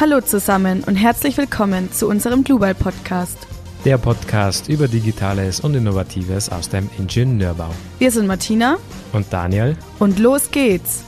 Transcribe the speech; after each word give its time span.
Hallo 0.00 0.22
zusammen 0.22 0.82
und 0.84 0.94
herzlich 0.96 1.36
willkommen 1.36 1.92
zu 1.92 2.08
unserem 2.08 2.42
Global 2.42 2.74
Podcast. 2.74 3.46
Der 3.84 3.98
Podcast 3.98 4.70
über 4.70 4.88
Digitales 4.88 5.60
und 5.60 5.74
Innovatives 5.74 6.48
aus 6.48 6.70
dem 6.70 6.88
Ingenieurbau. 6.96 7.68
Wir 7.98 8.10
sind 8.10 8.26
Martina 8.26 8.78
und 9.12 9.30
Daniel 9.30 9.76
und 9.98 10.18
los 10.18 10.50
geht's. 10.50 11.04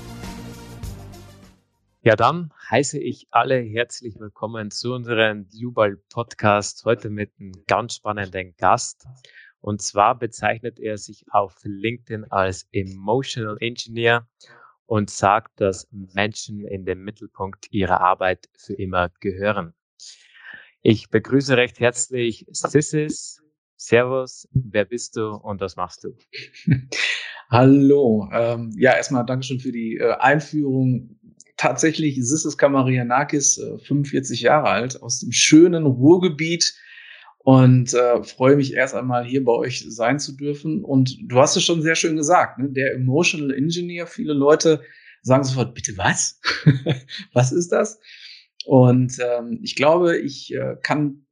Ja, 2.03 2.17
dann 2.17 2.53
heiße 2.69 2.99
ich 2.99 3.29
alle 3.31 3.61
herzlich 3.61 4.21
willkommen 4.21 4.71
zu 4.71 4.93
unserem 4.93 5.49
Global 5.49 5.97
Podcast. 6.11 6.85
Heute 6.85 7.09
mit 7.09 7.31
einem 7.41 7.53
ganz 7.67 7.95
spannenden 7.95 8.55
Gast. 8.59 9.07
Und 9.63 9.81
zwar 9.81 10.19
bezeichnet 10.19 10.79
er 10.79 10.99
sich 10.99 11.25
auf 11.31 11.55
LinkedIn 11.63 12.27
als 12.31 12.69
Emotional 12.73 13.57
Engineer 13.59 14.27
und 14.93 15.09
sagt, 15.09 15.59
dass 15.59 15.89
Menschen 15.91 16.67
in 16.67 16.85
den 16.85 17.03
Mittelpunkt 17.03 17.73
ihrer 17.73 18.03
Arbeit 18.03 18.51
für 18.59 18.75
immer 18.75 19.09
gehören. 19.21 19.73
Ich 20.83 21.09
begrüße 21.09 21.57
recht 21.57 21.81
herzlich 21.81 22.45
Sissis. 22.51 23.41
Servus, 23.75 24.47
wer 24.53 24.85
bist 24.85 25.17
du 25.17 25.31
und 25.31 25.63
was 25.63 25.77
machst 25.77 26.05
du? 26.05 26.15
Hallo, 27.51 28.29
ähm, 28.35 28.71
ja, 28.77 28.95
erstmal 28.95 29.25
Dankeschön 29.25 29.61
für 29.61 29.73
die 29.73 29.97
äh, 29.97 30.13
Einführung. 30.19 31.19
Tatsächlich, 31.57 32.17
Sissis 32.17 32.59
Kamarianakis, 32.59 33.57
äh, 33.57 33.79
45 33.79 34.43
Jahre 34.43 34.69
alt, 34.69 35.03
aus 35.03 35.21
dem 35.21 35.33
schönen 35.33 35.87
Ruhrgebiet 35.87 36.75
und 37.45 37.93
äh, 37.93 38.23
freue 38.23 38.57
mich 38.57 38.75
erst 38.75 38.95
einmal 38.95 39.25
hier 39.25 39.45
bei 39.45 39.53
euch 39.53 39.85
sein 39.89 40.21
zu 40.21 40.37
dürfen. 40.37 40.85
Und 40.85 41.19
du 41.25 41.39
hast 41.41 41.57
es 41.57 41.65
schon 41.65 41.83
sehr 41.83 41.97
schön 41.97 42.17
gesagt, 42.17 42.59
ne? 42.59 42.71
der 42.71 42.95
Emotional 42.95 43.53
Engineer. 43.53 44.07
Viele 44.07 44.33
Leute 44.33 44.81
sagen 45.23 45.43
sofort, 45.43 45.75
bitte 45.75 45.97
was? 45.97 46.41
was 47.33 47.51
ist 47.53 47.73
das? 47.73 48.01
Und 48.65 49.19
ähm, 49.19 49.59
ich 49.61 49.75
glaube, 49.75 50.19
ich 50.19 50.55
äh, 50.55 50.77
kann 50.83 51.27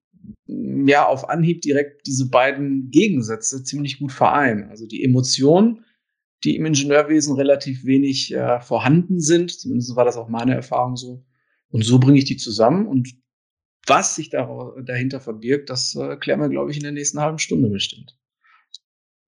ja 0.46 1.06
auf 1.06 1.28
Anhieb 1.28 1.62
direkt 1.62 2.06
diese 2.06 2.28
beiden 2.28 2.90
Gegensätze 2.90 3.62
ziemlich 3.62 4.00
gut 4.00 4.10
vereinen. 4.10 4.68
Also 4.68 4.86
die 4.86 5.04
Emotionen, 5.04 5.84
die 6.42 6.56
im 6.56 6.66
Ingenieurwesen 6.66 7.36
relativ 7.36 7.84
wenig 7.84 8.34
äh, 8.34 8.60
vorhanden 8.60 9.20
sind, 9.20 9.52
zumindest 9.52 9.94
war 9.94 10.04
das 10.04 10.16
auch 10.16 10.28
meine 10.28 10.54
Erfahrung 10.54 10.96
so. 10.96 11.24
Und 11.68 11.84
so 11.84 12.00
bringe 12.00 12.18
ich 12.18 12.24
die 12.24 12.36
zusammen 12.36 12.88
und 12.88 13.14
was 13.90 14.14
sich 14.14 14.30
da, 14.30 14.72
dahinter 14.82 15.20
verbirgt, 15.20 15.68
das 15.68 15.94
äh, 15.94 16.16
klären 16.16 16.40
wir, 16.40 16.48
glaube 16.48 16.70
ich, 16.70 16.78
in 16.78 16.84
der 16.84 16.92
nächsten 16.92 17.20
halben 17.20 17.38
Stunde 17.38 17.68
bestimmt. 17.68 18.16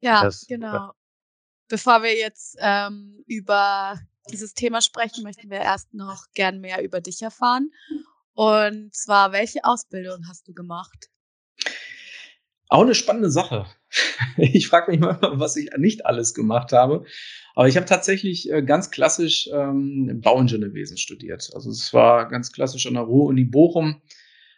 Ja, 0.00 0.24
das, 0.24 0.46
genau. 0.46 0.92
Bevor 1.68 2.02
wir 2.02 2.16
jetzt 2.16 2.56
ähm, 2.60 3.22
über 3.26 4.00
dieses 4.30 4.54
Thema 4.54 4.80
sprechen, 4.80 5.24
möchten 5.24 5.50
wir 5.50 5.58
erst 5.58 5.92
noch 5.92 6.26
gern 6.34 6.60
mehr 6.60 6.82
über 6.82 7.00
dich 7.00 7.20
erfahren. 7.20 7.70
Und 8.34 8.94
zwar, 8.94 9.32
welche 9.32 9.64
Ausbildung 9.64 10.26
hast 10.28 10.48
du 10.48 10.54
gemacht? 10.54 11.10
Auch 12.68 12.82
eine 12.82 12.94
spannende 12.94 13.30
Sache. 13.30 13.66
Ich 14.38 14.68
frage 14.68 14.90
mich 14.90 14.98
mal, 14.98 15.18
was 15.20 15.56
ich 15.56 15.68
nicht 15.76 16.06
alles 16.06 16.32
gemacht 16.32 16.72
habe. 16.72 17.04
Aber 17.54 17.68
ich 17.68 17.76
habe 17.76 17.84
tatsächlich 17.84 18.50
äh, 18.50 18.62
ganz 18.62 18.90
klassisch 18.90 19.50
ähm, 19.52 20.22
Bauingenieurwesen 20.22 20.96
studiert. 20.96 21.50
Also 21.54 21.68
es 21.68 21.92
war 21.92 22.30
ganz 22.30 22.50
klassisch 22.50 22.86
an 22.86 22.94
der 22.94 23.02
Ruhr-Uni 23.02 23.44
Bochum 23.44 24.00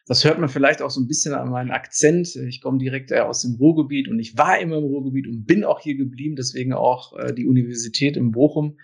das 0.06 0.24
hört 0.24 0.38
man 0.38 0.48
vielleicht 0.48 0.82
auch 0.82 0.90
so 0.90 1.00
ein 1.00 1.08
bisschen 1.08 1.32
an 1.32 1.50
meinem 1.50 1.70
Akzent. 1.70 2.36
Ich 2.36 2.60
komme 2.60 2.78
direkt 2.78 3.10
äh, 3.10 3.20
aus 3.20 3.42
dem 3.42 3.54
Ruhrgebiet 3.54 4.08
und 4.08 4.18
ich 4.18 4.36
war 4.36 4.58
immer 4.58 4.76
im 4.76 4.84
Ruhrgebiet 4.84 5.26
und 5.26 5.46
bin 5.46 5.64
auch 5.64 5.80
hier 5.80 5.96
geblieben, 5.96 6.36
deswegen 6.36 6.74
auch 6.74 7.16
äh, 7.18 7.32
die 7.32 7.46
Universität 7.46 8.16
in 8.16 8.30
Bochum. 8.30 8.78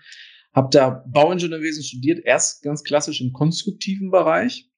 Habe 0.53 0.69
da 0.71 1.05
Bauingenieurwesen 1.07 1.83
studiert, 1.83 2.25
erst 2.25 2.63
ganz 2.63 2.83
klassisch 2.83 3.21
im 3.21 3.33
konstruktiven 3.33 4.09
Bereich. 4.09 4.69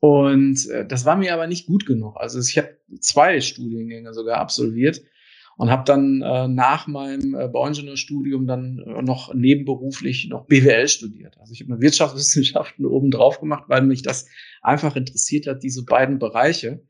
Und 0.00 0.68
äh, 0.68 0.86
das 0.86 1.04
war 1.04 1.16
mir 1.16 1.32
aber 1.32 1.46
nicht 1.46 1.66
gut 1.66 1.86
genug. 1.86 2.16
Also 2.16 2.40
ich 2.40 2.58
habe 2.58 2.76
zwei 3.00 3.40
Studiengänge 3.40 4.12
sogar 4.14 4.38
absolviert 4.38 5.02
und 5.56 5.70
habe 5.70 5.84
dann 5.86 6.18
nach 6.54 6.86
meinem 6.86 7.32
Bauingenieurstudium 7.32 8.46
dann 8.46 8.74
noch 9.02 9.32
nebenberuflich 9.32 10.28
noch 10.28 10.44
BWL 10.44 10.86
studiert. 10.86 11.38
Also 11.38 11.54
ich 11.54 11.62
habe 11.62 11.72
eine 11.72 11.80
Wirtschaftswissenschaften 11.80 12.84
oben 12.84 13.10
drauf 13.10 13.40
gemacht, 13.40 13.64
weil 13.68 13.80
mich 13.80 14.02
das 14.02 14.28
einfach 14.66 14.96
interessiert 14.96 15.46
hat, 15.46 15.62
diese 15.62 15.84
beiden 15.84 16.18
Bereiche. 16.18 16.84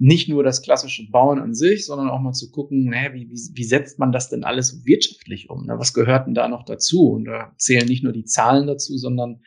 Nicht 0.00 0.28
nur 0.28 0.44
das 0.44 0.62
klassische 0.62 1.08
Bauen 1.10 1.40
an 1.40 1.54
sich, 1.54 1.84
sondern 1.84 2.08
auch 2.08 2.20
mal 2.20 2.32
zu 2.32 2.52
gucken, 2.52 2.84
naja, 2.84 3.12
wie, 3.14 3.28
wie, 3.28 3.50
wie 3.54 3.64
setzt 3.64 3.98
man 3.98 4.12
das 4.12 4.30
denn 4.30 4.44
alles 4.44 4.84
wirtschaftlich 4.84 5.50
um? 5.50 5.66
Ne? 5.66 5.74
Was 5.76 5.92
gehört 5.92 6.26
denn 6.26 6.34
da 6.34 6.46
noch 6.48 6.64
dazu? 6.64 7.10
Und 7.10 7.24
da 7.24 7.52
zählen 7.58 7.86
nicht 7.86 8.04
nur 8.04 8.12
die 8.12 8.24
Zahlen 8.24 8.68
dazu, 8.68 8.96
sondern 8.96 9.42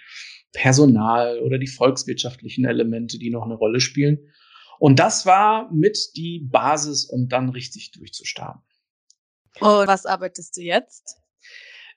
Personal 0.52 1.40
oder 1.40 1.58
die 1.58 1.68
volkswirtschaftlichen 1.68 2.66
Elemente, 2.66 3.18
die 3.18 3.30
noch 3.30 3.46
eine 3.46 3.56
Rolle 3.56 3.80
spielen. 3.80 4.20
Und 4.78 5.00
das 5.00 5.26
war 5.26 5.72
mit 5.72 5.98
die 6.18 6.48
Basis, 6.52 7.06
um 7.06 7.30
dann 7.30 7.50
richtig 7.50 7.92
durchzustarten. 7.92 8.62
Und 9.60 9.88
was 9.88 10.06
arbeitest 10.06 10.58
du 10.58 10.62
jetzt? 10.62 11.18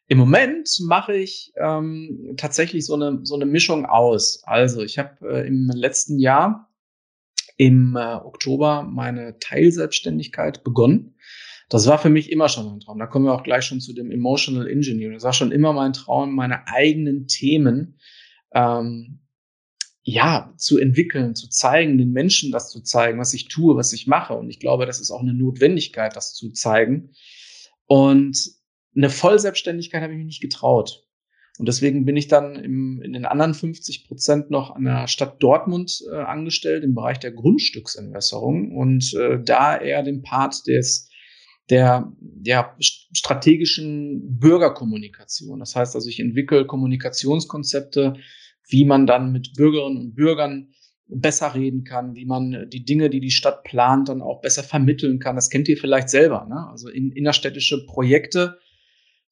Im 0.06 0.19
Moment 0.19 0.69
mache 0.82 1.16
ich 1.16 1.53
ähm, 1.56 2.34
tatsächlich 2.37 2.84
so 2.84 2.94
eine, 2.94 3.20
so 3.22 3.34
eine 3.34 3.47
Mischung 3.47 3.87
aus. 3.87 4.42
Also 4.44 4.82
ich 4.82 4.98
habe 4.98 5.16
äh, 5.22 5.47
im 5.47 5.70
letzten 5.75 6.19
Jahr 6.19 6.70
im 7.56 7.97
äh, 7.97 8.16
Oktober 8.16 8.82
meine 8.82 9.38
Teilselbstständigkeit 9.38 10.62
begonnen. 10.62 11.16
Das 11.70 11.87
war 11.87 11.98
für 11.98 12.10
mich 12.10 12.31
immer 12.31 12.48
schon 12.48 12.69
ein 12.69 12.81
Traum. 12.81 12.98
Da 12.98 13.06
kommen 13.06 13.25
wir 13.25 13.32
auch 13.32 13.43
gleich 13.43 13.64
schon 13.64 13.81
zu 13.81 13.94
dem 13.94 14.10
Emotional 14.10 14.69
Engineering. 14.69 15.14
Das 15.14 15.25
war 15.25 15.32
schon 15.32 15.53
immer 15.53 15.72
mein 15.72 15.94
Traum, 15.94 16.34
meine 16.34 16.69
eigenen 16.69 17.26
Themen 17.26 17.98
ähm, 18.53 19.20
ja, 20.03 20.53
zu 20.59 20.78
entwickeln, 20.78 21.34
zu 21.34 21.48
zeigen, 21.48 21.97
den 21.97 22.12
Menschen 22.12 22.53
das 22.53 22.70
zu 22.70 22.82
zeigen, 22.82 23.19
was 23.19 23.32
ich 23.32 23.48
tue, 23.48 23.75
was 23.75 23.94
ich 23.94 24.06
mache. 24.06 24.34
Und 24.34 24.50
ich 24.50 24.60
glaube, 24.60 24.84
das 24.84 25.00
ist 25.00 25.10
auch 25.10 25.22
eine 25.22 25.32
Notwendigkeit, 25.32 26.14
das 26.14 26.34
zu 26.34 26.53
zeigen. 26.53 27.12
Und 27.87 28.38
eine 28.97 29.10
Vollselbstständigkeit 29.10 30.03
habe 30.03 30.12
ich 30.12 30.19
mich 30.19 30.27
nicht 30.27 30.43
getraut. 30.43 31.05
Und 31.59 31.69
deswegen 31.69 32.05
bin 32.05 32.16
ich 32.16 32.27
dann 32.27 32.56
im, 32.56 33.00
in 33.03 33.12
den 33.12 33.27
anderen 33.27 33.55
50 33.55 34.09
Prozent 34.09 34.50
noch 34.50 34.75
an 34.75 34.84
der 34.84 35.06
Stadt 35.06 35.41
Dortmund 35.41 36.03
äh, 36.10 36.16
angestellt 36.16 36.82
im 36.82 36.94
Bereich 36.94 37.21
der 37.21 37.31
Grundstücksentwässerung 37.31 38.77
und 38.77 39.15
äh, 39.15 39.38
da 39.41 39.77
eher 39.77 40.03
den 40.03 40.22
Part 40.22 40.66
des 40.66 41.10
der 41.71 42.12
ja, 42.43 42.77
strategischen 42.78 44.38
Bürgerkommunikation. 44.38 45.61
Das 45.61 45.75
heißt 45.75 45.94
also, 45.94 46.09
ich 46.09 46.21
entwickle 46.21 46.66
Kommunikationskonzepte, 46.66 48.15
wie 48.69 48.84
man 48.84 49.06
dann 49.06 49.32
mit 49.32 49.55
Bürgerinnen 49.56 49.99
und 49.99 50.15
Bürgern 50.15 50.75
besser 51.06 51.55
reden 51.55 51.84
kann, 51.84 52.15
wie 52.16 52.26
man 52.26 52.69
die 52.71 52.84
Dinge, 52.84 53.09
die 53.09 53.21
die 53.21 53.31
Stadt 53.31 53.62
plant, 53.65 54.09
dann 54.09 54.21
auch 54.21 54.41
besser 54.41 54.62
vermitteln 54.62 55.19
kann. 55.21 55.37
Das 55.37 55.49
kennt 55.49 55.69
ihr 55.69 55.76
vielleicht 55.76 56.09
selber. 56.09 56.47
Ne? 56.49 56.66
Also 56.71 56.88
in, 56.88 57.12
innerstädtische 57.12 57.87
Projekte 57.87 58.59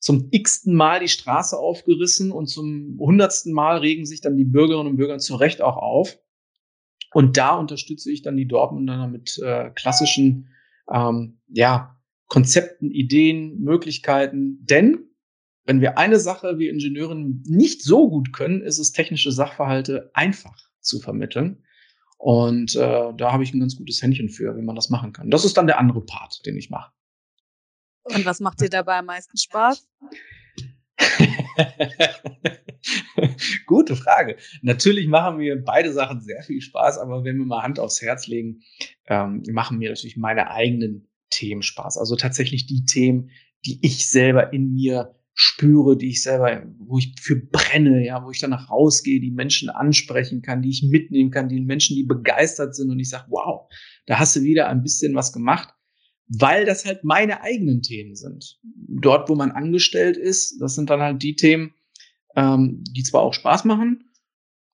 zum 0.02 0.28
x-ten 0.32 0.74
Mal 0.74 0.98
die 0.98 1.08
Straße 1.08 1.56
aufgerissen 1.56 2.32
und 2.32 2.48
zum 2.48 2.98
hundertsten 2.98 3.52
Mal 3.52 3.78
regen 3.78 4.04
sich 4.04 4.20
dann 4.20 4.36
die 4.36 4.44
Bürgerinnen 4.44 4.90
und 4.90 4.96
Bürger 4.96 5.18
zu 5.18 5.36
Recht 5.36 5.62
auch 5.62 5.76
auf. 5.76 6.18
Und 7.14 7.36
da 7.36 7.54
unterstütze 7.54 8.10
ich 8.10 8.22
dann 8.22 8.36
die 8.36 8.48
Dortmunder 8.48 9.06
mit 9.06 9.38
äh, 9.38 9.70
klassischen 9.70 10.48
ähm, 10.92 11.38
ja, 11.46 12.00
Konzepten, 12.26 12.90
Ideen, 12.90 13.60
Möglichkeiten. 13.60 14.58
Denn 14.64 15.04
wenn 15.66 15.80
wir 15.80 15.98
eine 15.98 16.18
Sache 16.18 16.58
wie 16.58 16.68
Ingenieuren 16.68 17.44
nicht 17.46 17.82
so 17.84 18.10
gut 18.10 18.32
können, 18.32 18.60
ist 18.60 18.78
es 18.78 18.90
technische 18.90 19.30
Sachverhalte 19.30 20.10
einfach 20.14 20.56
zu 20.80 20.98
vermitteln. 20.98 21.62
Und 22.18 22.74
äh, 22.74 23.12
da 23.16 23.32
habe 23.32 23.44
ich 23.44 23.54
ein 23.54 23.60
ganz 23.60 23.76
gutes 23.76 24.02
Händchen 24.02 24.30
für, 24.30 24.56
wie 24.56 24.62
man 24.62 24.74
das 24.74 24.90
machen 24.90 25.12
kann. 25.12 25.30
Das 25.30 25.44
ist 25.44 25.56
dann 25.56 25.68
der 25.68 25.78
andere 25.78 26.04
Part, 26.04 26.44
den 26.44 26.56
ich 26.56 26.70
mache. 26.70 26.90
Und 28.04 28.24
was 28.24 28.40
macht 28.40 28.60
dir 28.60 28.68
dabei 28.68 28.98
am 28.98 29.06
meisten 29.06 29.36
Spaß? 29.36 29.86
Gute 33.66 33.96
Frage. 33.96 34.36
Natürlich 34.62 35.08
machen 35.08 35.38
mir 35.38 35.62
beide 35.62 35.92
Sachen 35.92 36.20
sehr 36.20 36.42
viel 36.42 36.60
Spaß, 36.60 36.98
aber 36.98 37.24
wenn 37.24 37.38
wir 37.38 37.46
mal 37.46 37.62
Hand 37.62 37.78
aufs 37.78 38.02
Herz 38.02 38.26
legen, 38.26 38.60
ähm, 39.06 39.42
machen 39.50 39.78
mir 39.78 39.90
natürlich 39.90 40.16
meine 40.16 40.50
eigenen 40.50 41.08
Themen 41.30 41.62
Spaß. 41.62 41.98
Also 41.98 42.16
tatsächlich 42.16 42.66
die 42.66 42.84
Themen, 42.84 43.30
die 43.64 43.78
ich 43.82 44.10
selber 44.10 44.52
in 44.52 44.74
mir 44.74 45.14
spüre, 45.34 45.96
die 45.96 46.10
ich 46.10 46.22
selber, 46.22 46.62
wo 46.78 46.98
ich 46.98 47.14
für 47.18 47.36
brenne, 47.36 48.04
ja, 48.04 48.24
wo 48.24 48.30
ich 48.30 48.40
danach 48.40 48.70
rausgehe, 48.70 49.20
die 49.20 49.30
Menschen 49.30 49.70
ansprechen 49.70 50.42
kann, 50.42 50.60
die 50.60 50.70
ich 50.70 50.82
mitnehmen 50.82 51.30
kann, 51.30 51.48
die 51.48 51.60
Menschen, 51.60 51.96
die 51.96 52.04
begeistert 52.04 52.74
sind 52.74 52.90
und 52.90 52.98
ich 52.98 53.08
sage, 53.08 53.26
wow, 53.30 53.70
da 54.06 54.18
hast 54.18 54.36
du 54.36 54.42
wieder 54.42 54.68
ein 54.68 54.82
bisschen 54.82 55.14
was 55.14 55.32
gemacht, 55.32 55.72
weil 56.28 56.64
das 56.64 56.84
halt 56.84 57.04
meine 57.04 57.42
eigenen 57.42 57.82
Themen 57.82 58.14
sind. 58.14 58.58
Dort, 58.62 59.28
wo 59.28 59.34
man 59.34 59.50
angestellt 59.50 60.16
ist, 60.16 60.60
das 60.60 60.74
sind 60.74 60.90
dann 60.90 61.00
halt 61.00 61.22
die 61.22 61.36
Themen, 61.36 61.74
ähm, 62.36 62.82
die 62.88 63.02
zwar 63.02 63.22
auch 63.22 63.34
Spaß 63.34 63.64
machen, 63.64 64.10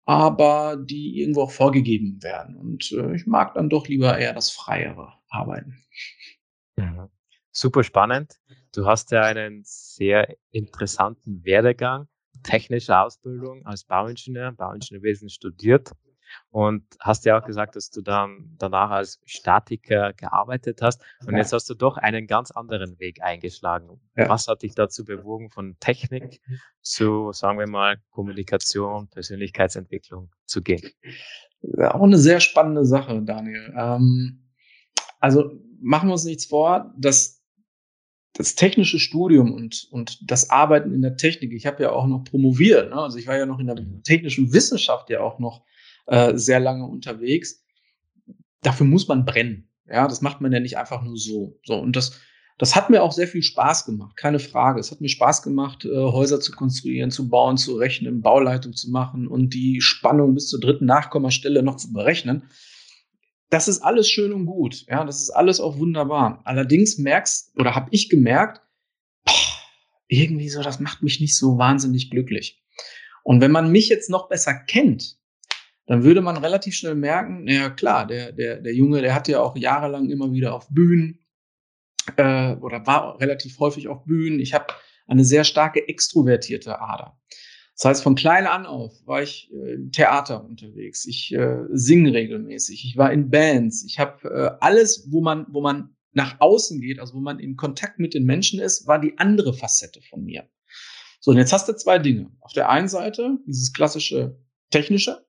aber 0.05 0.77
die 0.77 1.21
irgendwo 1.21 1.43
auch 1.43 1.51
vorgegeben 1.51 2.23
werden. 2.23 2.57
Und 2.57 2.93
äh, 2.93 3.15
ich 3.15 3.27
mag 3.27 3.55
dann 3.55 3.69
doch 3.69 3.89
lieber 3.89 4.17
eher 4.19 4.33
das 4.33 4.51
freiere 4.51 5.13
Arbeiten. 5.29 5.83
Mhm. 6.77 7.09
Super 7.51 7.83
spannend. 7.83 8.39
Du 8.73 8.87
hast 8.87 9.11
ja 9.11 9.23
einen 9.23 9.63
sehr 9.65 10.37
interessanten 10.51 11.45
Werdegang, 11.45 12.07
technische 12.43 12.97
Ausbildung 12.97 13.67
als 13.67 13.85
Bauingenieur, 13.85 14.53
Bauingenieurwesen 14.53 15.29
studiert 15.29 15.91
und 16.51 16.85
hast 17.01 17.25
ja 17.25 17.39
auch 17.39 17.45
gesagt, 17.45 17.77
dass 17.77 17.91
du 17.91 18.01
dann 18.01 18.55
danach 18.59 18.91
als 18.91 19.21
Statiker 19.25 20.13
gearbeitet 20.13 20.81
hast 20.83 21.03
und 21.27 21.37
jetzt 21.37 21.53
hast 21.53 21.69
du 21.71 21.75
doch 21.75 21.97
einen 21.97 22.27
ganz 22.27 22.51
anderen 22.51 22.99
Weg 22.99 23.23
eingeschlagen. 23.23 24.01
Ja. 24.17 24.29
Was 24.29 24.49
hat 24.49 24.63
dich 24.63 24.75
dazu 24.75 25.05
bewogen, 25.05 25.51
von 25.51 25.77
Technik 25.81 26.41
zu, 26.81 27.33
sagen 27.33 27.59
wir 27.59 27.69
mal, 27.69 27.99
Kommunikation, 28.11 29.09
Persönlichkeitsentwicklung 29.09 30.31
zu 30.47 30.63
gehen? 30.63 30.83
Auch 31.79 32.03
eine 32.03 32.19
sehr 32.19 32.41
spannende 32.41 32.85
Sache, 32.85 33.21
Daniel. 33.23 33.75
Ähm, 33.77 34.49
also 35.21 35.51
machen 35.81 36.09
wir 36.09 36.13
uns 36.13 36.25
nichts 36.25 36.47
vor, 36.47 36.95
dass 36.97 37.39
das 38.35 38.55
technische 38.55 38.99
Studium 38.99 39.53
und, 39.53 39.89
und 39.91 40.31
das 40.31 40.51
Arbeiten 40.51 40.93
in 40.95 41.03
der 41.03 41.17
Technik, 41.17 41.53
ich 41.53 41.67
habe 41.67 41.83
ja 41.83 41.91
auch 41.91 42.07
noch 42.07 42.25
promoviert, 42.25 42.91
ne? 42.91 42.97
also 42.97 43.19
ich 43.19 43.27
war 43.27 43.37
ja 43.37 43.47
noch 43.47 43.59
in 43.59 43.67
der 43.67 43.81
mhm. 43.81 44.03
technischen 44.05 44.53
Wissenschaft 44.53 45.11
ja 45.11 45.21
auch 45.21 45.39
noch 45.39 45.65
äh, 46.09 46.37
sehr 46.37 46.61
lange 46.61 46.85
unterwegs. 46.87 47.65
Dafür 48.63 48.87
muss 48.87 49.09
man 49.09 49.25
brennen. 49.25 49.71
Ja, 49.87 50.07
das 50.09 50.21
macht 50.21 50.41
man 50.41 50.53
ja 50.53 50.61
nicht 50.61 50.77
einfach 50.77 51.03
nur 51.03 51.17
so. 51.17 51.59
So, 51.65 51.75
und 51.77 51.97
das, 51.97 52.21
das 52.59 52.77
hat 52.77 52.91
mir 52.91 53.03
auch 53.03 53.13
sehr 53.13 53.29
viel 53.29 53.43
Spaß 53.43 53.87
gemacht, 53.87 54.17
keine 54.17 54.39
Frage. 54.39 54.81
Es 54.81 54.91
hat 54.91 55.01
mir 55.01 55.09
Spaß 55.09 55.43
gemacht, 55.43 55.85
äh, 55.85 55.89
Häuser 55.89 56.41
zu 56.41 56.53
konstruieren, 56.53 57.11
zu 57.11 57.29
bauen, 57.29 57.57
zu 57.57 57.77
rechnen, 57.77 58.21
Bauleitung 58.21 58.75
zu 58.75 58.91
machen 58.91 59.27
und 59.27 59.55
die 59.55 59.81
Spannung 59.81 60.35
bis 60.35 60.49
zur 60.49 60.61
dritten 60.61 60.87
Nachkommastelle 60.87 61.63
noch 61.63 61.77
zu 61.77 61.93
berechnen 61.93 62.43
das 63.51 63.69
ist 63.69 63.81
alles 63.81 64.11
schön 64.11 64.33
und 64.33 64.47
gut. 64.47 64.85
Ja, 64.89 65.05
das 65.05 65.23
ist 65.23 65.31
alles 65.31 65.61
auch 65.61 65.79
wunderbar. 65.79 66.43
Allerdings 66.45 66.99
merkst 66.99 67.53
oder 67.57 67.75
habe 67.75 67.89
ich 67.93 68.09
gemerkt, 68.09 68.61
boah, 69.25 69.33
irgendwie 70.09 70.49
so, 70.49 70.63
das 70.63 70.81
macht 70.81 71.03
mich 71.03 71.21
nicht 71.21 71.37
so 71.37 71.59
wahnsinnig 71.59 72.11
glücklich. 72.11 72.63
Und 73.25 73.41
wenn 73.41 73.51
man 73.51 73.73
mich 73.73 73.89
jetzt 73.89 74.11
noch 74.11 74.29
besser 74.29 74.55
kennt, 74.55 75.18
dann 75.89 76.05
würde 76.05 76.21
man 76.21 76.37
relativ 76.37 76.75
schnell 76.75 76.95
merken, 76.95 77.49
ja 77.49 77.71
klar, 77.71 78.07
der, 78.07 78.33
der, 78.33 78.61
der 78.61 78.75
Junge, 78.75 79.01
der 79.01 79.15
hat 79.15 79.27
ja 79.27 79.41
auch 79.41 79.57
jahrelang 79.57 80.11
immer 80.11 80.31
wieder 80.33 80.55
auf 80.55 80.69
Bühnen 80.69 81.27
äh, 82.17 82.55
oder 82.57 82.87
war 82.87 83.19
relativ 83.21 83.59
häufig 83.59 83.89
auf 83.89 84.05
Bühnen. 84.05 84.39
Ich 84.39 84.53
habe 84.53 84.67
eine 85.07 85.25
sehr 85.25 85.45
starke 85.45 85.89
extrovertierte 85.89 86.79
Ader. 86.79 87.19
Das 87.75 87.87
heißt, 87.87 88.03
von 88.03 88.17
klein 88.17 88.47
an 88.47 88.67
auf 88.67 88.93
war 89.07 89.23
ich 89.23 89.51
äh, 89.51 89.75
im 89.75 89.91
Theater 89.91 90.45
unterwegs. 90.45 91.07
Ich 91.07 91.33
äh, 91.33 91.65
singe 91.71 92.13
regelmäßig. 92.13 92.85
Ich 92.85 92.99
war 92.99 93.11
in 93.11 93.31
Bands. 93.31 93.83
Ich 93.87 93.99
habe 93.99 94.29
äh, 94.29 94.51
alles, 94.61 95.09
wo 95.11 95.23
man, 95.23 95.47
wo 95.49 95.63
man 95.63 95.97
nach 96.13 96.39
außen 96.39 96.83
geht, 96.83 97.01
also 97.01 97.15
wo 97.15 97.21
man 97.21 97.39
in 97.39 97.57
Kontakt 97.57 97.99
mit 97.99 98.13
den 98.13 98.25
Menschen 98.25 98.61
ist, 98.61 98.87
war 98.87 99.01
die 99.01 99.17
andere 99.17 99.55
Facette 99.55 100.03
von 100.03 100.23
mir. 100.23 100.51
So, 101.21 101.31
und 101.31 101.39
jetzt 101.39 101.55
hast 101.55 101.67
du 101.67 101.75
zwei 101.75 101.99
Dinge. 101.99 102.31
Auf 102.41 102.53
der 102.53 102.69
einen 102.69 102.89
Seite 102.89 103.39
dieses 103.47 103.73
klassische 103.73 104.39
technische 104.71 105.28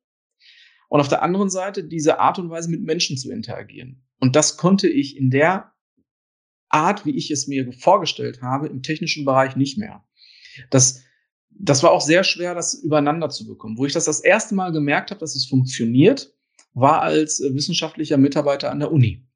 und 0.90 1.00
auf 1.00 1.08
der 1.08 1.24
anderen 1.24 1.50
Seite 1.50 1.84
diese 1.84 2.20
Art 2.20 2.38
und 2.40 2.50
Weise 2.50 2.70
mit 2.70 2.82
Menschen 2.82 3.18
zu 3.18 3.32
interagieren. 3.32 4.04
Und 4.20 4.36
das 4.36 4.58
konnte 4.58 4.90
ich 4.90 5.16
in 5.16 5.30
der 5.30 5.72
Art, 6.68 7.06
wie 7.06 7.16
ich 7.16 7.32
es 7.32 7.48
mir 7.48 7.72
vorgestellt 7.74 8.42
habe, 8.42 8.68
im 8.68 8.84
technischen 8.84 9.26
Bereich 9.26 9.56
nicht 9.56 9.78
mehr. 9.78 10.04
Das 10.70 11.04
das 11.60 11.84
war 11.84 11.92
auch 11.92 12.02
sehr 12.02 12.24
schwer, 12.24 12.56
das 12.56 12.74
übereinander 12.74 13.30
zu 13.30 13.46
bekommen. 13.46 13.78
Wo 13.78 13.86
ich 13.86 13.94
das 13.94 14.06
das 14.06 14.22
erste 14.22 14.56
Mal 14.56 14.72
gemerkt 14.72 15.12
habe, 15.12 15.20
dass 15.20 15.36
es 15.36 15.46
funktioniert, 15.46 16.34
war 16.74 17.02
als 17.02 17.42
äh, 17.42 17.54
wissenschaftlicher 17.54 18.18
Mitarbeiter 18.18 18.72
an 18.72 18.80
der 18.80 18.92
Uni, 18.92 19.28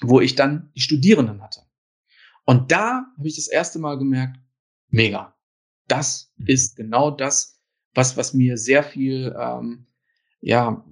wo 0.00 0.20
ich 0.20 0.36
dann 0.36 0.70
die 0.76 0.80
Studierenden 0.80 1.42
hatte. 1.42 1.62
Und 2.44 2.70
da 2.70 3.06
habe 3.16 3.28
ich 3.28 3.36
das 3.36 3.48
erste 3.48 3.78
Mal 3.78 3.98
gemerkt, 3.98 4.38
mega. 4.88 5.34
Das 5.88 6.32
mhm. 6.36 6.46
ist 6.46 6.76
genau 6.76 7.10
das, 7.10 7.60
was, 7.94 8.16
was 8.16 8.34
mir 8.34 8.56
sehr 8.56 8.84
viel 8.84 9.34
ähm, 9.38 9.86
ja, 10.44 10.84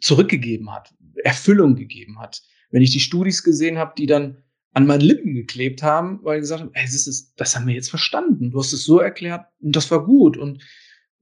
zurückgegeben 0.00 0.70
hat, 0.72 0.94
Erfüllung 1.24 1.74
gegeben 1.74 2.18
hat. 2.20 2.42
Wenn 2.70 2.82
ich 2.82 2.90
die 2.90 3.00
Studis 3.00 3.42
gesehen 3.42 3.78
habe, 3.78 3.94
die 3.96 4.06
dann 4.06 4.42
an 4.72 4.86
meinen 4.86 5.00
Lippen 5.00 5.34
geklebt 5.34 5.82
haben, 5.82 6.20
weil 6.22 6.36
ich 6.36 6.42
gesagt 6.42 6.60
habe, 6.60 6.70
hey, 6.74 6.84
das, 6.84 7.06
ist, 7.06 7.32
das 7.36 7.56
haben 7.56 7.66
wir 7.66 7.74
jetzt 7.74 7.90
verstanden. 7.90 8.50
Du 8.50 8.58
hast 8.58 8.72
es 8.72 8.84
so 8.84 8.98
erklärt 8.98 9.46
und 9.60 9.74
das 9.74 9.90
war 9.90 10.04
gut. 10.04 10.36
Und 10.36 10.62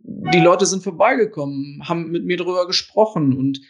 die 0.01 0.41
Leute 0.41 0.67
sind 0.67 0.83
vorbeigekommen, 0.83 1.83
haben 1.89 2.11
mit 2.11 2.25
mir 2.25 2.37
darüber 2.37 2.67
gesprochen. 2.67 3.33
Und 3.37 3.61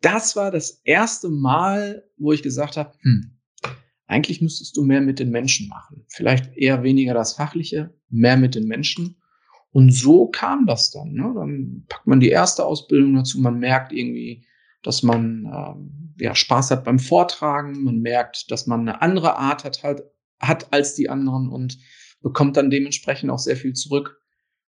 das 0.00 0.36
war 0.36 0.50
das 0.50 0.80
erste 0.84 1.28
Mal, 1.28 2.04
wo 2.16 2.32
ich 2.32 2.42
gesagt 2.42 2.76
habe, 2.76 2.94
hm, 3.00 3.32
eigentlich 4.06 4.40
müsstest 4.40 4.76
du 4.76 4.82
mehr 4.82 5.00
mit 5.00 5.18
den 5.18 5.30
Menschen 5.30 5.68
machen. 5.68 6.04
Vielleicht 6.08 6.56
eher 6.56 6.82
weniger 6.82 7.12
das 7.12 7.34
Fachliche, 7.34 7.92
mehr 8.08 8.36
mit 8.36 8.54
den 8.54 8.66
Menschen. 8.66 9.19
Und 9.72 9.92
so 9.92 10.26
kam 10.26 10.66
das 10.66 10.90
dann. 10.90 11.12
Ne? 11.12 11.32
Dann 11.34 11.84
packt 11.88 12.06
man 12.06 12.20
die 12.20 12.30
erste 12.30 12.64
Ausbildung 12.64 13.14
dazu, 13.14 13.40
man 13.40 13.58
merkt 13.58 13.92
irgendwie, 13.92 14.44
dass 14.82 15.02
man 15.02 15.46
ähm, 15.46 16.14
ja, 16.18 16.34
Spaß 16.34 16.70
hat 16.70 16.84
beim 16.84 16.98
Vortragen, 16.98 17.84
man 17.84 18.00
merkt, 18.00 18.50
dass 18.50 18.66
man 18.66 18.80
eine 18.80 19.02
andere 19.02 19.36
Art 19.36 19.64
hat, 19.64 19.82
halt, 19.82 20.02
hat 20.40 20.72
als 20.72 20.94
die 20.94 21.08
anderen 21.08 21.48
und 21.48 21.78
bekommt 22.20 22.56
dann 22.56 22.70
dementsprechend 22.70 23.30
auch 23.30 23.38
sehr 23.38 23.56
viel 23.56 23.74
zurück. 23.74 24.20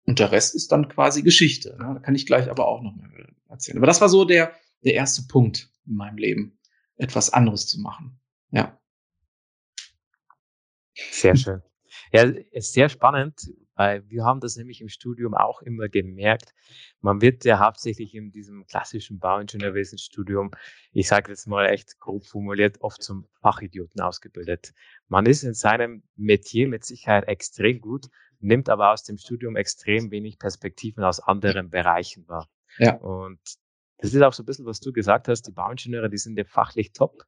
Und 0.05 0.19
der 0.19 0.31
Rest 0.31 0.55
ist 0.55 0.71
dann 0.71 0.89
quasi 0.89 1.21
Geschichte. 1.21 1.75
Ne? 1.79 1.93
Da 1.95 1.99
kann 1.99 2.15
ich 2.15 2.25
gleich 2.25 2.49
aber 2.49 2.67
auch 2.67 2.81
noch 2.81 2.95
mal 2.95 3.09
erzählen. 3.49 3.77
Aber 3.77 3.87
das 3.87 4.01
war 4.01 4.09
so 4.09 4.25
der, 4.25 4.53
der 4.83 4.93
erste 4.93 5.23
Punkt 5.27 5.69
in 5.85 5.95
meinem 5.95 6.17
Leben, 6.17 6.59
etwas 6.97 7.31
anderes 7.31 7.67
zu 7.67 7.79
machen. 7.79 8.19
Ja. 8.51 8.79
Sehr 11.11 11.35
schön. 11.35 11.61
Ja, 12.11 12.23
ist 12.23 12.73
sehr 12.73 12.89
spannend, 12.89 13.49
weil 13.75 14.07
wir 14.09 14.23
haben 14.23 14.39
das 14.39 14.55
nämlich 14.55 14.81
im 14.81 14.89
Studium 14.89 15.33
auch 15.33 15.61
immer 15.61 15.89
gemerkt. 15.89 16.53
Man 17.01 17.21
wird 17.21 17.45
ja 17.45 17.59
hauptsächlich 17.59 18.13
in 18.15 18.31
diesem 18.31 18.65
klassischen 18.65 19.19
Bauingenieurwissensstudium, 19.19 20.51
ich 20.91 21.07
sage 21.07 21.31
jetzt 21.31 21.47
mal 21.47 21.65
echt 21.65 21.99
grob 21.99 22.25
formuliert, 22.25 22.81
oft 22.81 23.01
zum 23.01 23.27
Fachidioten 23.41 24.01
ausgebildet. 24.01 24.73
Man 25.07 25.25
ist 25.25 25.43
in 25.43 25.53
seinem 25.53 26.03
Metier 26.15 26.67
mit 26.67 26.85
Sicherheit 26.85 27.27
extrem 27.27 27.81
gut, 27.81 28.07
nimmt 28.39 28.69
aber 28.69 28.91
aus 28.91 29.03
dem 29.03 29.17
Studium 29.17 29.55
extrem 29.55 30.11
wenig 30.11 30.37
Perspektiven 30.37 31.03
aus 31.03 31.19
anderen 31.19 31.69
Bereichen 31.69 32.27
wahr. 32.27 32.49
Ja. 32.77 32.95
Und 32.95 33.39
das 33.97 34.13
ist 34.13 34.21
auch 34.21 34.33
so 34.33 34.43
ein 34.43 34.45
bisschen, 34.45 34.65
was 34.65 34.81
du 34.81 34.91
gesagt 34.91 35.29
hast, 35.29 35.43
die 35.43 35.51
Bauingenieure, 35.51 36.09
die 36.09 36.17
sind 36.17 36.37
ja 36.37 36.43
fachlich 36.43 36.91
top, 36.91 37.23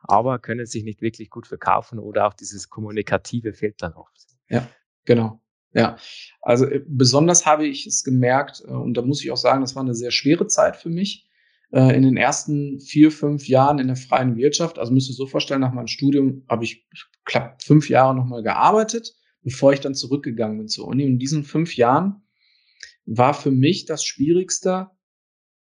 aber 0.00 0.38
können 0.38 0.64
sich 0.64 0.82
nicht 0.82 1.02
wirklich 1.02 1.28
gut 1.28 1.46
verkaufen 1.46 1.98
oder 1.98 2.26
auch 2.26 2.34
dieses 2.34 2.70
Kommunikative 2.70 3.52
fehlt 3.52 3.82
dann 3.82 3.92
oft. 3.92 4.26
Ja, 4.48 4.66
genau. 5.04 5.43
Ja, 5.74 5.96
also 6.40 6.66
äh, 6.66 6.82
besonders 6.86 7.44
habe 7.46 7.66
ich 7.66 7.86
es 7.86 8.04
gemerkt, 8.04 8.62
äh, 8.66 8.70
und 8.70 8.94
da 8.94 9.02
muss 9.02 9.22
ich 9.22 9.30
auch 9.30 9.36
sagen, 9.36 9.60
das 9.60 9.74
war 9.74 9.82
eine 9.82 9.94
sehr 9.94 10.12
schwere 10.12 10.46
Zeit 10.46 10.76
für 10.76 10.88
mich. 10.88 11.28
Äh, 11.72 11.96
in 11.96 12.02
den 12.02 12.16
ersten 12.16 12.80
vier, 12.80 13.10
fünf 13.10 13.48
Jahren 13.48 13.80
in 13.80 13.88
der 13.88 13.96
freien 13.96 14.36
Wirtschaft, 14.36 14.78
also 14.78 14.92
müsst 14.92 15.10
ihr 15.10 15.14
so 15.14 15.26
vorstellen, 15.26 15.60
nach 15.60 15.72
meinem 15.72 15.88
Studium 15.88 16.44
habe 16.48 16.64
ich 16.64 16.86
knapp 17.24 17.62
fünf 17.62 17.88
Jahre 17.88 18.14
nochmal 18.14 18.42
gearbeitet, 18.42 19.14
bevor 19.42 19.72
ich 19.72 19.80
dann 19.80 19.94
zurückgegangen 19.94 20.58
bin 20.58 20.68
zur 20.68 20.86
Uni. 20.86 21.04
Und 21.04 21.10
in 21.10 21.18
diesen 21.18 21.42
fünf 21.42 21.76
Jahren 21.76 22.22
war 23.04 23.34
für 23.34 23.50
mich 23.50 23.84
das 23.84 24.04
Schwierigste, 24.04 24.90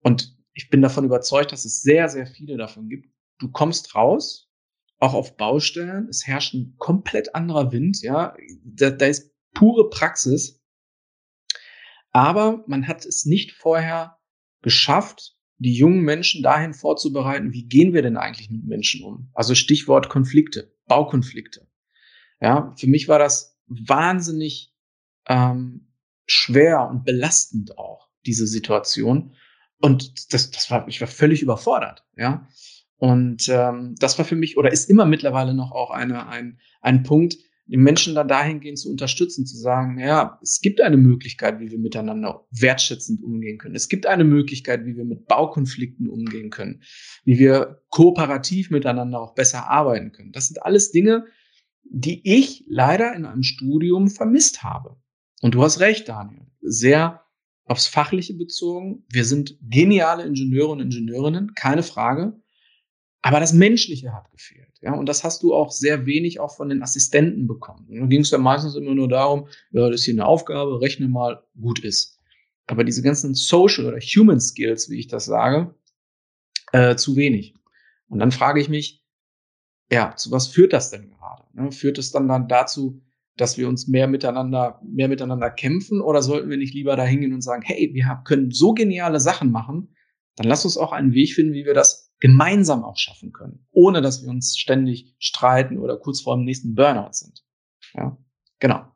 und 0.02 0.36
ich 0.52 0.70
bin 0.70 0.82
davon 0.82 1.04
überzeugt, 1.04 1.52
dass 1.52 1.64
es 1.64 1.82
sehr, 1.82 2.08
sehr 2.08 2.26
viele 2.26 2.56
davon 2.56 2.88
gibt. 2.88 3.08
Du 3.38 3.50
kommst 3.50 3.94
raus, 3.94 4.48
auch 4.98 5.14
auf 5.14 5.36
Baustellen, 5.36 6.08
es 6.08 6.26
herrscht 6.26 6.54
ein 6.54 6.74
komplett 6.78 7.34
anderer 7.34 7.72
Wind, 7.72 8.02
ja. 8.02 8.34
Da, 8.64 8.90
da 8.90 9.06
ist 9.06 9.35
pure 9.56 9.88
Praxis. 9.88 10.62
Aber 12.12 12.64
man 12.66 12.86
hat 12.86 13.04
es 13.04 13.24
nicht 13.26 13.52
vorher 13.52 14.18
geschafft, 14.62 15.36
die 15.58 15.74
jungen 15.74 16.02
Menschen 16.02 16.42
dahin 16.42 16.74
vorzubereiten, 16.74 17.52
wie 17.52 17.66
gehen 17.66 17.94
wir 17.94 18.02
denn 18.02 18.16
eigentlich 18.16 18.50
mit 18.50 18.64
Menschen 18.64 19.02
um? 19.02 19.30
Also 19.32 19.54
Stichwort 19.54 20.08
Konflikte, 20.08 20.74
Baukonflikte. 20.86 21.66
Ja, 22.40 22.74
für 22.76 22.86
mich 22.86 23.08
war 23.08 23.18
das 23.18 23.58
wahnsinnig 23.66 24.74
ähm, 25.26 25.92
schwer 26.26 26.88
und 26.90 27.04
belastend 27.04 27.78
auch, 27.78 28.10
diese 28.26 28.46
Situation. 28.46 29.34
Und 29.80 30.32
das, 30.32 30.50
das 30.50 30.70
war, 30.70 30.86
ich 30.88 31.00
war 31.00 31.08
völlig 31.08 31.42
überfordert, 31.42 32.04
ja. 32.16 32.46
Und 32.98 33.48
ähm, 33.48 33.94
das 33.98 34.16
war 34.18 34.24
für 34.24 34.36
mich 34.36 34.56
oder 34.56 34.72
ist 34.72 34.88
immer 34.88 35.04
mittlerweile 35.04 35.54
noch 35.54 35.72
auch 35.72 35.90
eine, 35.90 36.28
ein, 36.28 36.58
ein 36.80 37.02
Punkt, 37.02 37.36
die 37.66 37.76
Menschen 37.76 38.14
da 38.14 38.22
dahingehend 38.22 38.78
zu 38.78 38.90
unterstützen, 38.90 39.44
zu 39.44 39.56
sagen, 39.56 39.98
ja, 39.98 40.38
es 40.40 40.60
gibt 40.60 40.80
eine 40.80 40.96
Möglichkeit, 40.96 41.58
wie 41.58 41.70
wir 41.70 41.78
miteinander 41.78 42.46
wertschätzend 42.50 43.22
umgehen 43.22 43.58
können. 43.58 43.74
Es 43.74 43.88
gibt 43.88 44.06
eine 44.06 44.24
Möglichkeit, 44.24 44.86
wie 44.86 44.96
wir 44.96 45.04
mit 45.04 45.26
Baukonflikten 45.26 46.08
umgehen 46.08 46.50
können, 46.50 46.82
wie 47.24 47.38
wir 47.38 47.82
kooperativ 47.88 48.70
miteinander 48.70 49.20
auch 49.20 49.34
besser 49.34 49.68
arbeiten 49.68 50.12
können. 50.12 50.32
Das 50.32 50.46
sind 50.46 50.62
alles 50.62 50.92
Dinge, 50.92 51.26
die 51.82 52.20
ich 52.24 52.64
leider 52.68 53.14
in 53.14 53.24
einem 53.24 53.42
Studium 53.42 54.08
vermisst 54.08 54.62
habe. 54.62 54.96
Und 55.42 55.54
du 55.54 55.62
hast 55.62 55.80
recht, 55.80 56.08
Daniel. 56.08 56.46
Sehr 56.60 57.24
aufs 57.64 57.88
Fachliche 57.88 58.34
bezogen. 58.34 59.04
Wir 59.10 59.24
sind 59.24 59.58
geniale 59.60 60.24
Ingenieure 60.24 60.70
und 60.70 60.80
Ingenieurinnen, 60.80 61.54
keine 61.54 61.82
Frage. 61.82 62.40
Aber 63.22 63.40
das 63.40 63.52
Menschliche 63.52 64.12
hat 64.12 64.30
gefehlt. 64.30 64.65
Ja, 64.82 64.94
und 64.94 65.06
das 65.08 65.24
hast 65.24 65.42
du 65.42 65.54
auch 65.54 65.70
sehr 65.70 66.06
wenig 66.06 66.38
auch 66.38 66.54
von 66.54 66.68
den 66.68 66.82
Assistenten 66.82 67.46
bekommen. 67.46 67.86
Dann 67.90 68.08
ging 68.10 68.20
es 68.20 68.30
ja 68.30 68.38
meistens 68.38 68.74
immer 68.74 68.94
nur 68.94 69.08
darum, 69.08 69.48
ja, 69.70 69.88
das 69.88 70.00
ist 70.00 70.04
hier 70.04 70.14
eine 70.14 70.26
Aufgabe, 70.26 70.80
rechne 70.80 71.08
mal, 71.08 71.42
gut 71.60 71.80
ist. 71.80 72.18
aber 72.66 72.84
diese 72.84 73.02
ganzen 73.02 73.34
Social 73.34 73.86
oder 73.86 73.98
Human 73.98 74.40
Skills, 74.40 74.90
wie 74.90 74.98
ich 74.98 75.06
das 75.06 75.24
sage, 75.24 75.74
äh, 76.72 76.96
zu 76.96 77.16
wenig. 77.16 77.54
Und 78.08 78.18
dann 78.18 78.32
frage 78.32 78.60
ich 78.60 78.68
mich, 78.68 79.04
ja, 79.90 80.14
zu 80.16 80.30
was 80.30 80.48
führt 80.48 80.72
das 80.72 80.90
denn 80.90 81.10
gerade? 81.10 81.44
Ne? 81.54 81.72
Führt 81.72 81.98
es 81.98 82.10
dann 82.10 82.28
dann 82.28 82.48
dazu, 82.48 83.02
dass 83.36 83.58
wir 83.58 83.68
uns 83.68 83.86
mehr 83.86 84.08
miteinander, 84.08 84.80
mehr 84.84 85.08
miteinander 85.08 85.50
kämpfen 85.50 86.00
oder 86.00 86.22
sollten 86.22 86.50
wir 86.50 86.56
nicht 86.56 86.74
lieber 86.74 86.96
da 86.96 87.04
hingehen 87.04 87.34
und 87.34 87.42
sagen, 87.42 87.62
hey, 87.64 87.90
wir 87.92 88.22
können 88.24 88.50
so 88.50 88.72
geniale 88.72 89.20
Sachen 89.20 89.50
machen, 89.50 89.94
dann 90.36 90.48
lass 90.48 90.64
uns 90.64 90.76
auch 90.76 90.92
einen 90.92 91.12
Weg 91.12 91.34
finden, 91.34 91.52
wie 91.52 91.64
wir 91.64 91.74
das 91.74 92.05
gemeinsam 92.20 92.84
auch 92.84 92.96
schaffen 92.96 93.32
können, 93.32 93.66
ohne 93.72 94.00
dass 94.00 94.22
wir 94.22 94.30
uns 94.30 94.56
ständig 94.56 95.14
streiten 95.18 95.78
oder 95.78 95.96
kurz 95.96 96.20
vor 96.22 96.36
dem 96.36 96.44
nächsten 96.44 96.74
Burnout 96.74 97.12
sind. 97.12 97.44
Ja, 97.94 98.16
genau. 98.58 98.86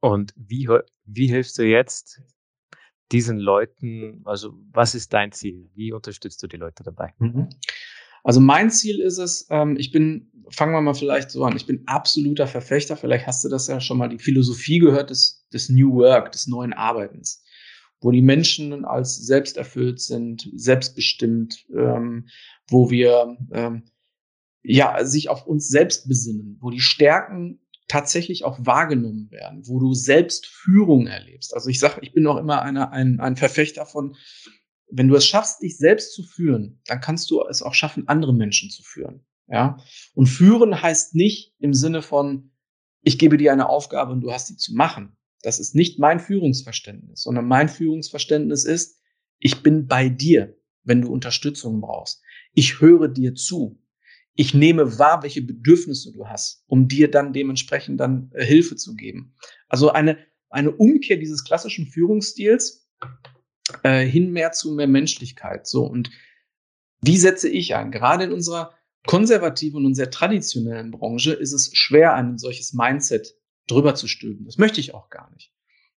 Und 0.00 0.34
wie, 0.36 0.68
wie 1.04 1.26
hilfst 1.28 1.58
du 1.58 1.62
jetzt 1.62 2.20
diesen 3.12 3.38
Leuten, 3.38 4.22
also 4.24 4.54
was 4.72 4.94
ist 4.94 5.12
dein 5.12 5.32
Ziel? 5.32 5.70
Wie 5.74 5.92
unterstützt 5.92 6.42
du 6.42 6.46
die 6.46 6.56
Leute 6.56 6.82
dabei? 6.82 7.14
Mhm. 7.18 7.48
Also 8.24 8.40
mein 8.40 8.70
Ziel 8.70 9.00
ist 9.00 9.18
es, 9.18 9.46
ähm, 9.50 9.76
ich 9.78 9.92
bin, 9.92 10.32
fangen 10.48 10.72
wir 10.72 10.80
mal 10.80 10.94
vielleicht 10.94 11.30
so 11.30 11.44
an, 11.44 11.56
ich 11.56 11.66
bin 11.66 11.86
absoluter 11.86 12.46
Verfechter, 12.46 12.96
vielleicht 12.96 13.26
hast 13.26 13.44
du 13.44 13.50
das 13.50 13.68
ja 13.68 13.80
schon 13.80 13.98
mal, 13.98 14.08
die 14.08 14.18
Philosophie 14.18 14.78
gehört 14.78 15.10
des, 15.10 15.46
des 15.52 15.68
New 15.68 15.94
Work, 15.94 16.32
des 16.32 16.46
neuen 16.46 16.72
Arbeitens, 16.72 17.43
wo 18.04 18.10
die 18.10 18.22
Menschen 18.22 18.84
als 18.84 19.16
selbsterfüllt 19.16 20.00
sind, 20.00 20.50
selbstbestimmt, 20.54 21.66
ähm, 21.74 22.28
wo 22.68 22.90
wir 22.90 23.38
ähm, 23.52 23.84
ja 24.62 25.04
sich 25.04 25.30
auf 25.30 25.46
uns 25.46 25.68
selbst 25.68 26.06
besinnen, 26.06 26.58
wo 26.60 26.70
die 26.70 26.80
Stärken 26.80 27.60
tatsächlich 27.88 28.44
auch 28.44 28.58
wahrgenommen 28.60 29.30
werden, 29.30 29.66
wo 29.66 29.78
du 29.78 29.94
selbst 29.94 30.46
Führung 30.46 31.06
erlebst. 31.06 31.54
Also 31.54 31.70
ich 31.70 31.78
sage, 31.78 32.00
ich 32.02 32.12
bin 32.12 32.26
auch 32.26 32.36
immer 32.36 32.62
einer, 32.62 32.92
ein, 32.92 33.20
ein 33.20 33.36
Verfechter 33.36 33.86
von 33.86 34.16
wenn 34.90 35.08
du 35.08 35.16
es 35.16 35.26
schaffst, 35.26 35.62
dich 35.62 35.76
selbst 35.76 36.12
zu 36.12 36.22
führen, 36.22 36.80
dann 36.86 37.00
kannst 37.00 37.30
du 37.30 37.42
es 37.48 37.62
auch 37.62 37.74
schaffen, 37.74 38.06
andere 38.06 38.34
Menschen 38.34 38.70
zu 38.70 38.82
führen. 38.82 39.24
Ja. 39.48 39.78
Und 40.14 40.26
führen 40.26 40.82
heißt 40.82 41.14
nicht 41.14 41.54
im 41.58 41.74
Sinne 41.74 42.02
von, 42.02 42.52
ich 43.02 43.18
gebe 43.18 43.36
dir 43.36 43.52
eine 43.52 43.68
Aufgabe 43.68 44.12
und 44.12 44.20
du 44.20 44.32
hast 44.32 44.48
sie 44.48 44.56
zu 44.56 44.74
machen. 44.74 45.16
Das 45.44 45.60
ist 45.60 45.74
nicht 45.74 45.98
mein 45.98 46.20
Führungsverständnis, 46.20 47.22
sondern 47.22 47.46
mein 47.46 47.68
Führungsverständnis 47.68 48.64
ist, 48.64 49.00
ich 49.38 49.62
bin 49.62 49.86
bei 49.86 50.08
dir, 50.08 50.56
wenn 50.84 51.02
du 51.02 51.12
Unterstützung 51.12 51.80
brauchst. 51.80 52.22
Ich 52.54 52.80
höre 52.80 53.08
dir 53.08 53.34
zu. 53.34 53.80
Ich 54.34 54.54
nehme 54.54 54.98
wahr, 54.98 55.22
welche 55.22 55.42
Bedürfnisse 55.42 56.12
du 56.12 56.26
hast, 56.26 56.64
um 56.66 56.88
dir 56.88 57.10
dann 57.10 57.32
dementsprechend 57.32 58.00
dann 58.00 58.30
äh, 58.34 58.44
Hilfe 58.44 58.76
zu 58.76 58.94
geben. 58.94 59.36
Also 59.68 59.90
eine, 59.90 60.18
eine 60.48 60.72
Umkehr 60.72 61.18
dieses 61.18 61.44
klassischen 61.44 61.86
Führungsstils, 61.86 62.88
äh, 63.82 64.04
hin 64.04 64.32
mehr 64.32 64.52
zu 64.52 64.72
mehr 64.72 64.88
Menschlichkeit. 64.88 65.66
So 65.66 65.84
und 65.84 66.10
wie 67.02 67.18
setze 67.18 67.48
ich 67.48 67.76
an? 67.76 67.90
Gerade 67.90 68.24
in 68.24 68.32
unserer 68.32 68.74
konservativen 69.06 69.84
und 69.84 69.94
sehr 69.94 70.10
traditionellen 70.10 70.90
Branche 70.90 71.34
ist 71.34 71.52
es 71.52 71.70
schwer, 71.74 72.14
ein 72.14 72.38
solches 72.38 72.72
Mindset 72.72 73.36
drüber 73.66 73.94
zu 73.94 74.08
stülpen. 74.08 74.44
Das 74.44 74.58
möchte 74.58 74.80
ich 74.80 74.94
auch 74.94 75.10
gar 75.10 75.30
nicht. 75.32 75.52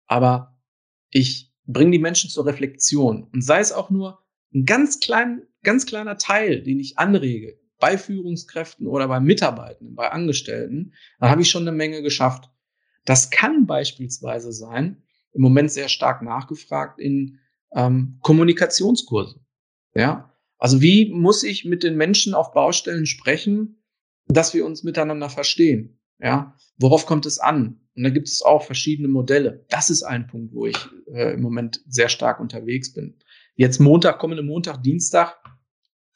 Aber 0.06 0.58
ich 1.10 1.54
bringe 1.66 1.92
die 1.92 2.00
Menschen 2.00 2.30
zur 2.30 2.46
Reflexion 2.46 3.24
und 3.34 3.44
sei 3.44 3.60
es 3.60 3.72
auch 3.72 3.90
nur 3.90 4.24
ein 4.54 4.66
ganz 4.66 5.00
klein, 5.00 5.44
ganz 5.64 5.86
kleiner 5.86 6.18
Teil, 6.18 6.64
den 6.64 6.80
ich 6.80 6.98
anrege, 6.98 7.60
bei 7.80 7.98
Führungskräften 7.98 8.88
oder 8.88 9.08
bei 9.08 9.20
Mitarbeitenden, 9.20 9.96
bei 9.96 10.10
Angestellten, 10.12 10.94
dann 11.20 11.30
habe 11.30 11.42
ich 11.42 11.50
schon 11.50 11.68
eine 11.68 11.76
Menge 11.76 12.02
geschafft. 12.02 12.50
Das 13.06 13.30
kann 13.30 13.66
beispielsweise 13.68 14.52
sein, 14.52 15.04
im 15.34 15.42
Moment 15.42 15.72
sehr 15.72 15.90
stark 15.90 16.24
nachgefragt 16.24 17.00
in 17.00 17.40
ähm, 17.74 18.18
Kommunikationskurse. 18.22 19.40
Ja, 19.94 20.34
also 20.58 20.82
wie 20.82 21.12
muss 21.12 21.44
ich 21.44 21.66
mit 21.66 21.84
den 21.84 21.96
Menschen 21.96 22.34
auf 22.34 22.54
Baustellen 22.54 23.06
sprechen, 23.06 23.84
dass 24.28 24.54
wir 24.54 24.66
uns 24.66 24.84
miteinander 24.84 25.30
verstehen? 25.30 25.97
Ja, 26.20 26.56
worauf 26.78 27.06
kommt 27.06 27.26
es 27.26 27.40
an? 27.40 27.80
Und 27.96 28.04
da 28.04 28.10
gibt 28.10 28.28
es 28.28 28.42
auch 28.42 28.64
verschiedene 28.64 29.08
Modelle. 29.08 29.66
Das 29.70 29.90
ist 29.90 30.04
ein 30.04 30.28
Punkt, 30.28 30.54
wo 30.54 30.66
ich 30.66 30.78
äh, 31.12 31.34
im 31.34 31.42
Moment 31.42 31.82
sehr 31.88 32.10
stark 32.10 32.40
unterwegs 32.40 32.94
bin. 32.94 33.16
Jetzt 33.56 33.80
Montag, 33.80 34.20
kommende 34.20 34.44
Montag, 34.44 34.84
Dienstag 34.84 35.38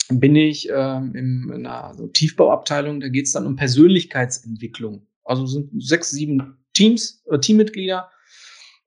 bin 0.09 0.35
ich 0.35 0.69
ähm, 0.69 1.15
in, 1.15 1.51
einer 1.53 1.93
so 1.95 2.07
Tiefbauabteilung. 2.07 2.99
Da 2.99 3.09
geht 3.09 3.25
es 3.25 3.31
dann 3.31 3.47
um 3.47 3.55
Persönlichkeitsentwicklung. 3.55 5.07
Also 5.23 5.45
sind 5.45 5.71
sechs, 5.81 6.11
sieben 6.11 6.57
Teams, 6.73 7.23
äh, 7.29 7.39
Teammitglieder, 7.39 8.09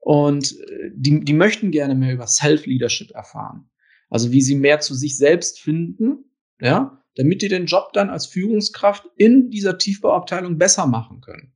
und 0.04 0.52
äh, 0.60 0.90
die, 0.94 1.24
die 1.24 1.32
möchten 1.32 1.70
gerne 1.70 1.94
mehr 1.94 2.12
über 2.12 2.26
Self-Leadership 2.26 3.12
erfahren. 3.12 3.70
Also 4.10 4.32
wie 4.32 4.42
sie 4.42 4.54
mehr 4.54 4.80
zu 4.80 4.94
sich 4.94 5.16
selbst 5.16 5.60
finden, 5.60 6.24
ja, 6.60 7.02
damit 7.16 7.42
die 7.42 7.48
den 7.48 7.66
Job 7.66 7.92
dann 7.92 8.10
als 8.10 8.26
Führungskraft 8.26 9.04
in 9.16 9.50
dieser 9.50 9.78
Tiefbauabteilung 9.78 10.58
besser 10.58 10.86
machen 10.86 11.20
können. 11.20 11.52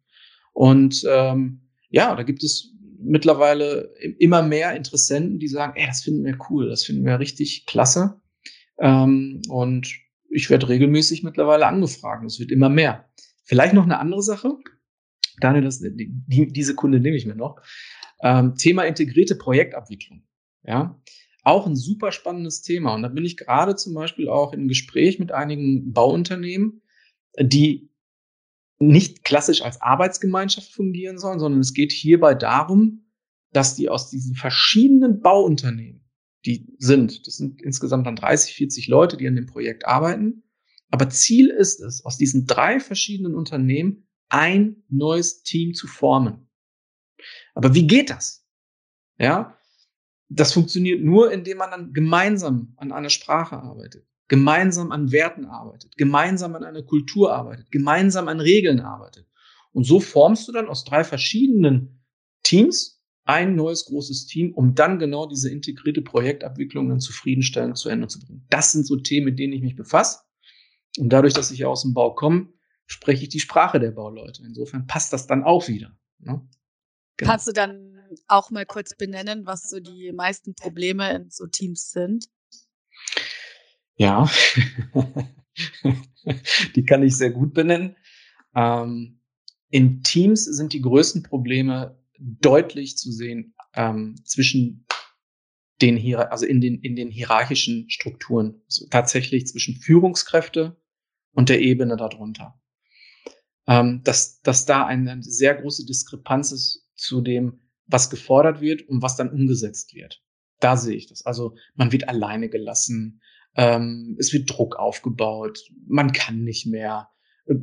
Und 0.53 1.05
ähm, 1.09 1.63
ja, 1.91 2.15
da 2.15 2.23
gibt 2.23 2.43
es 2.43 2.75
mittlerweile 3.01 3.95
immer 4.19 4.43
mehr 4.43 4.75
Interessenten, 4.75 5.39
die 5.39 5.49
sagen, 5.49 5.75
ey, 5.77 5.87
das 5.87 6.03
finden 6.03 6.25
wir 6.25 6.37
cool, 6.51 6.69
das 6.69 6.85
finden 6.85 7.05
wir 7.05 7.19
richtig 7.19 7.65
klasse. 7.67 8.21
Ähm, 8.79 9.43
und 9.49 9.95
ich 10.31 10.51
werde 10.51 10.69
regelmäßig 10.69 11.23
mittlerweile 11.23 11.67
angefragt. 11.67 12.25
Es 12.27 12.39
wird 12.39 12.51
immer 12.51 12.69
mehr. 12.69 13.09
Vielleicht 13.45 13.75
noch 13.75 13.85
eine 13.85 13.99
andere 13.99 14.23
Sache. 14.23 14.53
Daniel, 15.41 15.65
das, 15.65 15.81
die, 15.81 16.13
diese 16.27 16.75
Kunde 16.75 17.01
nehme 17.01 17.17
ich 17.17 17.27
mir 17.27 17.37
noch. 17.37 17.61
Ähm, 18.21 18.57
Thema 18.57 18.83
integrierte 18.83 19.37
Projektabwicklung. 19.37 20.25
Ja, 20.65 21.01
auch 21.49 21.67
ein 21.67 21.77
super 21.77 22.13
spannendes 22.13 22.63
Thema. 22.63 22.95
Und 22.95 23.03
da 23.03 23.09
bin 23.09 23.25
ich 23.25 23.37
gerade 23.37 23.75
zum 23.75 23.95
Beispiel 23.95 24.29
auch 24.29 24.53
im 24.53 24.69
Gespräch 24.69 25.19
mit 25.19 25.33
einigen 25.33 25.93
Bauunternehmen, 25.93 26.83
die 27.41 27.91
nicht 28.79 29.25
klassisch 29.25 29.63
als 29.63 29.81
Arbeitsgemeinschaft 29.81 30.73
fungieren 30.73 31.19
sollen, 31.19 31.41
sondern 31.41 31.61
es 31.61 31.75
geht 31.75 31.91
hierbei 31.91 32.35
darum, 32.35 33.07
dass 33.53 33.75
die 33.75 33.89
aus 33.89 34.11
diesen 34.11 34.37
verschiedenen 34.37 35.21
Bauunternehmen, 35.21 36.05
die 36.45 36.75
sind, 36.79 37.27
das 37.27 37.37
sind 37.37 37.61
insgesamt 37.63 38.07
dann 38.07 38.17
30, 38.17 38.55
40 38.55 38.89
Leute, 38.89 39.17
die 39.17 39.27
an 39.27 39.35
dem 39.35 39.47
Projekt 39.47 39.87
arbeiten. 39.87 40.45
Aber 40.91 41.09
Ziel 41.11 41.49
ist 41.49 41.81
es, 41.81 42.05
aus 42.05 42.19
diesen 42.19 42.47
drei 42.47 42.79
verschiedenen 42.79 43.35
Unternehmen 43.35 44.07
ein 44.29 44.85
neues 44.89 45.43
Team 45.43 45.75
zu 45.75 45.87
formen. 45.87 46.49
Aber 47.55 47.75
wie 47.75 47.87
geht 47.87 48.11
das? 48.11 48.47
Ja, 49.19 49.58
das 50.29 50.53
funktioniert 50.53 51.03
nur, 51.03 51.33
indem 51.33 51.59
man 51.59 51.71
dann 51.71 51.93
gemeinsam 51.93 52.75
an 52.77 52.93
einer 52.93 53.11
Sprache 53.11 53.57
arbeitet, 53.57 54.07
gemeinsam 54.29 54.93
an 54.93 55.11
Werten 55.11 55.47
arbeitet, 55.47 55.97
gemeinsam 55.97 56.55
an 56.55 56.65
einer 56.65 56.83
Kultur 56.83 57.33
arbeitet, 57.33 57.71
gemeinsam 57.71 58.29
an 58.29 58.41
Regeln 58.41 58.81
arbeitet. 58.81 59.27
Und 59.73 59.85
so 59.85 60.01
formst 60.01 60.47
du 60.49 60.53
dann 60.53 60.69
aus 60.69 60.85
drei 60.85 61.05
verschiedenen 61.05 62.05
Teams 62.43 63.03
ein 63.25 63.57
neues 63.57 63.85
großes 63.85 64.27
Team, 64.27 64.55
um 64.55 64.75
dann 64.75 64.99
genau 64.99 65.27
diese 65.27 65.51
integrierte 65.51 66.01
Projektabwicklung 66.01 66.89
dann 66.89 67.01
zufriedenstellend 67.01 67.77
zu 67.77 67.91
Ende 67.91 68.09
zu 68.09 68.21
bringen. 68.21 68.47
Das 68.49 68.73
sind 68.73 68.87
so 68.87 68.97
Themen, 68.97 69.27
mit 69.27 69.39
denen 69.39 69.53
ich 69.53 69.63
mich 69.63 69.77
befasse. 69.77 70.21
Und 70.99 71.11
dadurch, 71.11 71.35
dass 71.35 71.51
ich 71.51 71.59
ja 71.61 71.69
aus 71.69 71.83
dem 71.83 71.93
Bau 71.93 72.15
komme, 72.15 72.49
spreche 72.87 73.25
ich 73.25 73.29
die 73.29 73.41
Sprache 73.41 73.81
der 73.81 73.91
Bauleute. 73.91 74.43
Insofern 74.45 74.87
passt 74.87 75.13
das 75.13 75.27
dann 75.27 75.45
auch 75.45 75.69
wieder. 75.69 75.97
Ne? 76.19 76.41
Genau. 77.19 77.31
Kannst 77.31 77.47
du 77.47 77.53
dann 77.53 77.88
auch 78.27 78.51
mal 78.51 78.67
kurz 78.67 78.97
benennen, 78.97 79.47
was 79.47 79.69
so 79.69 79.81
die 79.81 80.13
meisten 80.13 80.55
Probleme 80.55 81.15
in 81.15 81.31
so 81.31 81.47
Teams 81.47 81.91
sind? 81.91 82.27
Ja, 83.97 84.31
die 86.77 86.85
kann 86.85 87.03
ich 87.03 87.17
sehr 87.17 87.31
gut 87.31 87.53
benennen. 87.55 87.97
Ähm, 88.55 89.21
in 89.71 90.03
Teams 90.03 90.45
sind 90.45 90.73
die 90.73 90.81
größten 90.81 91.23
Probleme 91.23 91.99
deutlich 92.19 92.97
zu 92.97 93.13
sehen 93.13 93.55
ähm, 93.75 94.17
zwischen 94.25 94.87
den 95.81 95.97
hier, 95.97 96.33
also 96.33 96.47
in 96.47 96.61
den 96.61 96.81
in 96.81 96.97
den 96.97 97.11
hierarchischen 97.11 97.89
Strukturen, 97.89 98.63
also 98.67 98.87
tatsächlich 98.89 99.47
zwischen 99.47 99.77
Führungskräfte 99.77 100.77
und 101.33 101.49
der 101.49 101.61
Ebene 101.61 101.97
darunter. 101.97 102.61
Ähm, 103.67 104.03
dass 104.03 104.41
dass 104.43 104.65
da 104.67 104.87
eine 104.87 105.23
sehr 105.23 105.55
große 105.55 105.87
Diskrepanz 105.87 106.53
ist 106.53 106.89
zu 106.97 107.21
dem, 107.21 107.61
was 107.89 108.11
gefordert 108.11 108.61
wird 108.61 108.89
und 108.89 109.03
was 109.03 109.17
dann 109.17 109.31
umgesetzt 109.31 109.95
wird. 109.95 110.23
Da 110.61 110.77
sehe 110.77 110.97
ich 110.97 111.07
das. 111.07 111.25
Also 111.27 111.57
man 111.75 111.91
wird 111.91 112.09
alleine 112.09 112.49
gelassen, 112.49 113.21
ähm, 113.57 114.17
es 114.19 114.33
wird 114.33 114.51
Druck 114.51 114.77
aufgebaut, 114.77 115.59
man 115.87 116.13
kann 116.13 116.45
nicht 116.45 116.67
mehr, 116.67 117.09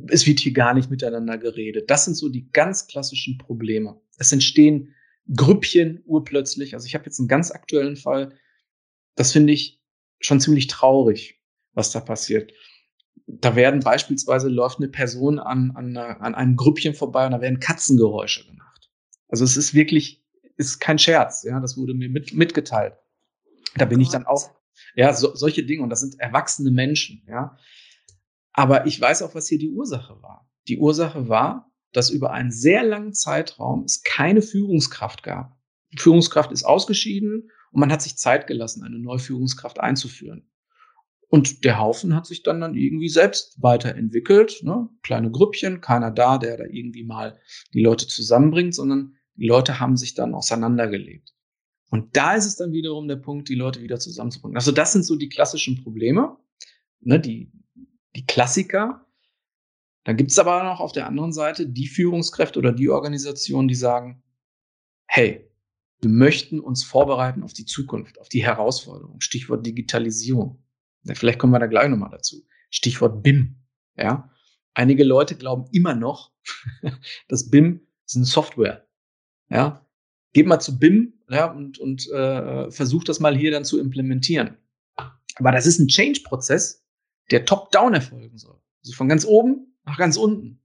es 0.08 0.26
wird 0.26 0.40
hier 0.40 0.52
gar 0.52 0.74
nicht 0.74 0.90
miteinander 0.90 1.38
geredet. 1.38 1.90
Das 1.90 2.04
sind 2.04 2.14
so 2.14 2.28
die 2.28 2.50
ganz 2.50 2.86
klassischen 2.86 3.38
Probleme. 3.38 4.00
Es 4.18 4.32
entstehen 4.32 4.94
Grüppchen 5.34 6.02
urplötzlich. 6.04 6.74
Also 6.74 6.86
ich 6.86 6.94
habe 6.94 7.04
jetzt 7.04 7.18
einen 7.18 7.28
ganz 7.28 7.50
aktuellen 7.50 7.96
Fall, 7.96 8.34
das 9.14 9.32
finde 9.32 9.52
ich 9.52 9.80
schon 10.20 10.40
ziemlich 10.40 10.66
traurig, 10.66 11.40
was 11.72 11.90
da 11.92 12.00
passiert. 12.00 12.52
Da 13.26 13.56
werden 13.56 13.80
beispielsweise 13.80 14.48
läuft 14.48 14.78
eine 14.78 14.88
Person 14.88 15.38
an, 15.38 15.72
an, 15.74 15.96
an 15.96 16.34
einem 16.34 16.56
Grüppchen 16.56 16.94
vorbei 16.94 17.26
und 17.26 17.32
da 17.32 17.40
werden 17.40 17.60
Katzengeräusche 17.60 18.46
gemacht. 18.46 18.65
Also 19.28 19.44
es 19.44 19.56
ist 19.56 19.74
wirklich 19.74 20.24
ist 20.56 20.80
kein 20.80 20.98
Scherz, 20.98 21.42
ja, 21.42 21.60
das 21.60 21.76
wurde 21.76 21.94
mir 21.94 22.08
mit, 22.08 22.32
mitgeteilt. 22.32 22.94
Da 23.76 23.84
bin 23.84 24.00
ich 24.00 24.08
dann 24.08 24.26
auch, 24.26 24.50
ja, 24.94 25.12
so, 25.12 25.34
solche 25.34 25.64
Dinge 25.64 25.82
und 25.82 25.90
das 25.90 26.00
sind 26.00 26.18
erwachsene 26.18 26.70
Menschen, 26.70 27.22
ja. 27.28 27.56
Aber 28.52 28.86
ich 28.86 28.98
weiß 28.98 29.22
auch, 29.22 29.34
was 29.34 29.48
hier 29.48 29.58
die 29.58 29.70
Ursache 29.70 30.22
war. 30.22 30.50
Die 30.66 30.78
Ursache 30.78 31.28
war, 31.28 31.70
dass 31.92 32.10
über 32.10 32.32
einen 32.32 32.50
sehr 32.50 32.82
langen 32.82 33.12
Zeitraum 33.12 33.84
es 33.84 34.02
keine 34.02 34.40
Führungskraft 34.40 35.22
gab. 35.22 35.56
Die 35.92 35.98
Führungskraft 35.98 36.52
ist 36.52 36.64
ausgeschieden 36.64 37.50
und 37.70 37.80
man 37.80 37.92
hat 37.92 38.00
sich 38.00 38.16
Zeit 38.16 38.46
gelassen, 38.46 38.82
eine 38.82 38.98
neue 38.98 39.18
Führungskraft 39.18 39.78
einzuführen. 39.78 40.50
Und 41.28 41.64
der 41.64 41.78
Haufen 41.78 42.14
hat 42.14 42.26
sich 42.26 42.42
dann 42.42 42.60
dann 42.60 42.74
irgendwie 42.74 43.08
selbst 43.08 43.60
weiterentwickelt. 43.60 44.62
Ne? 44.62 44.88
Kleine 45.02 45.30
Grüppchen, 45.30 45.80
keiner 45.80 46.10
da, 46.10 46.38
der 46.38 46.56
da 46.56 46.64
irgendwie 46.64 47.04
mal 47.04 47.38
die 47.74 47.82
Leute 47.82 48.06
zusammenbringt, 48.06 48.74
sondern 48.74 49.15
die 49.36 49.46
Leute 49.46 49.80
haben 49.80 49.96
sich 49.96 50.14
dann 50.14 50.34
auseinandergelebt. 50.34 51.34
Und 51.90 52.16
da 52.16 52.34
ist 52.34 52.46
es 52.46 52.56
dann 52.56 52.72
wiederum 52.72 53.06
der 53.08 53.16
Punkt, 53.16 53.48
die 53.48 53.54
Leute 53.54 53.80
wieder 53.80 53.98
zusammenzubringen. 53.98 54.56
Also 54.56 54.72
das 54.72 54.92
sind 54.92 55.04
so 55.04 55.16
die 55.16 55.28
klassischen 55.28 55.82
Probleme, 55.82 56.36
ne? 57.00 57.20
die, 57.20 57.52
die 58.16 58.26
Klassiker. 58.26 59.06
Dann 60.04 60.16
gibt 60.16 60.30
es 60.30 60.38
aber 60.38 60.62
noch 60.64 60.80
auf 60.80 60.92
der 60.92 61.06
anderen 61.06 61.32
Seite 61.32 61.66
die 61.66 61.86
Führungskräfte 61.86 62.58
oder 62.58 62.72
die 62.72 62.88
Organisationen, 62.88 63.68
die 63.68 63.74
sagen, 63.74 64.22
hey, 65.06 65.48
wir 66.00 66.10
möchten 66.10 66.60
uns 66.60 66.84
vorbereiten 66.84 67.42
auf 67.42 67.52
die 67.52 67.64
Zukunft, 67.64 68.20
auf 68.20 68.28
die 68.28 68.44
Herausforderung. 68.44 69.20
Stichwort 69.20 69.64
Digitalisierung. 69.64 70.62
Ja, 71.04 71.14
vielleicht 71.14 71.38
kommen 71.38 71.52
wir 71.52 71.58
da 71.58 71.66
gleich 71.66 71.88
nochmal 71.88 72.10
dazu. 72.10 72.44
Stichwort 72.70 73.22
BIM. 73.22 73.56
Ja. 73.96 74.30
Einige 74.74 75.04
Leute 75.04 75.36
glauben 75.36 75.68
immer 75.72 75.94
noch, 75.94 76.32
dass 77.28 77.50
BIM 77.50 77.86
ist 78.04 78.16
eine 78.16 78.26
Software. 78.26 78.85
Ja. 79.50 79.86
Geht 80.32 80.46
mal 80.46 80.60
zu 80.60 80.78
BIM 80.78 81.14
ja, 81.30 81.50
und, 81.50 81.78
und 81.78 82.08
äh, 82.10 82.70
versucht 82.70 83.08
das 83.08 83.20
mal 83.20 83.36
hier 83.36 83.50
dann 83.50 83.64
zu 83.64 83.80
implementieren. 83.80 84.56
Aber 85.36 85.52
das 85.52 85.66
ist 85.66 85.78
ein 85.78 85.88
Change-Prozess, 85.88 86.84
der 87.30 87.44
top-down 87.44 87.94
erfolgen 87.94 88.36
soll. 88.38 88.60
Also 88.82 88.94
von 88.94 89.08
ganz 89.08 89.24
oben 89.24 89.74
nach 89.84 89.98
ganz 89.98 90.16
unten. 90.16 90.60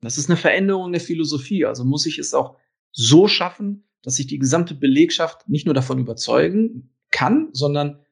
Das 0.00 0.18
ist 0.18 0.28
eine 0.28 0.36
Veränderung 0.36 0.92
der 0.92 1.00
Philosophie. 1.00 1.64
Also 1.64 1.84
muss 1.84 2.06
ich 2.06 2.18
es 2.18 2.34
auch 2.34 2.58
so 2.92 3.26
schaffen, 3.28 3.88
dass 4.02 4.18
ich 4.18 4.26
die 4.26 4.38
gesamte 4.38 4.74
Belegschaft 4.74 5.48
nicht 5.48 5.64
nur 5.64 5.74
davon 5.74 5.98
überzeugen 5.98 6.94
kann, 7.10 7.48
sondern 7.52 8.04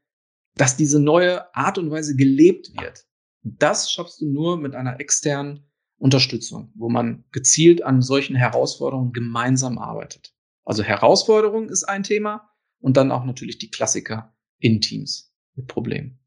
dass 0.57 0.77
diese 0.77 1.01
neue 1.01 1.55
Art 1.55 1.79
und 1.79 1.91
Weise 1.91 2.17
gelebt 2.17 2.73
wird. 2.81 3.07
Das 3.43 3.91
schaffst 3.91 4.21
du 4.21 4.27
nur 4.27 4.57
mit 4.57 4.75
einer 4.75 5.01
externen 5.01 5.65
Unterstützung, 6.03 6.73
wo 6.75 6.89
man 6.89 7.23
gezielt 7.31 7.85
an 7.85 8.03
solchen 8.03 8.35
Herausforderungen 8.35 9.13
gemeinsam 9.13 9.79
arbeitet. 9.79 10.35
Also 10.65 10.83
Herausforderung 10.83 11.69
ist 11.69 11.85
ein 11.85 12.03
Thema 12.03 12.51
und 12.81 12.97
dann 12.97 13.13
auch 13.13 13.25
natürlich 13.25 13.59
die 13.59 13.71
Klassiker 13.71 14.35
in 14.59 14.81
Teams 14.81 15.33
mit 15.55 15.69
Problemen. 15.69 16.19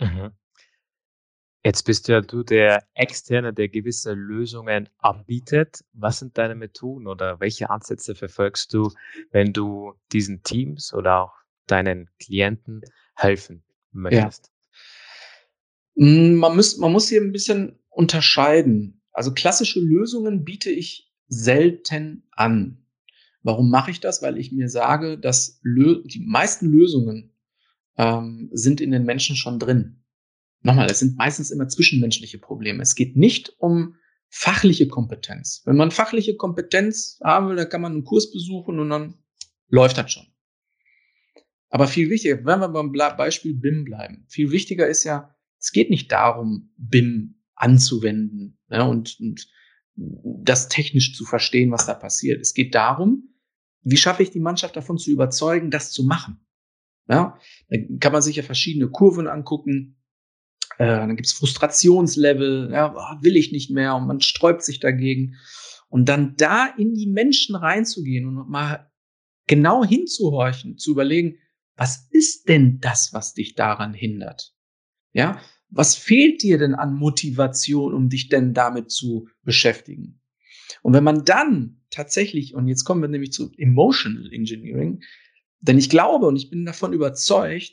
Mhm. 0.00 0.30
Jetzt 1.62 1.82
bist 1.82 2.08
ja 2.08 2.22
du 2.22 2.42
der 2.42 2.82
Externe, 2.94 3.52
der 3.52 3.68
gewisse 3.68 4.14
Lösungen 4.14 4.88
anbietet. 4.96 5.84
Was 5.92 6.20
sind 6.20 6.38
deine 6.38 6.54
Methoden 6.54 7.06
oder 7.06 7.38
welche 7.38 7.68
Ansätze 7.68 8.14
verfolgst 8.14 8.72
du, 8.72 8.90
wenn 9.30 9.52
du 9.52 9.92
diesen 10.10 10.42
Teams 10.42 10.94
oder 10.94 11.24
auch 11.24 11.34
deinen 11.66 12.08
Klienten 12.18 12.80
helfen 13.14 13.62
möchtest? 13.92 14.50
Ja. 15.96 16.06
Mm, 16.06 16.36
man, 16.36 16.56
muss, 16.56 16.78
man 16.78 16.92
muss 16.92 17.10
hier 17.10 17.20
ein 17.20 17.32
bisschen 17.32 17.78
unterscheiden. 17.90 18.97
Also 19.18 19.34
klassische 19.34 19.80
Lösungen 19.80 20.44
biete 20.44 20.70
ich 20.70 21.12
selten 21.26 22.22
an. 22.30 22.86
Warum 23.42 23.68
mache 23.68 23.90
ich 23.90 23.98
das? 23.98 24.22
Weil 24.22 24.38
ich 24.38 24.52
mir 24.52 24.68
sage, 24.68 25.18
dass 25.18 25.60
die 25.64 26.24
meisten 26.24 26.70
Lösungen 26.70 27.34
ähm, 27.96 28.48
sind 28.52 28.80
in 28.80 28.92
den 28.92 29.02
Menschen 29.02 29.34
schon 29.34 29.58
drin. 29.58 30.04
Nochmal, 30.62 30.88
es 30.88 31.00
sind 31.00 31.16
meistens 31.16 31.50
immer 31.50 31.66
zwischenmenschliche 31.66 32.38
Probleme. 32.38 32.80
Es 32.80 32.94
geht 32.94 33.16
nicht 33.16 33.56
um 33.58 33.96
fachliche 34.28 34.86
Kompetenz. 34.86 35.62
Wenn 35.64 35.76
man 35.76 35.90
fachliche 35.90 36.36
Kompetenz 36.36 37.18
haben 37.24 37.48
will, 37.48 37.56
dann 37.56 37.68
kann 37.68 37.82
man 37.82 37.94
einen 37.94 38.04
Kurs 38.04 38.30
besuchen 38.30 38.78
und 38.78 38.88
dann 38.88 39.14
läuft 39.66 39.98
das 39.98 40.12
schon. 40.12 40.28
Aber 41.70 41.88
viel 41.88 42.08
wichtiger, 42.08 42.36
wenn 42.44 42.60
wir 42.60 42.68
beim 42.68 42.92
Beispiel 42.92 43.54
BIM 43.54 43.84
bleiben, 43.84 44.26
viel 44.28 44.52
wichtiger 44.52 44.86
ist 44.86 45.02
ja, 45.02 45.34
es 45.58 45.72
geht 45.72 45.90
nicht 45.90 46.12
darum, 46.12 46.72
BIM 46.76 47.37
anzuwenden 47.58 48.58
ja, 48.70 48.82
und, 48.84 49.18
und 49.20 49.48
das 49.94 50.68
technisch 50.68 51.14
zu 51.14 51.24
verstehen, 51.24 51.72
was 51.72 51.86
da 51.86 51.94
passiert. 51.94 52.40
Es 52.40 52.54
geht 52.54 52.74
darum, 52.74 53.34
wie 53.82 53.96
schaffe 53.96 54.22
ich 54.22 54.30
die 54.30 54.40
Mannschaft 54.40 54.76
davon 54.76 54.98
zu 54.98 55.10
überzeugen, 55.10 55.70
das 55.70 55.90
zu 55.90 56.04
machen. 56.04 56.46
Ja, 57.08 57.38
dann 57.68 57.98
kann 58.00 58.12
man 58.12 58.22
sich 58.22 58.36
ja 58.36 58.42
verschiedene 58.42 58.88
Kurven 58.88 59.28
angucken. 59.28 59.96
Äh, 60.76 60.86
dann 60.86 61.16
gibt's 61.16 61.32
Frustrationslevel, 61.32 62.70
ja, 62.72 62.94
oh, 62.94 63.22
will 63.22 63.36
ich 63.36 63.50
nicht 63.50 63.70
mehr 63.70 63.96
und 63.96 64.06
man 64.06 64.20
sträubt 64.20 64.62
sich 64.62 64.78
dagegen. 64.78 65.36
Und 65.88 66.08
dann 66.08 66.36
da 66.36 66.66
in 66.66 66.94
die 66.94 67.06
Menschen 67.06 67.56
reinzugehen 67.56 68.28
und 68.28 68.48
mal 68.48 68.90
genau 69.46 69.84
hinzuhorchen, 69.84 70.76
zu 70.76 70.90
überlegen, 70.92 71.38
was 71.76 72.08
ist 72.10 72.48
denn 72.48 72.78
das, 72.80 73.12
was 73.14 73.32
dich 73.32 73.54
daran 73.54 73.94
hindert? 73.94 74.54
Ja, 75.12 75.40
was 75.70 75.94
fehlt 75.94 76.42
dir 76.42 76.58
denn 76.58 76.74
an 76.74 76.94
Motivation, 76.94 77.94
um 77.94 78.08
dich 78.08 78.28
denn 78.28 78.54
damit 78.54 78.90
zu 78.90 79.28
beschäftigen? 79.42 80.20
Und 80.82 80.92
wenn 80.94 81.04
man 81.04 81.24
dann 81.24 81.80
tatsächlich, 81.90 82.54
und 82.54 82.68
jetzt 82.68 82.84
kommen 82.84 83.02
wir 83.02 83.08
nämlich 83.08 83.32
zu 83.32 83.52
Emotional 83.56 84.32
Engineering, 84.32 85.02
denn 85.60 85.78
ich 85.78 85.90
glaube 85.90 86.26
und 86.26 86.36
ich 86.36 86.50
bin 86.50 86.64
davon 86.64 86.92
überzeugt, 86.92 87.72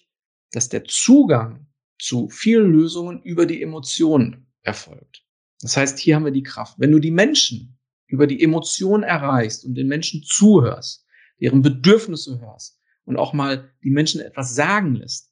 dass 0.51 0.69
der 0.69 0.85
Zugang 0.85 1.67
zu 1.99 2.29
vielen 2.29 2.71
Lösungen 2.71 3.21
über 3.21 3.45
die 3.45 3.61
Emotionen 3.61 4.47
erfolgt. 4.63 5.23
Das 5.61 5.77
heißt, 5.77 5.99
hier 5.99 6.15
haben 6.15 6.25
wir 6.25 6.31
die 6.31 6.43
Kraft. 6.43 6.75
Wenn 6.79 6.91
du 6.91 6.99
die 6.99 7.11
Menschen 7.11 7.77
über 8.07 8.27
die 8.27 8.41
Emotionen 8.43 9.03
erreichst 9.03 9.65
und 9.65 9.75
den 9.75 9.87
Menschen 9.87 10.23
zuhörst, 10.23 11.05
deren 11.39 11.61
Bedürfnisse 11.61 12.39
hörst, 12.39 12.79
und 13.05 13.17
auch 13.17 13.33
mal 13.33 13.71
die 13.83 13.91
Menschen 13.91 14.19
etwas 14.21 14.53
sagen 14.53 14.95
lässt, 14.95 15.31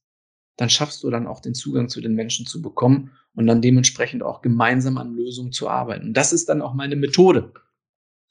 dann 0.58 0.70
schaffst 0.70 1.04
du 1.04 1.10
dann 1.10 1.28
auch 1.28 1.39
den 1.39 1.54
Zugang 1.54 1.89
zu 1.89 2.02
den 2.02 2.13
Menschen 2.13 2.46
zu 2.46 2.62
bekommen 2.62 3.12
und 3.36 3.48
dann 3.48 3.62
dementsprechend 3.62 4.24
auch 4.24 4.42
gemeinsam 4.42 4.98
an 4.98 5.16
Lösungen 5.16 5.52
zu 5.52 5.68
arbeiten. 5.68 6.08
Und 6.08 6.13
das 6.13 6.34
ist 6.34 6.50
dann 6.50 6.62
auch 6.62 6.74
meine 6.74 6.96
Methode. 6.96 7.54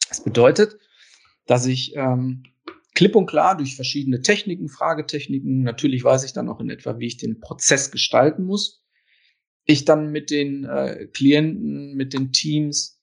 Das 0.08 0.22
bedeutet, 0.22 0.78
dass 1.46 1.66
ich 1.66 1.96
ähm, 1.96 2.44
klipp 2.94 3.16
und 3.16 3.26
klar 3.26 3.56
durch 3.56 3.74
verschiedene 3.74 4.22
Techniken, 4.22 4.68
Fragetechniken, 4.68 5.62
natürlich 5.62 6.04
weiß 6.04 6.24
ich 6.24 6.32
dann 6.32 6.48
auch 6.48 6.60
in 6.60 6.70
etwa, 6.70 6.98
wie 6.98 7.06
ich 7.06 7.16
den 7.16 7.40
Prozess 7.40 7.90
gestalten 7.90 8.44
muss, 8.44 8.84
ich 9.64 9.84
dann 9.84 10.12
mit 10.12 10.30
den 10.30 10.64
äh, 10.64 11.06
Klienten, 11.12 11.94
mit 11.94 12.12
den 12.12 12.32
Teams 12.32 13.00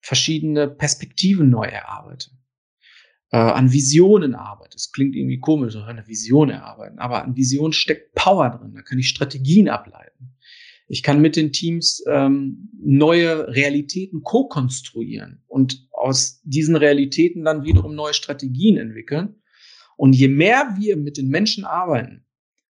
verschiedene 0.00 0.68
Perspektiven 0.68 1.50
neu 1.50 1.66
erarbeite 1.66 2.30
äh, 3.32 3.38
an 3.38 3.72
Visionen 3.72 4.34
arbeite. 4.34 4.76
Das 4.76 4.92
klingt 4.92 5.16
irgendwie 5.16 5.40
komisch, 5.40 5.74
eine 5.76 6.06
Vision 6.06 6.50
erarbeiten, 6.50 6.98
aber 6.98 7.24
an 7.24 7.34
Vision 7.34 7.72
steckt 7.72 8.14
Power 8.14 8.50
drin. 8.50 8.74
Da 8.74 8.82
kann 8.82 8.98
ich 8.98 9.08
Strategien 9.08 9.68
ableiten. 9.68 10.36
Ich 10.86 11.02
kann 11.02 11.22
mit 11.22 11.36
den 11.36 11.52
Teams 11.52 12.04
ähm, 12.06 12.68
neue 12.78 13.48
Realitäten 13.48 14.22
co-konstruieren 14.22 15.42
und 15.46 15.88
aus 15.90 16.42
diesen 16.44 16.76
Realitäten 16.76 17.44
dann 17.44 17.64
wiederum 17.64 17.94
neue 17.94 18.12
Strategien 18.12 18.76
entwickeln. 18.76 19.36
Und 19.96 20.12
je 20.12 20.28
mehr 20.28 20.76
wir 20.78 20.96
mit 20.96 21.16
den 21.16 21.28
Menschen 21.28 21.64
arbeiten, 21.64 22.26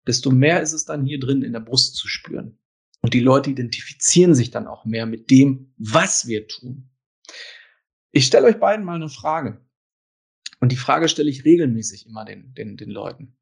desto 0.06 0.30
mehr 0.30 0.62
ist 0.62 0.74
es 0.74 0.86
dann 0.86 1.06
hier 1.06 1.19
drin 1.19 1.41
in 1.41 1.54
der 1.54 1.62
Brust 1.62 1.95
zu 1.95 2.08
spüren. 2.08 2.60
Und 3.02 3.15
die 3.15 3.19
Leute 3.19 3.50
identifizieren 3.50 4.36
sich 4.36 4.52
dann 4.52 4.67
auch 4.67 4.86
mehr 4.86 5.08
mit 5.08 5.32
dem, 5.32 5.74
was 5.78 6.28
wir 6.28 6.47
tun. 6.47 6.91
Ich 8.12 8.26
stelle 8.28 8.47
euch 8.47 8.60
beiden 8.60 8.86
mal 8.86 8.95
eine 8.95 9.10
Frage. 9.10 9.65
Und 10.62 10.71
die 10.71 10.78
Frage 10.78 11.10
stelle 11.10 11.30
ich 11.30 11.43
regelmäßig 11.43 12.08
immer 12.08 12.24
den, 12.24 12.54
den, 12.54 12.78
den 12.78 12.91
Leuten 12.91 13.36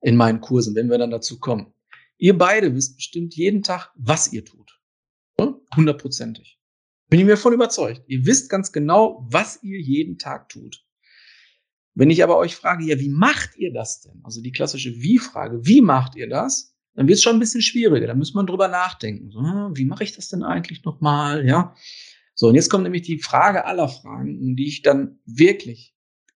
in 0.00 0.16
meinen 0.16 0.40
Kursen, 0.40 0.74
wenn 0.74 0.88
wir 0.88 0.98
dann 0.98 1.10
dazu 1.10 1.38
kommen. 1.38 1.74
Ihr 2.18 2.38
beide 2.38 2.74
wisst 2.74 2.96
bestimmt 2.96 3.34
jeden 3.34 3.62
Tag, 3.62 3.92
was 3.96 4.32
ihr 4.32 4.44
tut. 4.44 4.80
Hundertprozentig. 5.74 6.60
Bin 7.08 7.20
ich 7.20 7.26
mir 7.26 7.36
von 7.36 7.52
überzeugt. 7.52 8.02
Ihr 8.06 8.24
wisst 8.26 8.48
ganz 8.48 8.72
genau, 8.72 9.26
was 9.30 9.62
ihr 9.62 9.80
jeden 9.80 10.18
Tag 10.18 10.48
tut. 10.48 10.84
Wenn 11.94 12.10
ich 12.10 12.22
aber 12.22 12.38
euch 12.38 12.54
frage, 12.54 12.84
ja, 12.84 12.98
wie 12.98 13.08
macht 13.10 13.56
ihr 13.56 13.72
das 13.72 14.00
denn? 14.00 14.20
Also 14.22 14.40
die 14.40 14.52
klassische 14.52 14.94
Wie-Frage, 14.94 15.66
wie 15.66 15.80
macht 15.80 16.14
ihr 16.16 16.28
das? 16.28 16.74
Dann 16.94 17.08
wird 17.08 17.16
es 17.16 17.22
schon 17.22 17.36
ein 17.36 17.40
bisschen 17.40 17.62
schwieriger. 17.62 18.06
Da 18.06 18.14
muss 18.14 18.34
man 18.34 18.46
drüber 18.46 18.68
nachdenken. 18.68 19.30
So, 19.30 19.40
hm, 19.40 19.76
wie 19.76 19.84
mache 19.84 20.04
ich 20.04 20.14
das 20.14 20.28
denn 20.28 20.42
eigentlich 20.42 20.84
nochmal? 20.84 21.46
Ja. 21.46 21.74
So, 22.34 22.48
und 22.48 22.54
jetzt 22.54 22.70
kommt 22.70 22.84
nämlich 22.84 23.02
die 23.02 23.18
Frage 23.18 23.64
aller 23.64 23.88
Fragen, 23.88 24.56
die 24.56 24.66
ich 24.66 24.82
dann 24.82 25.18
wirklich 25.26 25.91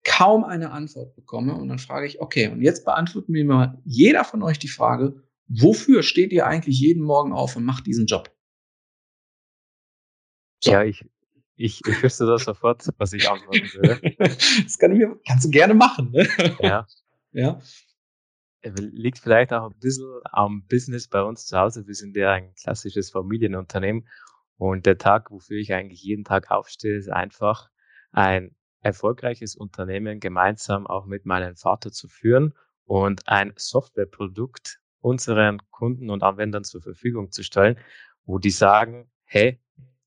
kaum 0.05 0.45
eine 0.45 0.71
Antwort 0.73 1.15
bekomme. 1.15 1.55
Und 1.55 1.69
dann 1.69 1.79
frage 1.79 2.07
ich, 2.07 2.21
okay, 2.21 2.49
und 2.49 2.61
jetzt 2.63 2.85
beantworten 2.85 3.33
mir 3.33 3.45
mal 3.45 3.81
jeder 3.85 4.25
von 4.25 4.43
euch 4.43 4.59
die 4.59 4.69
Frage, 4.69 5.23
wofür 5.49 6.03
steht 6.03 6.33
ihr 6.33 6.47
eigentlich 6.47 6.81
jeden 6.81 7.03
Morgen 7.03 7.33
auf 7.33 7.57
und 7.57 7.65
macht 7.65 7.87
diesen 7.87 8.07
Job? 8.07 8.31
So. 10.61 10.73
Ja, 10.73 10.85
ich, 10.85 11.05
Ich, 11.57 11.81
ich 11.87 12.03
wüsste 12.03 12.27
das 12.27 12.45
sofort, 12.45 12.89
was 12.99 13.13
ich 13.13 13.29
antworten 13.29 13.69
würde. 13.75 14.01
das 14.65 14.79
kann 14.79 14.93
ich 14.93 14.99
mir, 14.99 15.21
kannst 15.27 15.45
du 15.45 15.51
gerne 15.51 15.75
machen. 15.75 16.11
Ne? 16.13 16.29
Ja. 16.61 16.87
Ja. 17.35 17.63
Liegt 18.63 19.19
vielleicht 19.19 19.55
auch 19.55 19.71
ein 19.71 19.79
bisschen 19.79 20.21
am 20.25 20.67
Business 20.69 21.09
bei 21.09 21.23
uns 21.23 21.47
zu 21.47 21.59
Hause. 21.59 21.87
Wir 21.87 21.95
sind 21.95 22.15
ja 22.15 22.33
ein 22.33 22.53
klassisches 22.55 23.11
Familienunternehmen 23.11 24.07
und 24.59 24.85
der 24.85 24.99
Tag, 24.99 25.31
wofür 25.31 25.59
ich 25.59 25.73
eigentlich 25.73 26.03
jeden 26.03 26.25
Tag 26.25 26.51
aufstehe, 26.51 26.95
ist 26.95 27.09
einfach 27.09 27.71
ein 28.11 28.55
erfolgreiches 28.83 29.57
Unternehmen 29.57 30.21
gemeinsam 30.21 30.87
auch 30.87 31.07
mit 31.07 31.25
meinem 31.25 31.57
Vater 31.57 31.93
zu 31.93 32.09
führen 32.09 32.55
und 32.85 33.29
ein 33.29 33.53
Softwareprodukt 33.57 34.81
unseren 35.01 35.59
Kunden 35.71 36.11
und 36.11 36.23
Anwendern 36.23 36.65
zur 36.65 36.83
Verfügung 36.83 37.31
zu 37.31 37.43
stellen, 37.43 37.79
wo 38.25 38.39
die 38.39 38.51
sagen, 38.51 39.11
hey, 39.25 39.61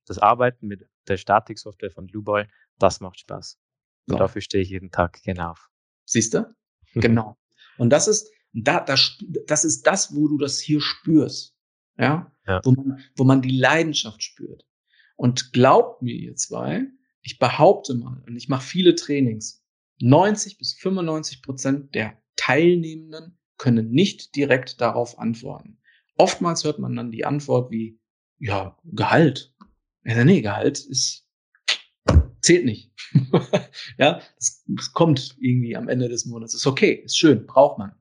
das 0.06 0.20
Arbeiten 0.20 0.68
mit 0.68 0.88
der 1.08 1.18
Statiksoftware 1.18 1.92
von 1.92 2.08
Blueball, 2.08 2.50
das 2.80 3.00
macht 3.00 3.20
Spaß. 3.20 3.60
So. 4.08 4.18
Dafür 4.18 4.42
stehe 4.42 4.62
ich 4.62 4.70
jeden 4.70 4.92
Tag 4.92 5.22
genau 5.24 5.52
auf. 5.52 5.70
Siehst 6.06 6.34
du? 6.34 6.46
Genau. 6.98 7.38
Und 7.78 7.90
das 7.90 8.08
ist, 8.08 8.32
da, 8.54 8.80
das, 8.80 9.18
das 9.48 9.66
ist 9.66 9.86
das, 9.86 10.16
wo 10.16 10.30
du 10.30 10.38
das 10.38 10.62
hier 10.62 10.80
spürst. 10.80 11.58
Ja? 11.98 12.32
ja. 12.48 12.62
Wo, 12.64 12.72
man, 12.72 13.04
wo 13.18 13.26
man 13.26 13.42
die 13.42 13.58
Leidenschaft 13.58 14.24
spürt. 14.24 14.66
Und 15.18 15.52
glaubt 15.52 16.02
mir, 16.02 16.16
ihr 16.16 16.36
zwei, 16.36 16.86
ich 17.26 17.40
behaupte 17.40 17.96
mal, 17.96 18.24
und 18.28 18.36
ich 18.36 18.50
mache 18.50 18.64
viele 18.64 18.94
Trainings, 18.94 19.66
90 20.00 20.60
bis 20.60 20.74
95 20.76 21.42
Prozent 21.42 21.96
der 21.96 22.22
Teilnehmenden 22.36 23.40
können 23.58 23.90
nicht 23.90 24.36
direkt 24.36 24.80
darauf 24.80 25.18
antworten. 25.18 25.80
Oftmals 26.18 26.64
hört 26.64 26.78
man 26.78 26.96
dann 26.96 27.12
die 27.12 27.26
Antwort 27.26 27.72
wie, 27.72 28.00
ja, 28.38 28.78
Gehalt. 28.84 29.56
Ja, 30.04 30.24
nee, 30.24 30.42
Gehalt 30.42 30.80
ist, 30.86 31.28
zählt 32.42 32.66
nicht. 32.66 32.94
ja, 33.98 34.22
es, 34.38 34.64
kommt 34.94 35.36
irgendwie 35.40 35.76
am 35.76 35.90
Ende 35.90 36.10
des 36.10 36.28
Monats. 36.28 36.54
Ist 36.54 36.68
okay, 36.68 37.02
ist 37.06 37.18
schön, 37.18 37.48
braucht 37.48 37.80
man. 37.80 37.96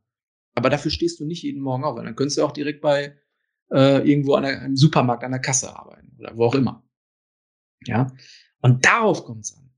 Aber 0.55 0.69
dafür 0.69 0.91
stehst 0.91 1.19
du 1.19 1.25
nicht 1.25 1.43
jeden 1.43 1.63
Morgen 1.63 1.85
auf, 1.85 1.97
weil 1.97 2.05
dann 2.05 2.17
könntest 2.17 2.37
du 2.37 2.45
auch 2.45 2.53
direkt 2.53 2.83
bei 2.83 3.17
äh, 3.73 4.07
irgendwo 4.07 4.35
an 4.35 4.45
einem 4.45 4.77
Supermarkt 4.77 5.25
an 5.25 5.33
der 5.33 5.41
Kasse 5.41 5.75
arbeiten 5.75 6.15
oder 6.19 6.37
wo 6.37 6.45
auch 6.45 6.55
immer. 6.55 6.87
Ja, 7.87 8.13
und 8.65 8.87
darauf 8.87 9.27
kommt 9.27 9.45
es 9.45 9.59
an. 9.59 9.71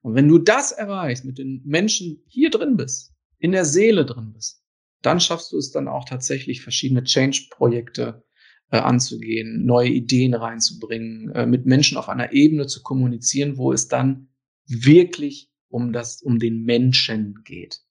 Und 0.00 0.14
wenn 0.14 0.26
du 0.26 0.38
das 0.38 0.72
erreichst, 0.72 1.26
mit 1.26 1.36
den 1.36 1.60
Menschen 1.66 2.24
hier 2.26 2.48
drin 2.48 2.78
bist, 2.78 3.14
in 3.38 3.52
der 3.52 3.66
Seele 3.66 4.06
drin 4.06 4.32
bist, 4.32 4.64
dann 5.02 5.20
schaffst 5.20 5.52
du 5.52 5.58
es 5.58 5.72
dann 5.72 5.88
auch 5.88 6.06
tatsächlich 6.06 6.62
verschiedene 6.62 7.04
Change-Projekte 7.04 8.24
äh, 8.70 8.78
anzugehen, 8.78 9.66
neue 9.66 9.90
Ideen 9.90 10.32
reinzubringen, 10.32 11.30
äh, 11.32 11.44
mit 11.44 11.66
Menschen 11.66 11.98
auf 11.98 12.08
einer 12.08 12.32
Ebene 12.32 12.66
zu 12.66 12.82
kommunizieren, 12.82 13.58
wo 13.58 13.74
es 13.74 13.88
dann 13.88 14.30
wirklich 14.64 15.52
um 15.68 15.92
das, 15.92 16.22
um 16.22 16.38
den 16.38 16.62
Menschen 16.62 17.42
geht. 17.44 17.82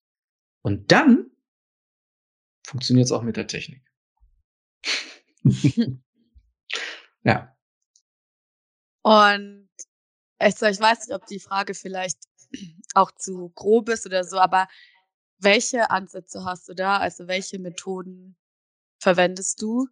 Und 0.64 0.92
dann 0.92 1.30
funktioniert 2.66 3.06
es 3.06 3.12
auch 3.12 3.22
mit 3.22 3.38
der 3.38 3.46
Technik. 3.46 3.84
ja. 7.24 7.56
Und 9.04 9.69
also 10.40 10.66
ich 10.66 10.80
weiß 10.80 11.08
nicht, 11.08 11.16
ob 11.16 11.26
die 11.28 11.40
Frage 11.40 11.74
vielleicht 11.74 12.18
auch 12.96 13.12
zu 13.12 13.52
grob 13.56 13.90
ist 13.90 14.06
oder 14.06 14.24
so, 14.24 14.38
aber 14.38 14.68
welche 15.38 15.90
Ansätze 15.90 16.44
hast 16.44 16.68
du 16.68 16.74
da? 16.74 16.98
Also 16.98 17.28
welche 17.28 17.60
Methoden 17.60 18.36
verwendest 19.00 19.62
du? 19.62 19.88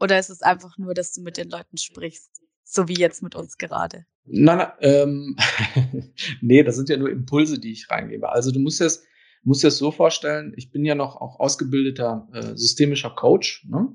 Oder 0.00 0.18
ist 0.18 0.30
es 0.30 0.42
einfach 0.42 0.76
nur, 0.78 0.94
dass 0.94 1.12
du 1.12 1.22
mit 1.22 1.36
den 1.36 1.50
Leuten 1.50 1.76
sprichst, 1.76 2.42
so 2.64 2.88
wie 2.88 2.94
jetzt 2.94 3.22
mit 3.22 3.34
uns 3.34 3.56
gerade? 3.58 4.06
Nein, 4.24 4.58
nein 4.58 4.72
ähm, 4.80 5.36
nee, 6.40 6.62
das 6.62 6.76
sind 6.76 6.88
ja 6.88 6.96
nur 6.96 7.10
Impulse, 7.10 7.58
die 7.58 7.72
ich 7.72 7.90
reingebe. 7.90 8.28
Also 8.30 8.50
du 8.50 8.58
musst 8.58 8.80
das, 8.80 9.04
musst 9.42 9.64
das 9.64 9.78
so 9.78 9.90
vorstellen, 9.90 10.52
ich 10.56 10.70
bin 10.70 10.84
ja 10.84 10.94
noch 10.94 11.16
auch 11.16 11.40
ausgebildeter 11.40 12.28
äh, 12.32 12.56
systemischer 12.56 13.10
Coach 13.10 13.66
ne? 13.68 13.94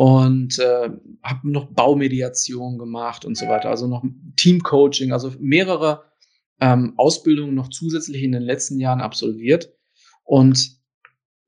Und 0.00 0.58
äh, 0.58 0.88
habe 1.22 1.50
noch 1.50 1.66
Baumediation 1.74 2.78
gemacht 2.78 3.26
und 3.26 3.36
so 3.36 3.46
weiter, 3.48 3.68
also 3.68 3.86
noch 3.86 4.02
Teamcoaching, 4.38 5.12
also 5.12 5.30
mehrere 5.38 6.04
ähm, 6.58 6.94
Ausbildungen 6.96 7.54
noch 7.54 7.68
zusätzlich 7.68 8.22
in 8.22 8.32
den 8.32 8.40
letzten 8.40 8.80
Jahren 8.80 9.02
absolviert. 9.02 9.74
Und 10.24 10.78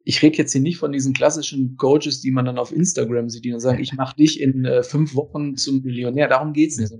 ich 0.04 0.20
rede 0.20 0.36
jetzt 0.36 0.52
hier 0.52 0.60
nicht 0.60 0.76
von 0.76 0.92
diesen 0.92 1.14
klassischen 1.14 1.78
Coaches, 1.78 2.20
die 2.20 2.30
man 2.30 2.44
dann 2.44 2.58
auf 2.58 2.72
Instagram 2.72 3.30
sieht, 3.30 3.46
die 3.46 3.52
dann 3.52 3.58
sagen, 3.58 3.80
ich 3.80 3.94
mache 3.94 4.16
dich 4.16 4.38
in 4.38 4.66
äh, 4.66 4.82
fünf 4.82 5.14
Wochen 5.14 5.56
zum 5.56 5.80
Millionär. 5.80 6.28
Darum 6.28 6.52
geht's 6.52 6.76
nicht. 6.76 6.92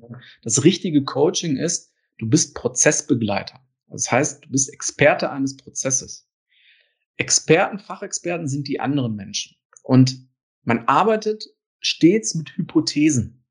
Das 0.43 0.65
richtige 0.65 1.05
Coaching 1.05 1.59
ist, 1.59 1.93
du 2.17 2.31
bist 2.31 2.55
Prozessbegleiter. 2.55 3.61
Das 3.91 4.11
heißt, 4.11 4.47
du 4.47 4.49
bist 4.49 4.73
Experte 4.73 5.31
eines 5.31 5.59
Prozesses. 5.59 6.27
Experten, 7.19 7.79
Fachexperten 7.79 8.49
sind 8.49 8.69
die 8.69 8.81
anderen 8.81 9.17
Menschen. 9.17 9.55
Und 9.83 10.32
man 10.63 10.87
arbeitet 10.87 11.45
stets 11.81 12.35
mit 12.35 12.57
Hypothesen. 12.57 13.45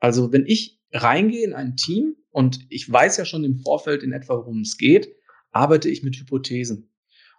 Also 0.00 0.32
wenn 0.32 0.46
ich 0.46 0.80
reingehe 0.92 1.44
in 1.44 1.54
ein 1.54 1.76
Team 1.76 2.16
und 2.30 2.66
ich 2.70 2.90
weiß 2.90 3.16
ja 3.16 3.24
schon 3.24 3.44
im 3.44 3.58
Vorfeld 3.58 4.02
in 4.02 4.12
etwa, 4.12 4.34
worum 4.34 4.60
es 4.60 4.78
geht, 4.78 5.14
arbeite 5.50 5.88
ich 5.88 6.02
mit 6.02 6.16
Hypothesen 6.16 6.90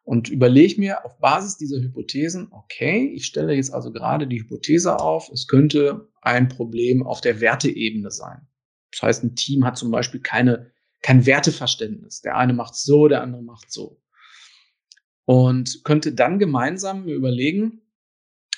und 0.03 0.29
überlege 0.29 0.79
mir 0.79 1.05
auf 1.05 1.19
Basis 1.19 1.57
dieser 1.57 1.79
Hypothesen, 1.79 2.47
okay, 2.51 3.11
ich 3.13 3.25
stelle 3.25 3.53
jetzt 3.53 3.71
also 3.71 3.91
gerade 3.91 4.27
die 4.27 4.39
Hypothese 4.39 4.99
auf, 4.99 5.29
es 5.29 5.47
könnte 5.47 6.09
ein 6.21 6.49
Problem 6.49 7.05
auf 7.05 7.21
der 7.21 7.41
Werteebene 7.41 8.11
sein. 8.11 8.47
Das 8.91 9.03
heißt, 9.03 9.23
ein 9.23 9.35
Team 9.35 9.65
hat 9.65 9.77
zum 9.77 9.91
Beispiel 9.91 10.19
keine, 10.19 10.71
kein 11.01 11.25
Werteverständnis. 11.25 12.21
Der 12.21 12.37
eine 12.37 12.53
macht 12.53 12.75
so, 12.75 13.07
der 13.07 13.21
andere 13.21 13.43
macht 13.43 13.71
so. 13.71 14.01
Und 15.25 15.83
könnte 15.83 16.13
dann 16.13 16.39
gemeinsam 16.39 17.07
überlegen, 17.07 17.81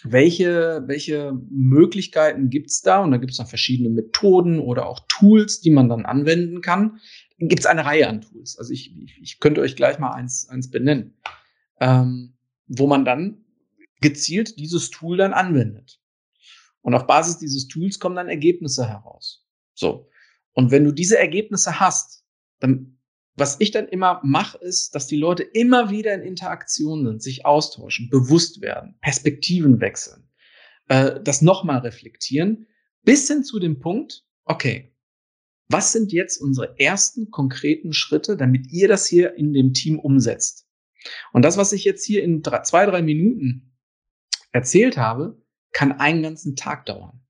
welche, 0.03 0.83
welche 0.87 1.33
Möglichkeiten 1.49 2.49
gibt's 2.49 2.81
da? 2.81 3.03
Und 3.03 3.11
da 3.11 3.17
gibt's 3.17 3.37
dann 3.37 3.47
verschiedene 3.47 3.89
Methoden 3.89 4.59
oder 4.59 4.87
auch 4.87 5.01
Tools, 5.07 5.61
die 5.61 5.71
man 5.71 5.89
dann 5.89 6.05
anwenden 6.05 6.61
kann. 6.61 6.99
Gibt's 7.37 7.65
eine 7.65 7.85
Reihe 7.85 8.07
an 8.07 8.21
Tools. 8.21 8.57
Also 8.57 8.71
ich, 8.73 8.95
ich, 8.97 9.19
ich 9.21 9.39
könnte 9.39 9.61
euch 9.61 9.75
gleich 9.75 9.99
mal 9.99 10.11
eins, 10.11 10.47
eins 10.49 10.69
benennen, 10.69 11.17
ähm, 11.79 12.33
wo 12.67 12.87
man 12.87 13.05
dann 13.05 13.43
gezielt 14.01 14.59
dieses 14.59 14.89
Tool 14.89 15.17
dann 15.17 15.33
anwendet. 15.33 15.99
Und 16.81 16.95
auf 16.95 17.05
Basis 17.05 17.37
dieses 17.37 17.67
Tools 17.67 17.99
kommen 17.99 18.15
dann 18.15 18.29
Ergebnisse 18.29 18.87
heraus. 18.87 19.45
So. 19.73 20.09
Und 20.53 20.71
wenn 20.71 20.83
du 20.83 20.91
diese 20.91 21.17
Ergebnisse 21.17 21.79
hast, 21.79 22.25
dann 22.59 22.97
was 23.35 23.57
ich 23.59 23.71
dann 23.71 23.87
immer 23.87 24.19
mache, 24.23 24.57
ist, 24.59 24.93
dass 24.93 25.07
die 25.07 25.17
Leute 25.17 25.43
immer 25.43 25.89
wieder 25.89 26.13
in 26.13 26.21
Interaktion 26.21 27.05
sind, 27.05 27.23
sich 27.23 27.45
austauschen, 27.45 28.09
bewusst 28.09 28.61
werden, 28.61 28.97
Perspektiven 29.01 29.79
wechseln, 29.79 30.29
äh, 30.89 31.19
das 31.23 31.41
nochmal 31.41 31.79
reflektieren, 31.79 32.67
bis 33.03 33.27
hin 33.27 33.43
zu 33.43 33.59
dem 33.59 33.79
Punkt, 33.79 34.25
okay, 34.45 34.95
was 35.69 35.93
sind 35.93 36.11
jetzt 36.11 36.37
unsere 36.37 36.77
ersten 36.79 37.31
konkreten 37.31 37.93
Schritte, 37.93 38.35
damit 38.35 38.71
ihr 38.71 38.89
das 38.89 39.07
hier 39.07 39.35
in 39.35 39.53
dem 39.53 39.73
Team 39.73 39.99
umsetzt? 39.99 40.67
Und 41.31 41.43
das, 41.43 41.57
was 41.57 41.71
ich 41.71 41.85
jetzt 41.85 42.05
hier 42.05 42.23
in 42.23 42.41
drei, 42.41 42.61
zwei, 42.61 42.85
drei 42.85 43.01
Minuten 43.01 43.77
erzählt 44.51 44.97
habe, 44.97 45.41
kann 45.71 45.93
einen 45.93 46.21
ganzen 46.21 46.55
Tag 46.57 46.85
dauern. 46.85 47.21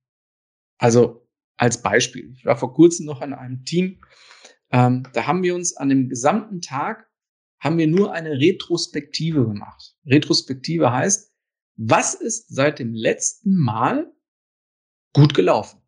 Also 0.77 1.27
als 1.55 1.83
Beispiel. 1.83 2.33
Ich 2.35 2.43
war 2.43 2.57
vor 2.57 2.73
kurzem 2.73 3.05
noch 3.05 3.21
an 3.21 3.33
einem 3.33 3.63
Team, 3.63 4.01
ähm, 4.71 5.03
da 5.13 5.27
haben 5.27 5.43
wir 5.43 5.55
uns 5.55 5.75
an 5.75 5.89
dem 5.89 6.09
gesamten 6.09 6.61
Tag 6.61 7.09
haben 7.59 7.77
wir 7.77 7.87
nur 7.87 8.11
eine 8.11 8.31
Retrospektive 8.31 9.45
gemacht. 9.45 9.95
Retrospektive 10.05 10.91
heißt, 10.91 11.31
was 11.75 12.15
ist 12.15 12.53
seit 12.53 12.79
dem 12.79 12.93
letzten 12.93 13.55
Mal 13.55 14.11
gut 15.13 15.33
gelaufen? 15.33 15.81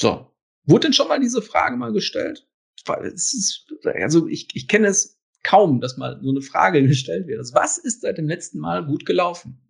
So, 0.00 0.34
wurde 0.64 0.86
denn 0.86 0.92
schon 0.92 1.08
mal 1.08 1.20
diese 1.20 1.42
Frage 1.42 1.76
mal 1.76 1.92
gestellt? 1.92 2.48
Also 2.86 4.26
ich, 4.26 4.54
ich 4.54 4.68
kenne 4.68 4.88
es 4.88 5.20
kaum, 5.42 5.80
dass 5.80 5.96
mal 5.96 6.20
so 6.22 6.30
eine 6.30 6.42
Frage 6.42 6.82
gestellt 6.86 7.26
wird. 7.26 7.38
Also 7.38 7.54
was 7.54 7.78
ist 7.78 8.00
seit 8.00 8.18
dem 8.18 8.28
letzten 8.28 8.58
Mal 8.58 8.86
gut 8.86 9.04
gelaufen? 9.04 9.60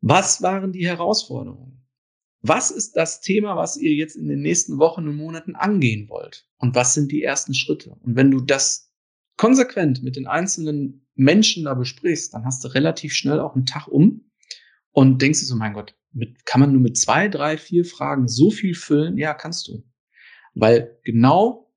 Was 0.00 0.42
waren 0.42 0.72
die 0.72 0.86
Herausforderungen? 0.86 1.83
Was 2.46 2.70
ist 2.70 2.94
das 2.94 3.22
Thema, 3.22 3.56
was 3.56 3.78
ihr 3.78 3.94
jetzt 3.94 4.16
in 4.16 4.28
den 4.28 4.42
nächsten 4.42 4.76
Wochen 4.76 5.08
und 5.08 5.16
Monaten 5.16 5.54
angehen 5.54 6.10
wollt? 6.10 6.46
Und 6.58 6.74
was 6.74 6.92
sind 6.92 7.10
die 7.10 7.22
ersten 7.22 7.54
Schritte? 7.54 7.96
Und 8.02 8.16
wenn 8.16 8.30
du 8.30 8.42
das 8.42 8.92
konsequent 9.38 10.02
mit 10.02 10.16
den 10.16 10.26
einzelnen 10.26 11.06
Menschen 11.14 11.64
da 11.64 11.72
besprichst, 11.72 12.34
dann 12.34 12.44
hast 12.44 12.62
du 12.62 12.68
relativ 12.68 13.14
schnell 13.14 13.40
auch 13.40 13.54
einen 13.54 13.64
Tag 13.64 13.88
um 13.88 14.30
und 14.92 15.22
denkst 15.22 15.40
dir 15.40 15.46
so, 15.46 15.56
mein 15.56 15.72
Gott, 15.72 15.96
mit, 16.12 16.44
kann 16.44 16.60
man 16.60 16.72
nur 16.72 16.82
mit 16.82 16.98
zwei, 16.98 17.28
drei, 17.28 17.56
vier 17.56 17.86
Fragen 17.86 18.28
so 18.28 18.50
viel 18.50 18.74
füllen? 18.74 19.16
Ja, 19.16 19.32
kannst 19.32 19.66
du. 19.68 19.82
Weil 20.52 21.00
genau 21.02 21.72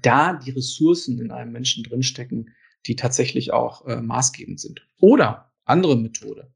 da 0.00 0.32
die 0.32 0.52
Ressourcen 0.52 1.20
in 1.20 1.30
einem 1.30 1.52
Menschen 1.52 1.84
drinstecken, 1.84 2.54
die 2.86 2.96
tatsächlich 2.96 3.52
auch 3.52 3.84
äh, 3.84 4.00
maßgebend 4.00 4.58
sind. 4.58 4.88
Oder 4.98 5.52
andere 5.66 5.98
Methode, 5.98 6.50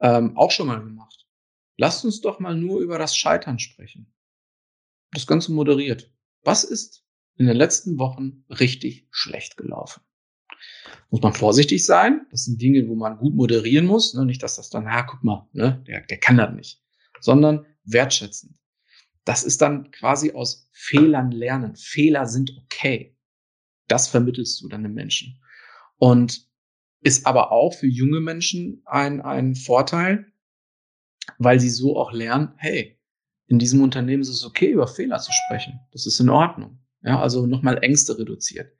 ähm, 0.00 0.38
auch 0.38 0.50
schon 0.50 0.68
mal 0.68 0.82
gemacht 0.82 1.25
Lasst 1.76 2.04
uns 2.04 2.20
doch 2.20 2.40
mal 2.40 2.56
nur 2.56 2.80
über 2.80 2.98
das 2.98 3.16
Scheitern 3.16 3.58
sprechen. 3.58 4.12
das 5.12 5.26
Ganze 5.26 5.52
moderiert. 5.52 6.12
Was 6.42 6.64
ist 6.64 7.04
in 7.36 7.46
den 7.46 7.56
letzten 7.56 7.98
Wochen 7.98 8.44
richtig 8.50 9.06
schlecht 9.10 9.56
gelaufen? 9.56 10.02
Muss 11.10 11.22
man 11.22 11.32
vorsichtig 11.32 11.84
sein. 11.84 12.26
Das 12.30 12.44
sind 12.44 12.60
Dinge, 12.60 12.88
wo 12.88 12.94
man 12.94 13.18
gut 13.18 13.34
moderieren 13.34 13.86
muss. 13.86 14.14
Ne? 14.14 14.24
Nicht, 14.24 14.42
dass 14.42 14.56
das 14.56 14.70
dann, 14.70 14.86
ah, 14.86 15.02
guck 15.02 15.22
mal, 15.22 15.48
ne? 15.52 15.82
der, 15.86 16.02
der 16.02 16.18
kann 16.18 16.36
das 16.36 16.54
nicht. 16.54 16.82
Sondern 17.20 17.66
wertschätzend. 17.84 18.58
Das 19.24 19.42
ist 19.42 19.60
dann 19.62 19.90
quasi 19.90 20.32
aus 20.32 20.68
Fehlern 20.72 21.30
lernen. 21.30 21.76
Fehler 21.76 22.26
sind 22.26 22.52
okay. 22.56 23.16
Das 23.88 24.08
vermittelst 24.08 24.60
du 24.62 24.68
dann 24.68 24.82
den 24.82 24.94
Menschen. 24.94 25.40
Und 25.98 26.46
ist 27.00 27.26
aber 27.26 27.52
auch 27.52 27.74
für 27.74 27.86
junge 27.86 28.20
Menschen 28.20 28.82
ein, 28.84 29.20
ein 29.20 29.54
Vorteil, 29.54 30.32
weil 31.38 31.60
sie 31.60 31.70
so 31.70 31.96
auch 31.96 32.12
lernen, 32.12 32.54
hey, 32.56 32.98
in 33.46 33.58
diesem 33.58 33.82
Unternehmen 33.82 34.22
ist 34.22 34.28
es 34.28 34.44
okay, 34.44 34.70
über 34.70 34.88
Fehler 34.88 35.18
zu 35.18 35.30
sprechen. 35.32 35.80
Das 35.92 36.06
ist 36.06 36.18
in 36.20 36.30
Ordnung. 36.30 36.78
Ja, 37.02 37.20
also 37.20 37.46
nochmal 37.46 37.82
Ängste 37.82 38.18
reduziert. 38.18 38.72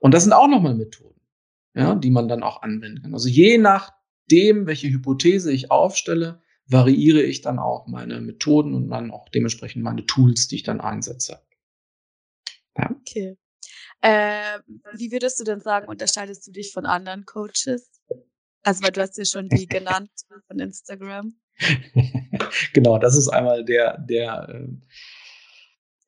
Und 0.00 0.12
das 0.12 0.24
sind 0.24 0.32
auch 0.32 0.48
nochmal 0.48 0.74
Methoden, 0.74 1.20
ja, 1.74 1.94
die 1.94 2.10
man 2.10 2.28
dann 2.28 2.42
auch 2.42 2.62
anwenden 2.62 3.02
kann. 3.02 3.14
Also 3.14 3.28
je 3.28 3.58
nachdem, 3.58 4.66
welche 4.66 4.88
Hypothese 4.88 5.52
ich 5.52 5.70
aufstelle, 5.70 6.42
variiere 6.66 7.22
ich 7.22 7.42
dann 7.42 7.58
auch 7.58 7.86
meine 7.86 8.20
Methoden 8.20 8.74
und 8.74 8.88
dann 8.88 9.10
auch 9.10 9.28
dementsprechend 9.28 9.84
meine 9.84 10.04
Tools, 10.06 10.48
die 10.48 10.56
ich 10.56 10.62
dann 10.62 10.80
einsetze. 10.80 11.40
Ja. 12.76 12.90
Okay. 13.00 13.36
Äh, 14.00 14.60
wie 14.96 15.12
würdest 15.12 15.38
du 15.40 15.44
denn 15.44 15.60
sagen, 15.60 15.88
unterscheidest 15.88 16.46
du 16.46 16.52
dich 16.52 16.72
von 16.72 16.86
anderen 16.86 17.24
Coaches? 17.24 18.02
Also, 18.62 18.82
weil 18.82 18.92
du 18.92 19.00
hast 19.00 19.16
ja 19.16 19.24
schon 19.24 19.48
die 19.48 19.66
genannt 19.68 20.10
von 20.46 20.58
Instagram. 20.58 21.34
genau, 22.72 22.98
das 22.98 23.16
ist 23.16 23.28
einmal 23.28 23.64
der, 23.64 23.98
der, 23.98 24.48
äh, 24.48 24.68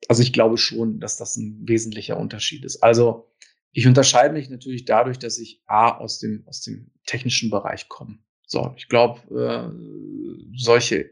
also 0.07 0.21
ich 0.21 0.33
glaube 0.33 0.57
schon, 0.57 0.99
dass 0.99 1.17
das 1.17 1.37
ein 1.37 1.67
wesentlicher 1.67 2.17
Unterschied 2.17 2.65
ist. 2.65 2.83
Also 2.83 3.31
ich 3.71 3.87
unterscheide 3.87 4.33
mich 4.33 4.49
natürlich 4.49 4.85
dadurch, 4.85 5.19
dass 5.19 5.37
ich 5.37 5.61
A 5.67 5.97
aus 5.97 6.19
dem, 6.19 6.43
aus 6.47 6.61
dem 6.61 6.91
technischen 7.05 7.49
Bereich 7.49 7.89
komme. 7.89 8.19
So, 8.45 8.73
ich 8.77 8.87
glaube, 8.87 9.21
äh, 9.35 10.57
solche 10.57 11.11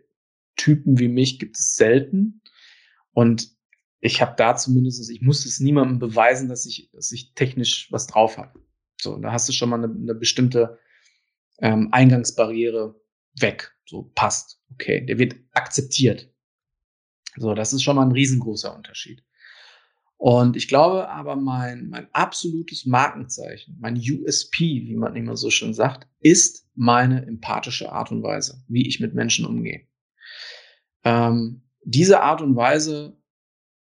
Typen 0.56 1.00
wie 1.00 1.10
mich 1.10 1.38
gibt 1.38 1.58
es 1.58 1.76
selten. 1.76 2.42
Und 3.12 3.50
ich 4.00 4.22
habe 4.22 4.36
da 4.38 4.56
zumindest, 4.56 5.10
ich 5.10 5.22
muss 5.22 5.46
es 5.46 5.60
niemandem 5.60 6.00
beweisen, 6.00 6.48
dass 6.48 6.66
ich, 6.66 6.90
dass 6.92 7.12
ich 7.12 7.34
technisch 7.34 7.92
was 7.92 8.08
drauf 8.08 8.38
habe. 8.38 8.60
So, 9.00 9.18
da 9.18 9.32
hast 9.32 9.50
du 9.50 9.54
schon 9.54 9.70
mal 9.70 9.84
eine, 9.84 9.94
eine 9.94 10.16
bestimmte 10.16 10.80
ähm, 11.60 11.90
Eingangsbarriere 11.92 13.00
weg. 13.40 13.76
So 13.86 14.12
passt. 14.16 14.62
Okay, 14.74 15.06
der 15.06 15.18
wird 15.18 15.36
akzeptiert. 15.52 16.32
So, 17.38 17.54
das 17.54 17.74
ist 17.74 17.84
schon 17.84 17.96
mal 17.96 18.06
ein 18.06 18.12
riesengroßer 18.12 18.76
Unterschied. 18.76 19.24
Und 20.18 20.56
ich 20.56 20.68
glaube 20.68 21.10
aber, 21.10 21.36
mein, 21.36 21.90
mein 21.90 22.08
absolutes 22.14 22.86
Markenzeichen, 22.86 23.78
mein 23.80 23.96
USP, 23.98 24.84
wie 24.86 24.96
man 24.96 25.16
immer 25.16 25.36
so 25.36 25.50
schön 25.50 25.74
sagt, 25.74 26.08
ist 26.20 26.68
meine 26.74 27.26
empathische 27.26 27.92
Art 27.92 28.12
und 28.12 28.24
Weise, 28.24 28.64
wie 28.68 28.88
ich 28.88 29.00
mit 29.00 29.14
Menschen 29.14 29.46
umgehe. 29.46 29.88
Ähm, 31.04 31.64
diese 31.84 32.22
Art 32.22 32.42
und 32.42 32.56
Weise, 32.56 33.18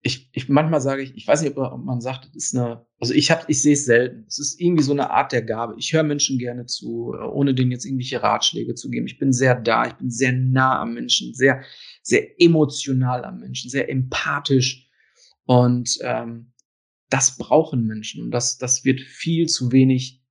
ich, 0.08 0.30
ich 0.32 0.50
manchmal 0.50 0.82
sage 0.82 1.04
ich, 1.04 1.15
ich 1.15 1.28
weiß 1.28 1.41
nicht, 1.41 1.56
ob 1.58 1.84
man 1.84 2.02
sagt, 2.02 2.26
das 2.26 2.46
ist 2.46 2.56
eine, 2.56 2.86
also 3.00 3.13
ich 3.13 3.30
habe, 3.30 3.43
ich 3.48 3.62
sehe 3.62 3.74
es 3.74 3.86
selten. 3.86 4.26
Es 4.28 4.39
ist 4.39 4.60
irgendwie 4.60 4.84
so 4.84 4.93
eine 4.93 5.12
Art 5.12 5.32
der 5.32 5.43
Gabe. 5.43 5.76
Ich 5.78 5.93
höre 5.93 6.04
Menschen 6.04 6.39
gerne 6.39 6.65
zu, 6.65 7.13
ohne 7.13 7.54
denen 7.54 7.72
jetzt 7.72 7.86
irgendwelche 7.86 8.24
Ratschläge 8.24 8.74
zu 8.74 8.89
geben. 8.89 9.06
Ich 9.06 9.20
bin 9.20 9.34
sehr 9.34 9.54
da, 9.54 9.86
ich 9.86 9.93
bin 9.93 10.10
sehr 10.10 10.32
nah 10.32 10.82
am 10.82 10.93
Menschen, 10.93 11.34
sehr, 11.34 11.62
sehr 12.02 12.41
emotional 12.41 13.26
am 13.26 13.39
Menschen, 13.39 13.70
sehr 13.70 13.89
empathisch 13.89 14.89
und 15.46 15.98
ähm, 16.02 16.54
das 17.10 17.38
brauchen 17.38 17.86
Menschen. 17.86 18.24
Und 18.24 18.32
das, 18.32 18.58
das 18.58 18.86
wird 18.86 19.02
viel 19.02 19.48
zu 19.48 19.72
wenig 19.72 20.24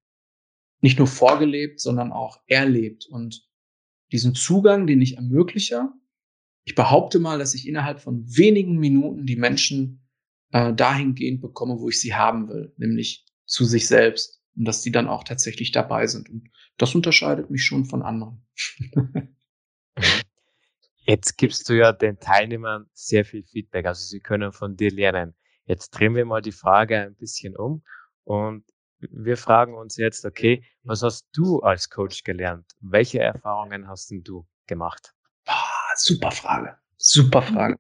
nicht 0.81 0.99
nur 0.99 1.07
vorgelebt, 1.07 1.81
sondern 1.81 2.13
auch 2.13 2.41
erlebt. 2.47 3.07
Und 3.07 3.47
diesen 4.13 4.35
Zugang, 4.35 4.87
den 4.87 5.01
ich 5.01 5.17
ermögliche, 5.17 5.89
ich 6.67 6.75
behaupte 6.75 7.21
mal, 7.21 7.39
dass 7.39 7.55
ich 7.55 7.67
innerhalb 7.67 8.01
von 8.01 8.25
wenigen 8.27 8.79
Minuten 8.79 9.25
die 9.25 9.37
Menschen 9.37 10.05
äh, 10.51 10.75
dahingehend 10.75 11.41
bekomme, 11.41 11.79
wo 11.79 11.89
ich 11.89 12.01
sie 12.01 12.15
haben 12.15 12.49
will, 12.49 12.75
nämlich 12.77 13.25
zu 13.47 13.65
sich 13.65 13.87
selbst. 13.87 14.43
Und 14.57 14.65
dass 14.65 14.83
die 14.83 14.91
dann 14.91 15.07
auch 15.07 15.23
tatsächlich 15.23 15.71
dabei 15.71 16.07
sind. 16.07 16.29
Und 16.29 16.51
das 16.77 16.95
unterscheidet 16.95 17.51
mich 17.51 17.65
schon 17.65 17.85
von 17.85 18.03
anderen. 18.03 18.45
Jetzt 21.07 21.39
gibst 21.39 21.69
du 21.69 21.75
ja 21.75 21.93
den 21.93 22.19
Teilnehmern 22.19 22.87
sehr 22.93 23.25
viel 23.25 23.45
Feedback, 23.45 23.87
also 23.87 24.05
sie 24.05 24.19
können 24.19 24.53
von 24.53 24.77
dir 24.77 24.91
lernen. 24.91 25.37
Jetzt 25.67 25.91
drehen 25.91 26.17
wir 26.17 26.25
mal 26.25 26.43
die 26.43 26.53
Frage 26.53 26.99
ein 27.01 27.15
bisschen 27.15 27.57
um 27.57 27.85
und 28.25 28.65
wir 28.99 29.37
fragen 29.37 29.75
uns 29.75 29.97
jetzt, 29.97 30.25
okay, 30.25 30.65
was 30.83 31.03
hast 31.03 31.29
du 31.33 31.61
als 31.61 31.91
Coach 31.91 32.25
gelernt? 32.25 32.67
Welche 32.81 33.21
Erfahrungen 33.21 33.87
hast 33.87 34.11
denn 34.11 34.25
du 34.25 34.49
gemacht? 34.67 35.16
Super 35.97 36.31
Frage. 36.31 36.77
Super 36.99 37.43
Frage. 37.43 37.79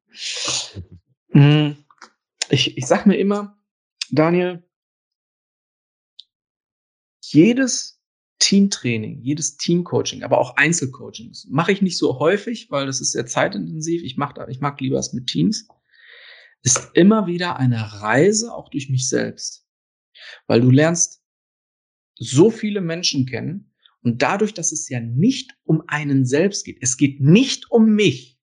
Hm, 1.30 1.76
ich, 2.50 2.76
ich 2.76 2.86
sag 2.86 3.06
mir 3.06 3.16
immer, 3.16 3.58
Daniel, 4.10 4.62
jedes 7.20 8.00
Teamtraining, 8.38 9.20
jedes 9.22 9.56
Teamcoaching, 9.56 10.22
aber 10.22 10.38
auch 10.38 10.56
Einzelcoachings 10.56 11.46
mache 11.50 11.72
ich 11.72 11.82
nicht 11.82 11.98
so 11.98 12.18
häufig, 12.18 12.70
weil 12.70 12.86
das 12.86 13.00
ist 13.00 13.12
sehr 13.12 13.26
zeitintensiv. 13.26 14.02
Ich, 14.02 14.16
mach 14.16 14.32
da, 14.32 14.46
ich 14.48 14.60
mag 14.60 14.80
lieber 14.80 14.98
es 14.98 15.12
mit 15.12 15.26
Teams. 15.26 15.68
Ist 16.62 16.90
immer 16.94 17.26
wieder 17.26 17.56
eine 17.56 18.00
Reise 18.00 18.52
auch 18.52 18.68
durch 18.68 18.88
mich 18.90 19.08
selbst. 19.08 19.66
Weil 20.46 20.60
du 20.60 20.70
lernst 20.70 21.22
so 22.18 22.50
viele 22.50 22.80
Menschen 22.80 23.26
kennen 23.26 23.72
und 24.06 24.22
dadurch, 24.22 24.54
dass 24.54 24.70
es 24.70 24.88
ja 24.88 25.00
nicht 25.00 25.58
um 25.64 25.82
einen 25.88 26.24
selbst 26.24 26.64
geht, 26.64 26.78
es 26.80 26.96
geht 26.96 27.20
nicht 27.20 27.68
um 27.72 27.86
mich. 27.86 28.38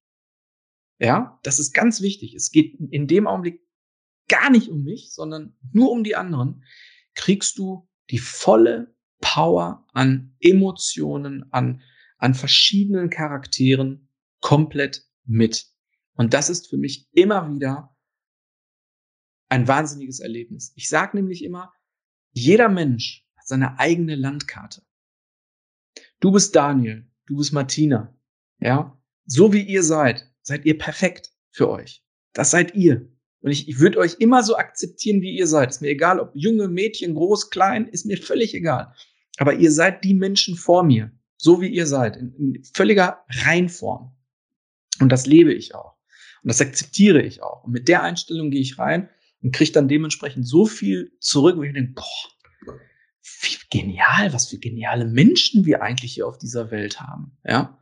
Ja, 1.00 1.40
das 1.44 1.58
ist 1.58 1.72
ganz 1.72 2.02
wichtig. 2.02 2.36
Es 2.36 2.52
geht 2.52 2.78
in 2.92 3.08
dem 3.08 3.28
Augenblick 3.28 3.62
gar 4.28 4.50
nicht 4.50 4.68
um 4.68 4.84
mich, 4.84 5.14
sondern 5.14 5.56
nur 5.72 5.90
um 5.92 6.04
die 6.04 6.18
anderen. 6.18 6.66
Kriegst 7.16 7.58
du 7.58 7.90
die 8.10 8.18
volle 8.18 8.94
Power 9.22 9.88
an 9.94 10.36
Emotionen, 10.42 11.46
an, 11.54 11.82
an 12.18 12.34
verschiedenen 12.34 13.10
Charakteren 13.10 14.10
komplett 14.42 15.08
mit. 15.24 15.68
Und 16.16 16.34
das 16.34 16.50
ist 16.50 16.70
für 16.70 16.78
mich 16.78 17.08
immer 17.14 17.50
wieder 17.56 17.96
ein 19.48 19.66
wahnsinniges 19.66 20.20
Erlebnis. 20.20 20.74
Ich 20.76 20.90
sage 20.90 21.16
nämlich 21.16 21.42
immer, 21.42 21.72
jeder 22.34 22.68
Mensch 22.68 23.26
hat 23.38 23.48
seine 23.48 23.80
eigene 23.80 24.16
Landkarte. 24.16 24.84
Du 26.24 26.32
bist 26.32 26.56
Daniel, 26.56 27.06
du 27.26 27.36
bist 27.36 27.52
Martina, 27.52 28.18
ja. 28.62 28.98
So 29.26 29.52
wie 29.52 29.62
ihr 29.62 29.84
seid, 29.84 30.26
seid 30.42 30.64
ihr 30.64 30.78
perfekt 30.78 31.34
für 31.52 31.70
euch. 31.70 32.02
Das 32.32 32.50
seid 32.50 32.76
ihr. 32.76 33.12
Und 33.42 33.52
ich, 33.52 33.68
ich 33.68 33.80
würde 33.80 33.98
euch 33.98 34.16
immer 34.20 34.42
so 34.42 34.56
akzeptieren, 34.56 35.22
wie 35.22 35.36
ihr 35.38 35.48
seid. 35.48 35.72
Ist 35.72 35.82
mir 35.82 35.90
egal, 35.90 36.22
ob 36.22 36.32
junge, 36.34 36.70
Mädchen, 36.70 37.14
groß, 37.14 37.50
klein, 37.50 37.90
ist 37.90 38.06
mir 38.06 38.18
völlig 38.18 38.56
egal. 38.56 38.94
Aber 39.36 39.56
ihr 39.56 39.70
seid 39.70 40.06
die 40.06 40.14
Menschen 40.14 40.56
vor 40.56 40.84
mir, 40.84 41.12
so 41.36 41.60
wie 41.60 41.68
ihr 41.68 41.88
seid, 41.88 42.16
in, 42.16 42.34
in 42.36 42.64
völliger 42.74 43.26
Reinform. 43.44 44.16
Und 45.02 45.12
das 45.12 45.26
lebe 45.26 45.54
ich 45.54 45.76
auch. 45.76 45.98
Und 46.42 46.48
das 46.48 46.62
akzeptiere 46.62 47.22
ich 47.22 47.44
auch. 47.44 47.66
Und 47.66 47.74
mit 47.74 47.90
der 47.90 48.02
Einstellung 48.02 48.50
gehe 48.50 48.62
ich 48.62 48.80
rein 48.80 49.10
und 49.42 49.54
kriege 49.54 49.74
dann 49.74 49.90
dementsprechend 49.90 50.48
so 50.48 50.66
viel 50.68 51.12
zurück, 51.20 51.58
wo 51.58 51.64
ich 51.64 51.74
denke, 51.74 51.96
boah, 51.96 52.34
wie 53.42 53.58
genial, 53.70 54.34
was 54.34 54.48
für 54.48 54.58
geniale 54.58 55.06
Menschen 55.06 55.66
wir 55.66 55.82
eigentlich 55.82 56.14
hier 56.14 56.28
auf 56.28 56.38
dieser 56.38 56.72
Welt 56.72 57.00
haben. 57.00 57.38
Ja. 57.44 57.80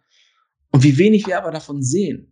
Und 0.71 0.84
wie 0.84 0.97
wenig 0.97 1.27
wir 1.27 1.38
aber 1.38 1.51
davon 1.51 1.82
sehen. 1.82 2.32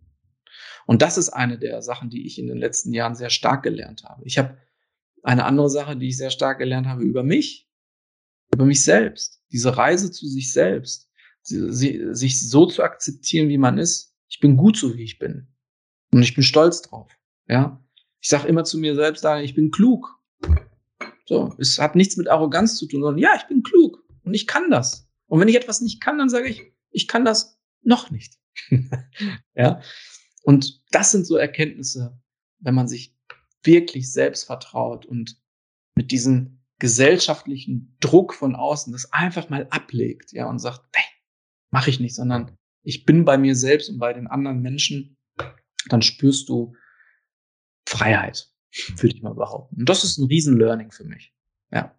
Und 0.86 1.02
das 1.02 1.18
ist 1.18 1.28
eine 1.28 1.58
der 1.58 1.82
Sachen, 1.82 2.10
die 2.10 2.26
ich 2.26 2.38
in 2.38 2.46
den 2.46 2.58
letzten 2.58 2.92
Jahren 2.92 3.14
sehr 3.14 3.30
stark 3.30 3.62
gelernt 3.62 4.04
habe. 4.04 4.22
Ich 4.24 4.38
habe 4.38 4.56
eine 5.22 5.44
andere 5.44 5.68
Sache, 5.68 5.96
die 5.96 6.08
ich 6.08 6.16
sehr 6.16 6.30
stark 6.30 6.58
gelernt 6.58 6.86
habe 6.86 7.02
über 7.02 7.22
mich, 7.22 7.68
über 8.52 8.64
mich 8.64 8.82
selbst, 8.82 9.42
diese 9.52 9.76
Reise 9.76 10.10
zu 10.10 10.26
sich 10.26 10.52
selbst, 10.52 11.10
sich 11.42 12.48
so 12.48 12.66
zu 12.66 12.82
akzeptieren, 12.82 13.48
wie 13.48 13.58
man 13.58 13.78
ist. 13.78 14.16
Ich 14.28 14.40
bin 14.40 14.56
gut 14.56 14.76
so, 14.76 14.96
wie 14.96 15.04
ich 15.04 15.18
bin. 15.18 15.48
Und 16.12 16.22
ich 16.22 16.34
bin 16.34 16.42
stolz 16.44 16.82
drauf. 16.82 17.10
Ja, 17.48 17.84
ich 18.20 18.28
sage 18.28 18.48
immer 18.48 18.64
zu 18.64 18.78
mir 18.78 18.94
selbst, 18.94 19.24
ich 19.42 19.54
bin 19.54 19.70
klug. 19.70 20.18
So, 21.30 21.54
es 21.58 21.78
hat 21.78 21.94
nichts 21.94 22.16
mit 22.16 22.26
Arroganz 22.26 22.76
zu 22.76 22.88
tun, 22.88 23.02
sondern 23.02 23.22
ja, 23.22 23.36
ich 23.36 23.44
bin 23.44 23.62
klug 23.62 24.04
und 24.24 24.34
ich 24.34 24.48
kann 24.48 24.68
das. 24.68 25.08
Und 25.26 25.38
wenn 25.38 25.46
ich 25.46 25.54
etwas 25.54 25.80
nicht 25.80 26.00
kann, 26.00 26.18
dann 26.18 26.28
sage 26.28 26.48
ich, 26.48 26.72
ich 26.90 27.06
kann 27.06 27.24
das 27.24 27.56
noch 27.82 28.10
nicht. 28.10 28.36
ja, 29.54 29.80
und 30.42 30.82
das 30.90 31.12
sind 31.12 31.24
so 31.24 31.36
Erkenntnisse, 31.36 32.20
wenn 32.58 32.74
man 32.74 32.88
sich 32.88 33.16
wirklich 33.62 34.10
selbst 34.10 34.42
vertraut 34.42 35.06
und 35.06 35.40
mit 35.94 36.10
diesen 36.10 36.64
gesellschaftlichen 36.80 37.96
Druck 38.00 38.34
von 38.34 38.56
außen 38.56 38.92
das 38.92 39.12
einfach 39.12 39.50
mal 39.50 39.68
ablegt, 39.70 40.32
ja, 40.32 40.50
und 40.50 40.58
sagt, 40.58 40.80
nee, 40.96 41.22
mache 41.70 41.90
ich 41.90 42.00
nicht, 42.00 42.16
sondern 42.16 42.58
ich 42.82 43.04
bin 43.04 43.24
bei 43.24 43.38
mir 43.38 43.54
selbst 43.54 43.88
und 43.88 44.00
bei 44.00 44.12
den 44.12 44.26
anderen 44.26 44.62
Menschen, 44.62 45.16
dann 45.90 46.02
spürst 46.02 46.48
du 46.48 46.74
Freiheit, 47.86 48.52
würde 48.88 49.14
ich 49.14 49.22
mal 49.22 49.34
behaupten. 49.34 49.76
Und 49.80 49.88
das 49.88 50.04
ist 50.04 50.18
ein 50.18 50.26
Riesen-Learning 50.26 50.90
für 50.90 51.04
mich. 51.04 51.34
Ja. 51.70 51.98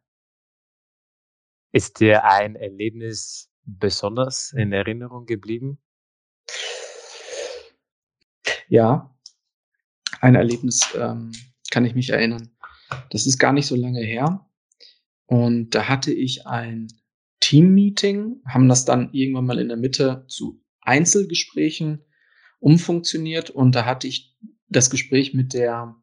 Ist 1.71 1.99
dir 1.99 2.25
ein 2.25 2.55
Erlebnis 2.55 3.51
besonders 3.63 4.53
in 4.53 4.73
Erinnerung 4.73 5.25
geblieben? 5.25 5.79
Ja, 8.67 9.15
ein 10.21 10.35
Erlebnis 10.35 10.81
ähm, 10.95 11.31
kann 11.71 11.85
ich 11.85 11.95
mich 11.95 12.09
erinnern. 12.09 12.55
Das 13.09 13.25
ist 13.25 13.37
gar 13.37 13.53
nicht 13.53 13.67
so 13.67 13.75
lange 13.75 14.01
her. 14.01 14.47
Und 15.25 15.71
da 15.71 15.87
hatte 15.87 16.13
ich 16.13 16.45
ein 16.45 16.87
Team-Meeting, 17.39 18.41
haben 18.45 18.69
das 18.69 18.85
dann 18.85 19.13
irgendwann 19.13 19.45
mal 19.45 19.59
in 19.59 19.69
der 19.69 19.77
Mitte 19.77 20.25
zu 20.27 20.61
Einzelgesprächen 20.81 22.05
umfunktioniert 22.59 23.49
und 23.49 23.73
da 23.73 23.85
hatte 23.85 24.07
ich 24.07 24.37
das 24.67 24.89
Gespräch 24.89 25.33
mit 25.33 25.53
der 25.53 26.00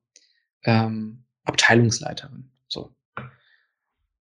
ähm, 0.65 1.25
Abteilungsleiterin. 1.45 2.51
So. 2.69 2.95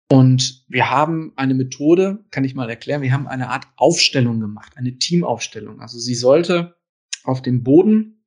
Und 0.09 0.65
wir 0.67 0.89
haben 0.89 1.33
eine 1.35 1.53
Methode, 1.53 2.25
kann 2.31 2.43
ich 2.43 2.55
mal 2.55 2.69
erklären, 2.69 3.01
wir 3.01 3.13
haben 3.13 3.27
eine 3.27 3.49
Art 3.49 3.65
Aufstellung 3.77 4.39
gemacht, 4.39 4.73
eine 4.75 4.97
Teamaufstellung. 4.97 5.79
Also 5.79 5.99
sie 5.99 6.15
sollte 6.15 6.75
auf 7.23 7.41
dem 7.41 7.63
Boden 7.63 8.25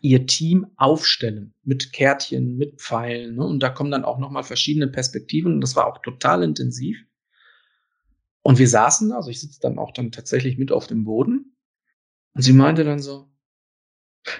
ihr 0.00 0.26
Team 0.26 0.66
aufstellen 0.76 1.54
mit 1.64 1.92
Kärtchen, 1.92 2.56
mit 2.56 2.80
Pfeilen. 2.80 3.36
Ne? 3.36 3.44
Und 3.44 3.60
da 3.60 3.68
kommen 3.68 3.90
dann 3.90 4.04
auch 4.04 4.18
nochmal 4.18 4.44
verschiedene 4.44 4.88
Perspektiven. 4.88 5.54
Und 5.54 5.60
das 5.60 5.76
war 5.76 5.86
auch 5.86 6.00
total 6.00 6.42
intensiv. 6.42 6.96
Und 8.42 8.58
wir 8.58 8.68
saßen 8.68 9.10
da, 9.10 9.16
also 9.16 9.30
ich 9.30 9.40
sitze 9.40 9.60
dann 9.60 9.78
auch 9.78 9.92
dann 9.92 10.12
tatsächlich 10.12 10.56
mit 10.56 10.72
auf 10.72 10.86
dem 10.86 11.04
Boden. 11.04 11.56
Und 12.34 12.42
sie 12.42 12.54
meinte 12.54 12.84
dann 12.84 13.00
so, 13.00 13.32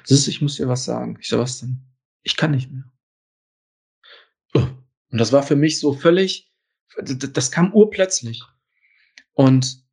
Siehst 0.04 0.28
ich 0.28 0.40
muss 0.40 0.56
dir 0.56 0.68
was 0.68 0.84
sagen. 0.84 1.18
Ich 1.20 1.28
so, 1.28 1.38
was 1.38 1.60
denn? 1.60 1.80
Ich 2.22 2.36
kann 2.36 2.52
nicht 2.52 2.70
mehr. 2.70 2.84
Und 4.54 5.18
das 5.18 5.32
war 5.32 5.42
für 5.42 5.56
mich 5.56 5.78
so 5.78 5.92
völlig, 5.92 6.50
das 6.96 7.50
kam 7.50 7.72
urplötzlich. 7.74 8.42
Und 9.32 9.84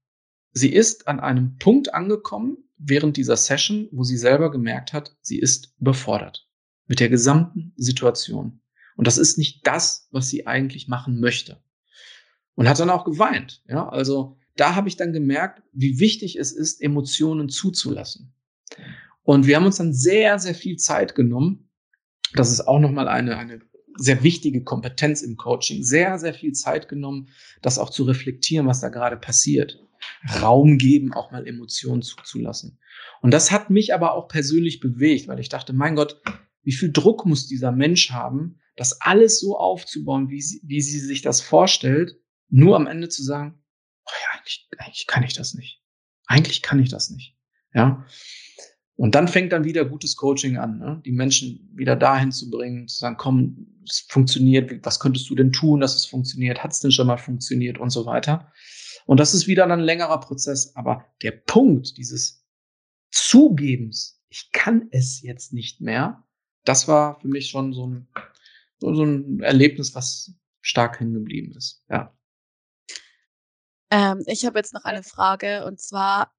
sie 0.51 0.73
ist 0.73 1.07
an 1.07 1.19
einem 1.19 1.57
Punkt 1.57 1.93
angekommen 1.93 2.69
während 2.77 3.17
dieser 3.17 3.35
Session, 3.35 3.89
wo 3.91 4.03
sie 4.03 4.17
selber 4.17 4.49
gemerkt 4.49 4.93
hat, 4.93 5.15
sie 5.21 5.39
ist 5.39 5.75
überfordert 5.79 6.47
mit 6.87 6.99
der 6.99 7.09
gesamten 7.09 7.73
Situation. 7.75 8.61
Und 8.95 9.07
das 9.07 9.17
ist 9.17 9.37
nicht 9.37 9.67
das, 9.67 10.07
was 10.11 10.29
sie 10.29 10.47
eigentlich 10.47 10.87
machen 10.87 11.19
möchte. 11.19 11.61
Und 12.55 12.67
hat 12.67 12.79
dann 12.79 12.89
auch 12.89 13.05
geweint. 13.05 13.61
Ja, 13.67 13.87
also 13.87 14.37
da 14.55 14.75
habe 14.75 14.89
ich 14.89 14.97
dann 14.97 15.13
gemerkt, 15.13 15.61
wie 15.71 15.99
wichtig 15.99 16.37
es 16.37 16.51
ist, 16.51 16.81
Emotionen 16.81 17.49
zuzulassen. 17.49 18.33
Und 19.23 19.47
wir 19.47 19.55
haben 19.55 19.65
uns 19.65 19.77
dann 19.77 19.93
sehr, 19.93 20.39
sehr 20.39 20.55
viel 20.55 20.77
Zeit 20.77 21.15
genommen. 21.15 21.68
Das 22.33 22.51
ist 22.51 22.61
auch 22.61 22.79
nochmal 22.79 23.07
eine, 23.07 23.37
eine 23.37 23.61
sehr 23.95 24.23
wichtige 24.23 24.63
Kompetenz 24.63 25.21
im 25.21 25.35
Coaching. 25.35 25.83
Sehr, 25.83 26.17
sehr 26.19 26.33
viel 26.33 26.53
Zeit 26.53 26.87
genommen, 26.87 27.29
das 27.61 27.77
auch 27.77 27.89
zu 27.89 28.03
reflektieren, 28.03 28.67
was 28.67 28.81
da 28.81 28.89
gerade 28.89 29.17
passiert. 29.17 29.79
Raum 30.41 30.77
geben, 30.77 31.13
auch 31.13 31.31
mal 31.31 31.45
Emotionen 31.45 32.01
zuzulassen. 32.01 32.79
Und 33.21 33.31
das 33.31 33.51
hat 33.51 33.69
mich 33.69 33.93
aber 33.93 34.13
auch 34.13 34.27
persönlich 34.27 34.79
bewegt, 34.79 35.27
weil 35.27 35.39
ich 35.39 35.49
dachte, 35.49 35.73
mein 35.73 35.95
Gott, 35.95 36.21
wie 36.63 36.71
viel 36.71 36.91
Druck 36.91 37.25
muss 37.25 37.47
dieser 37.47 37.71
Mensch 37.71 38.11
haben, 38.11 38.59
das 38.75 39.01
alles 39.01 39.39
so 39.41 39.57
aufzubauen, 39.57 40.29
wie 40.29 40.41
sie, 40.41 40.61
wie 40.63 40.81
sie 40.81 40.99
sich 40.99 41.21
das 41.21 41.41
vorstellt, 41.41 42.17
nur 42.49 42.75
am 42.75 42.87
Ende 42.87 43.09
zu 43.09 43.23
sagen, 43.23 43.61
oh 44.05 44.11
ja, 44.23 44.39
eigentlich, 44.39 44.67
eigentlich 44.77 45.07
kann 45.07 45.23
ich 45.23 45.33
das 45.33 45.53
nicht. 45.53 45.81
Eigentlich 46.27 46.61
kann 46.61 46.79
ich 46.79 46.89
das 46.89 47.09
nicht. 47.09 47.35
Ja. 47.73 48.05
Und 48.99 49.15
dann 49.15 49.29
fängt 49.29 49.53
dann 49.53 49.63
wieder 49.63 49.85
gutes 49.85 50.17
Coaching 50.17 50.57
an, 50.57 50.77
ne? 50.77 51.01
die 51.05 51.13
Menschen 51.13 51.71
wieder 51.73 51.95
dahin 51.95 52.33
zu 52.33 52.49
bringen, 52.49 52.89
zu 52.89 52.97
sagen, 52.97 53.15
komm, 53.15 53.65
es 53.87 54.01
funktioniert, 54.09 54.85
was 54.85 54.99
könntest 54.99 55.29
du 55.29 55.35
denn 55.35 55.53
tun, 55.53 55.79
dass 55.79 55.95
es 55.95 56.05
funktioniert, 56.05 56.61
hat 56.61 56.73
es 56.73 56.81
denn 56.81 56.91
schon 56.91 57.07
mal 57.07 57.15
funktioniert 57.15 57.77
und 57.77 57.91
so 57.91 58.05
weiter. 58.05 58.51
Und 59.05 59.21
das 59.21 59.33
ist 59.33 59.47
wieder 59.47 59.65
ein 59.65 59.79
längerer 59.79 60.19
Prozess. 60.19 60.75
Aber 60.75 61.05
der 61.21 61.31
Punkt 61.31 61.95
dieses 61.95 62.45
Zugebens, 63.09 64.21
ich 64.27 64.51
kann 64.51 64.89
es 64.91 65.21
jetzt 65.21 65.53
nicht 65.53 65.79
mehr, 65.79 66.25
das 66.65 66.89
war 66.89 67.21
für 67.21 67.29
mich 67.29 67.47
schon 67.47 67.71
so 67.71 67.87
ein, 67.87 68.09
so 68.79 69.01
ein 69.01 69.39
Erlebnis, 69.39 69.95
was 69.95 70.33
stark 70.59 70.97
hingeblieben 70.97 71.55
ist. 71.55 71.85
Ja. 71.89 72.13
Ähm, 73.91 74.23
ich 74.25 74.45
habe 74.45 74.59
jetzt 74.59 74.73
noch 74.73 74.83
eine 74.83 75.03
Frage 75.03 75.63
und 75.63 75.79
zwar 75.79 76.33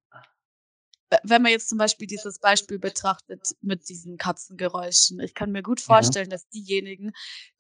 wenn 1.25 1.43
man 1.43 1.53
jetzt 1.53 1.69
zum 1.69 1.79
Beispiel 1.79 2.07
dieses 2.07 2.39
Beispiel 2.39 2.79
betrachtet 2.79 3.55
mit 3.61 3.89
diesen 3.89 4.17
Katzengeräuschen, 4.17 5.21
ich 5.21 5.35
kann 5.35 5.51
mir 5.51 5.63
gut 5.63 5.81
vorstellen, 5.81 6.27
ja. 6.27 6.37
dass 6.37 6.49
diejenigen, 6.49 7.13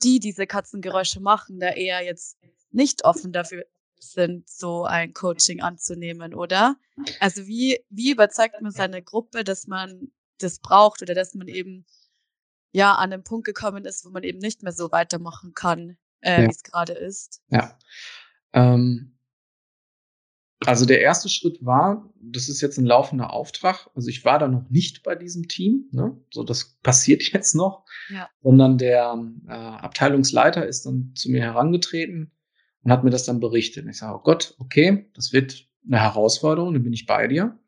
die 0.02 0.20
diese 0.20 0.46
Katzengeräusche 0.46 1.20
machen, 1.20 1.58
da 1.58 1.70
eher 1.70 2.02
jetzt 2.04 2.38
nicht 2.70 3.04
offen 3.04 3.32
dafür 3.32 3.64
sind, 3.98 4.48
so 4.48 4.84
ein 4.84 5.12
Coaching 5.12 5.60
anzunehmen, 5.60 6.34
oder? 6.34 6.76
Also 7.18 7.46
wie, 7.46 7.84
wie 7.90 8.12
überzeugt 8.12 8.60
man 8.60 8.72
seine 8.72 9.02
Gruppe, 9.02 9.44
dass 9.44 9.66
man 9.66 10.10
das 10.38 10.58
braucht 10.60 11.02
oder 11.02 11.14
dass 11.14 11.34
man 11.34 11.48
eben 11.48 11.84
ja 12.72 12.94
an 12.94 13.10
den 13.10 13.24
Punkt 13.24 13.46
gekommen 13.46 13.84
ist, 13.84 14.04
wo 14.04 14.10
man 14.10 14.22
eben 14.22 14.38
nicht 14.38 14.62
mehr 14.62 14.72
so 14.72 14.90
weitermachen 14.90 15.52
kann, 15.54 15.98
äh, 16.20 16.42
ja. 16.42 16.48
wie 16.48 16.50
es 16.50 16.62
gerade 16.62 16.92
ist? 16.92 17.42
Ja. 17.48 17.78
Ähm, 18.52 19.18
also 20.66 20.84
der 20.84 21.00
erste 21.00 21.28
Schritt 21.28 21.64
war, 21.64 22.12
das 22.20 22.48
ist 22.48 22.60
jetzt 22.60 22.78
ein 22.78 22.84
laufender 22.84 23.32
Auftrag. 23.32 23.88
Also 23.94 24.08
ich 24.08 24.24
war 24.24 24.38
da 24.38 24.46
noch 24.46 24.68
nicht 24.68 25.02
bei 25.02 25.14
diesem 25.14 25.48
Team, 25.48 25.88
ne? 25.90 26.16
so 26.30 26.42
das 26.42 26.78
passiert 26.82 27.22
jetzt 27.32 27.54
noch, 27.54 27.84
ja. 28.10 28.28
sondern 28.42 28.78
der 28.78 29.18
äh, 29.48 29.52
Abteilungsleiter 29.52 30.66
ist 30.66 30.84
dann 30.84 31.12
zu 31.14 31.30
mir 31.30 31.40
herangetreten 31.40 32.32
und 32.82 32.92
hat 32.92 33.04
mir 33.04 33.10
das 33.10 33.24
dann 33.24 33.40
berichtet. 33.40 33.84
Und 33.84 33.90
ich 33.90 33.98
sage, 33.98 34.18
oh 34.18 34.22
Gott, 34.22 34.54
okay, 34.58 35.10
das 35.14 35.32
wird 35.32 35.66
eine 35.86 36.00
Herausforderung, 36.00 36.74
dann 36.74 36.82
bin 36.82 36.92
ich 36.92 37.06
bei 37.06 37.26
dir. 37.26 37.58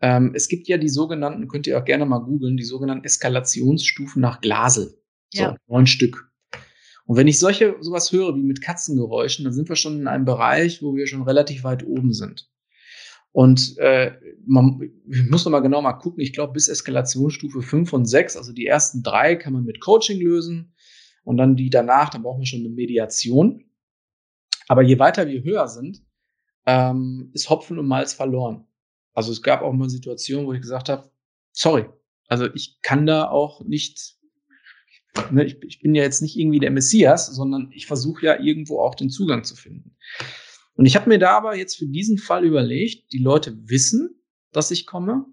Ähm, 0.00 0.32
es 0.34 0.48
gibt 0.48 0.68
ja 0.68 0.78
die 0.78 0.88
sogenannten, 0.88 1.48
könnt 1.48 1.66
ihr 1.66 1.78
auch 1.78 1.84
gerne 1.84 2.06
mal 2.06 2.18
googeln, 2.18 2.56
die 2.56 2.64
sogenannten 2.64 3.04
Eskalationsstufen 3.04 4.20
nach 4.20 4.40
Glasel. 4.40 5.02
So, 5.32 5.42
ja. 5.42 5.56
neun 5.66 5.86
Stück. 5.86 6.30
Und 7.06 7.16
wenn 7.16 7.28
ich 7.28 7.38
solche 7.38 7.76
sowas 7.80 8.12
höre 8.12 8.34
wie 8.34 8.42
mit 8.42 8.60
Katzengeräuschen, 8.60 9.44
dann 9.44 9.54
sind 9.54 9.68
wir 9.68 9.76
schon 9.76 10.00
in 10.00 10.08
einem 10.08 10.24
Bereich, 10.24 10.82
wo 10.82 10.94
wir 10.94 11.06
schon 11.06 11.22
relativ 11.22 11.64
weit 11.64 11.86
oben 11.86 12.12
sind. 12.12 12.50
Und 13.32 13.76
äh, 13.78 14.12
man 14.46 14.90
muss 15.28 15.44
noch 15.44 15.52
mal 15.52 15.60
genau 15.60 15.82
mal 15.82 15.92
gucken. 15.92 16.22
Ich 16.22 16.32
glaube, 16.32 16.54
bis 16.54 16.68
Eskalationsstufe 16.68 17.62
5 17.62 17.92
und 17.92 18.06
6, 18.06 18.36
also 18.36 18.52
die 18.52 18.66
ersten 18.66 19.02
drei, 19.02 19.36
kann 19.36 19.52
man 19.52 19.64
mit 19.64 19.80
Coaching 19.80 20.20
lösen. 20.20 20.74
Und 21.22 21.36
dann 21.36 21.56
die 21.56 21.70
danach, 21.70 22.08
dann 22.08 22.22
brauchen 22.22 22.40
wir 22.40 22.46
schon 22.46 22.60
eine 22.60 22.70
Mediation. 22.70 23.64
Aber 24.68 24.82
je 24.82 24.98
weiter 24.98 25.28
wir 25.28 25.42
höher 25.42 25.68
sind, 25.68 26.02
ähm, 26.66 27.30
ist 27.34 27.50
Hopfen 27.50 27.78
und 27.78 27.86
Malz 27.86 28.14
verloren. 28.14 28.66
Also 29.12 29.32
es 29.32 29.42
gab 29.42 29.62
auch 29.62 29.72
mal 29.72 29.88
Situationen, 29.88 30.46
wo 30.46 30.52
ich 30.52 30.60
gesagt 30.60 30.88
habe, 30.88 31.10
sorry, 31.52 31.86
also 32.28 32.52
ich 32.54 32.80
kann 32.82 33.06
da 33.06 33.28
auch 33.28 33.62
nicht 33.64 34.15
Ne, 35.30 35.44
ich, 35.44 35.62
ich 35.62 35.80
bin 35.80 35.94
ja 35.94 36.02
jetzt 36.02 36.22
nicht 36.22 36.36
irgendwie 36.36 36.58
der 36.58 36.70
Messias, 36.70 37.26
sondern 37.26 37.70
ich 37.72 37.86
versuche 37.86 38.26
ja 38.26 38.40
irgendwo 38.40 38.80
auch 38.80 38.94
den 38.94 39.10
Zugang 39.10 39.44
zu 39.44 39.56
finden. 39.56 39.96
Und 40.74 40.86
ich 40.86 40.96
habe 40.96 41.08
mir 41.08 41.18
da 41.18 41.36
aber 41.36 41.56
jetzt 41.56 41.76
für 41.76 41.86
diesen 41.86 42.18
Fall 42.18 42.44
überlegt, 42.44 43.12
die 43.12 43.18
Leute 43.18 43.56
wissen, 43.68 44.22
dass 44.52 44.70
ich 44.70 44.86
komme 44.86 45.26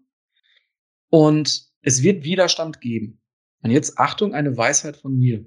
und 1.09 1.67
es 1.81 2.01
wird 2.01 2.23
Widerstand 2.23 2.81
geben. 2.81 3.21
Und 3.61 3.71
jetzt 3.71 3.97
Achtung, 3.97 4.33
eine 4.33 4.57
Weisheit 4.57 4.97
von 4.97 5.17
mir. 5.17 5.45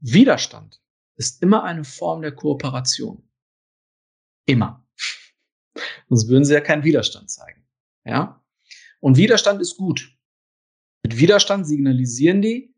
Widerstand 0.00 0.80
ist 1.16 1.42
immer 1.42 1.64
eine 1.64 1.84
Form 1.84 2.22
der 2.22 2.32
Kooperation. 2.32 3.28
Immer. 4.46 4.86
Sonst 6.08 6.28
würden 6.28 6.44
sie 6.44 6.54
ja 6.54 6.60
keinen 6.60 6.84
Widerstand 6.84 7.30
zeigen. 7.30 7.66
Ja? 8.04 8.44
Und 9.00 9.16
Widerstand 9.16 9.60
ist 9.60 9.76
gut. 9.76 10.16
Mit 11.02 11.18
Widerstand 11.18 11.66
signalisieren 11.66 12.42
die, 12.42 12.73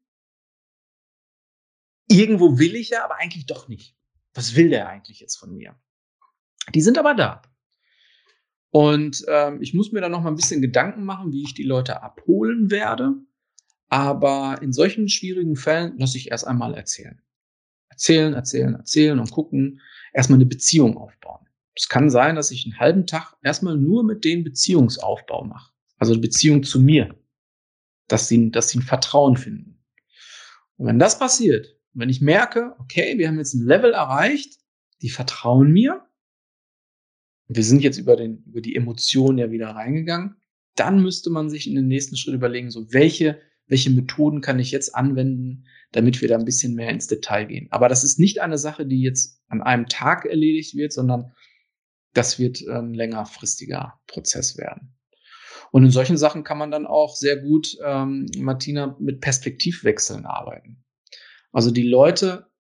irgendwo 2.09 2.59
will 2.59 2.75
ich 2.75 2.91
ja, 2.91 3.05
aber 3.05 3.17
eigentlich 3.17 3.47
doch 3.47 3.69
nicht. 3.69 3.97
Was 4.35 4.55
will 4.55 4.71
der 4.71 4.89
eigentlich 4.89 5.21
jetzt 5.21 5.37
von 5.37 5.55
mir? 5.57 5.75
Die 6.75 6.81
sind 6.81 6.99
aber 6.99 7.15
da. 7.15 7.43
Und 8.71 9.25
ähm, 9.29 9.63
ich 9.63 9.73
muss 9.73 9.93
mir 9.93 10.01
dann 10.01 10.13
noch 10.13 10.23
mal 10.23 10.31
ein 10.31 10.37
bisschen 10.37 10.61
Gedanken 10.61 11.05
machen, 11.05 11.33
wie 11.33 11.43
ich 11.43 11.55
die 11.55 11.63
Leute 11.63 12.03
abholen 12.03 12.71
werde. 12.71 13.15
Aber 13.89 14.59
in 14.61 14.73
solchen 14.73 15.09
schwierigen 15.09 15.57
Fällen 15.57 15.97
lasse 15.99 16.19
ich 16.19 16.31
erst 16.31 16.47
einmal 16.47 16.75
erzählen. 16.75 17.23
Erzählen, 17.89 18.35
erzählen, 18.35 18.75
erzählen 18.75 19.19
und 19.19 19.31
gucken, 19.31 19.81
erstmal 20.13 20.39
eine 20.39 20.47
Beziehung 20.47 20.99
aufbauen. 20.99 21.47
Es 21.75 21.89
kann 21.89 22.11
sein, 22.11 22.37
dass 22.37 22.51
ich 22.51 22.65
einen 22.67 22.79
halben 22.79 23.07
Tag 23.07 23.37
erstmal 23.43 23.77
nur 23.77 24.03
mit 24.03 24.25
denen 24.25 24.45
Beziehungsaufbau 24.45 25.45
mache. 25.45 25.73
Also 25.99 26.13
eine 26.13 26.21
Beziehung 26.21 26.63
zu 26.63 26.81
mir. 26.81 27.15
Dass 28.09 28.29
sie, 28.29 28.51
dass 28.51 28.69
sie 28.69 28.79
ein 28.79 28.83
Vertrauen 28.83 29.37
finden. 29.37 29.83
Und 30.77 30.87
wenn 30.87 30.99
das 30.99 31.19
passiert, 31.19 31.76
und 31.97 32.03
wenn 32.03 32.11
ich 32.11 32.21
merke, 32.21 32.77
okay, 32.79 33.19
wir 33.19 33.27
haben 33.27 33.39
jetzt 33.39 33.55
ein 33.55 33.67
Level 33.67 33.93
erreicht, 33.93 34.59
die 35.03 35.09
vertrauen 35.09 35.73
mir, 35.73 36.07
wir 37.49 37.65
sind 37.65 37.83
jetzt 37.83 37.99
über, 37.99 38.17
den, 38.17 38.45
über 38.47 38.61
die 38.61 38.77
Emotionen 38.77 39.39
ja 39.39 39.51
wieder 39.51 39.71
reingegangen, 39.71 40.37
dann 40.77 41.03
müsste 41.03 41.31
man 41.31 41.51
sich 41.51 41.67
in 41.67 41.75
den 41.75 41.89
nächsten 41.89 42.17
Schritt 42.17 42.35
überlegen, 42.35 42.71
so 42.71 42.93
welche 42.93 43.41
welche 43.69 43.91
Methoden 43.91 44.41
kann 44.41 44.59
ich 44.59 44.71
jetzt 44.71 44.95
anwenden, 44.95 45.65
damit 45.93 46.21
wir 46.21 46.29
da 46.29 46.37
ein 46.37 46.45
bisschen 46.45 46.75
mehr 46.75 46.91
ins 46.91 47.07
Detail 47.07 47.47
gehen. 47.47 47.69
Aber 47.71 47.89
das 47.89 48.05
ist 48.05 48.19
nicht 48.19 48.41
eine 48.41 48.59
Sache, 48.59 48.87
die 48.87 49.03
jetzt 49.03 49.41
an 49.49 49.63
einem 49.63 49.87
Tag 49.87 50.25
erledigt 50.25 50.77
wird, 50.77 50.93
sondern 50.93 51.33
das 52.13 52.39
wird 52.39 52.67
ein 52.67 52.95
längerfristiger 52.95 54.01
Prozess 54.07 54.57
werden. 54.57 54.95
Und 55.73 55.85
in 55.85 55.91
solchen 55.91 56.17
Sachen 56.17 56.45
kann 56.45 56.59
man 56.59 56.71
dann 56.71 56.87
auch 56.87 57.17
sehr 57.17 57.37
gut, 57.37 57.77
ähm, 57.85 58.27
Martina, 58.39 58.97
mit 59.01 59.21
Perspektivwechseln 59.21 60.25
arbeiten. 60.25 60.85
Also 61.53 61.71
die 61.71 61.89
Leute 61.89 62.51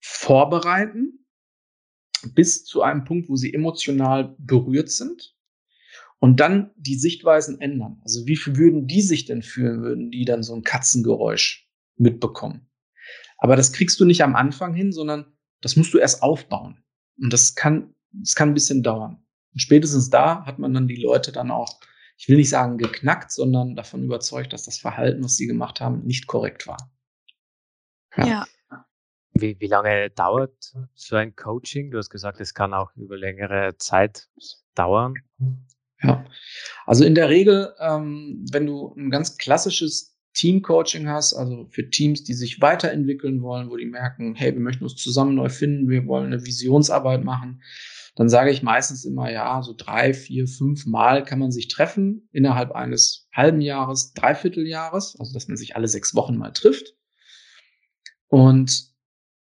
vorbereiten 0.00 1.26
bis 2.34 2.64
zu 2.64 2.82
einem 2.82 3.04
Punkt, 3.04 3.28
wo 3.28 3.36
sie 3.36 3.52
emotional 3.52 4.34
berührt 4.38 4.90
sind 4.90 5.36
und 6.18 6.38
dann 6.40 6.70
die 6.76 6.94
Sichtweisen 6.94 7.60
ändern. 7.60 8.00
Also 8.02 8.26
wie 8.26 8.38
würden 8.46 8.86
die 8.86 9.02
sich 9.02 9.24
denn 9.24 9.42
fühlen, 9.42 9.82
würden 9.82 10.10
die 10.10 10.24
dann 10.24 10.42
so 10.42 10.54
ein 10.54 10.62
Katzengeräusch 10.62 11.68
mitbekommen? 11.96 12.68
Aber 13.38 13.56
das 13.56 13.72
kriegst 13.72 13.98
du 13.98 14.04
nicht 14.04 14.22
am 14.22 14.36
Anfang 14.36 14.72
hin, 14.72 14.92
sondern 14.92 15.36
das 15.60 15.76
musst 15.76 15.92
du 15.94 15.98
erst 15.98 16.22
aufbauen. 16.22 16.84
Und 17.20 17.32
das 17.32 17.54
kann, 17.54 17.94
das 18.12 18.36
kann 18.36 18.50
ein 18.50 18.54
bisschen 18.54 18.84
dauern. 18.84 19.24
Und 19.52 19.60
spätestens 19.60 20.10
da 20.10 20.44
hat 20.46 20.58
man 20.58 20.72
dann 20.72 20.86
die 20.86 21.02
Leute 21.02 21.32
dann 21.32 21.50
auch, 21.50 21.80
ich 22.16 22.28
will 22.28 22.36
nicht 22.36 22.50
sagen 22.50 22.78
geknackt, 22.78 23.32
sondern 23.32 23.74
davon 23.74 24.04
überzeugt, 24.04 24.52
dass 24.52 24.62
das 24.62 24.78
Verhalten, 24.78 25.24
was 25.24 25.36
sie 25.36 25.46
gemacht 25.46 25.80
haben, 25.80 26.04
nicht 26.04 26.26
korrekt 26.28 26.66
war. 26.66 26.92
Ja. 28.16 28.26
ja. 28.26 28.46
Wie, 29.34 29.58
wie 29.60 29.66
lange 29.66 30.10
dauert 30.10 30.74
so 30.94 31.16
ein 31.16 31.34
Coaching? 31.34 31.90
Du 31.90 31.98
hast 31.98 32.10
gesagt, 32.10 32.40
es 32.40 32.54
kann 32.54 32.74
auch 32.74 32.94
über 32.96 33.16
längere 33.16 33.76
Zeit 33.78 34.28
dauern. 34.74 35.14
Ja, 36.02 36.24
also 36.84 37.04
in 37.04 37.14
der 37.14 37.28
Regel, 37.28 37.72
ähm, 37.78 38.44
wenn 38.50 38.66
du 38.66 38.94
ein 38.96 39.10
ganz 39.10 39.38
klassisches 39.38 40.18
Team-Coaching 40.34 41.08
hast, 41.08 41.34
also 41.34 41.66
für 41.70 41.88
Teams, 41.90 42.24
die 42.24 42.34
sich 42.34 42.60
weiterentwickeln 42.60 43.42
wollen, 43.42 43.70
wo 43.70 43.76
die 43.76 43.86
merken, 43.86 44.34
hey, 44.34 44.52
wir 44.52 44.60
möchten 44.60 44.84
uns 44.84 44.96
zusammen 44.96 45.34
neu 45.34 45.48
finden, 45.48 45.88
wir 45.88 46.06
wollen 46.06 46.26
eine 46.26 46.44
Visionsarbeit 46.44 47.22
machen, 47.22 47.62
dann 48.16 48.28
sage 48.28 48.50
ich 48.50 48.62
meistens 48.62 49.04
immer, 49.04 49.30
ja, 49.30 49.62
so 49.62 49.74
drei, 49.76 50.12
vier, 50.12 50.46
fünf 50.46 50.86
Mal 50.86 51.24
kann 51.24 51.38
man 51.38 51.50
sich 51.50 51.68
treffen 51.68 52.28
innerhalb 52.32 52.72
eines 52.72 53.28
halben 53.32 53.60
Jahres, 53.60 54.12
Dreivierteljahres, 54.12 55.16
also 55.18 55.32
dass 55.32 55.48
man 55.48 55.56
sich 55.56 55.76
alle 55.76 55.88
sechs 55.88 56.14
Wochen 56.14 56.36
mal 56.36 56.50
trifft. 56.50 56.94
Und 58.32 58.90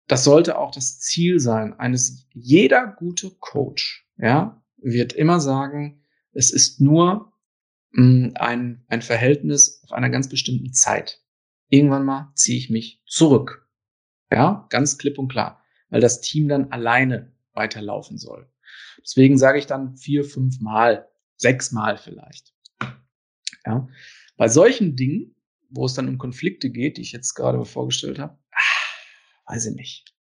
das 0.06 0.24
sollte 0.24 0.56
auch 0.56 0.70
das 0.70 0.98
Ziel 0.98 1.40
sein 1.40 1.74
eines 1.78 2.26
jeder 2.32 2.86
gute 2.86 3.30
Coach, 3.38 4.08
ja, 4.16 4.64
wird 4.78 5.12
immer 5.12 5.40
sagen, 5.40 6.02
es 6.32 6.50
ist 6.50 6.80
nur 6.80 7.34
mh, 7.90 8.02
hm, 8.02 8.32
ein, 8.36 8.84
ein 8.88 9.02
Verhältnis 9.02 9.82
auf 9.84 9.92
einer 9.92 10.08
ganz 10.08 10.30
bestimmten 10.30 10.72
Zeit. 10.72 11.20
Irgendwann 11.68 12.06
mal 12.06 12.32
ziehe 12.34 12.56
ich 12.56 12.70
mich 12.70 13.02
zurück. 13.06 13.68
Ja, 14.30 14.66
ganz 14.70 14.96
klipp 14.96 15.18
und 15.18 15.28
klar, 15.28 15.62
weil 15.90 16.00
das 16.00 16.22
Team 16.22 16.48
dann 16.48 16.72
alleine 16.72 17.30
weiterlaufen 17.52 18.16
soll. 18.16 18.50
Deswegen 19.02 19.36
sage 19.36 19.58
ich 19.58 19.66
dann 19.66 19.98
vier, 19.98 20.24
fünf 20.24 20.60
Mal, 20.60 21.10
sechs 21.36 21.72
Mal 21.72 21.98
vielleicht. 21.98 22.54
Ja, 23.66 23.86
bei 24.38 24.48
solchen 24.48 24.96
Dingen, 24.96 25.32
wo 25.72 25.86
es 25.86 25.94
dann 25.94 26.08
um 26.08 26.18
Konflikte 26.18 26.70
geht, 26.70 26.96
die 26.96 27.02
ich 27.02 27.12
jetzt 27.12 27.34
gerade 27.34 27.64
vorgestellt 27.64 28.18
habe, 28.18 28.38
ah, 28.52 29.52
weiß 29.52 29.66
ich 29.66 29.74
nicht. 29.74 30.14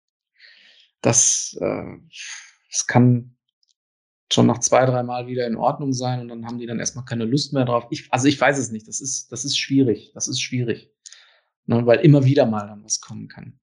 Das, 1.01 1.57
äh, 1.59 1.97
das 2.71 2.87
kann 2.87 3.35
schon 4.31 4.45
nach 4.45 4.59
zwei, 4.59 4.85
drei 4.85 5.03
Mal 5.03 5.27
wieder 5.27 5.47
in 5.47 5.55
Ordnung 5.55 5.91
sein 5.93 6.21
und 6.21 6.27
dann 6.27 6.45
haben 6.45 6.59
die 6.59 6.67
dann 6.67 6.79
erstmal 6.79 7.05
keine 7.05 7.25
Lust 7.25 7.53
mehr 7.53 7.65
drauf. 7.65 7.87
Ich, 7.89 8.07
also 8.11 8.27
ich 8.27 8.39
weiß 8.39 8.57
es 8.59 8.71
nicht. 8.71 8.87
Das 8.87 9.01
ist, 9.01 9.31
das 9.31 9.43
ist 9.43 9.57
schwierig. 9.57 10.11
Das 10.13 10.27
ist 10.27 10.41
schwierig. 10.41 10.91
Ne, 11.65 11.85
weil 11.85 11.99
immer 11.99 12.23
wieder 12.25 12.45
mal 12.45 12.67
dann 12.67 12.83
was 12.83 13.01
kommen 13.01 13.27
kann. 13.27 13.59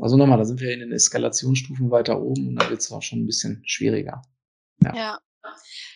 Also 0.00 0.16
nochmal, 0.16 0.38
da 0.38 0.44
sind 0.44 0.60
wir 0.60 0.72
in 0.72 0.80
den 0.80 0.92
Eskalationsstufen 0.92 1.90
weiter 1.90 2.20
oben 2.20 2.48
und 2.48 2.56
da 2.56 2.68
wird 2.68 2.80
es 2.80 2.90
auch 2.90 3.02
schon 3.02 3.20
ein 3.20 3.26
bisschen 3.26 3.62
schwieriger. 3.64 4.22
Ja. 4.82 4.94
ja. 4.94 5.18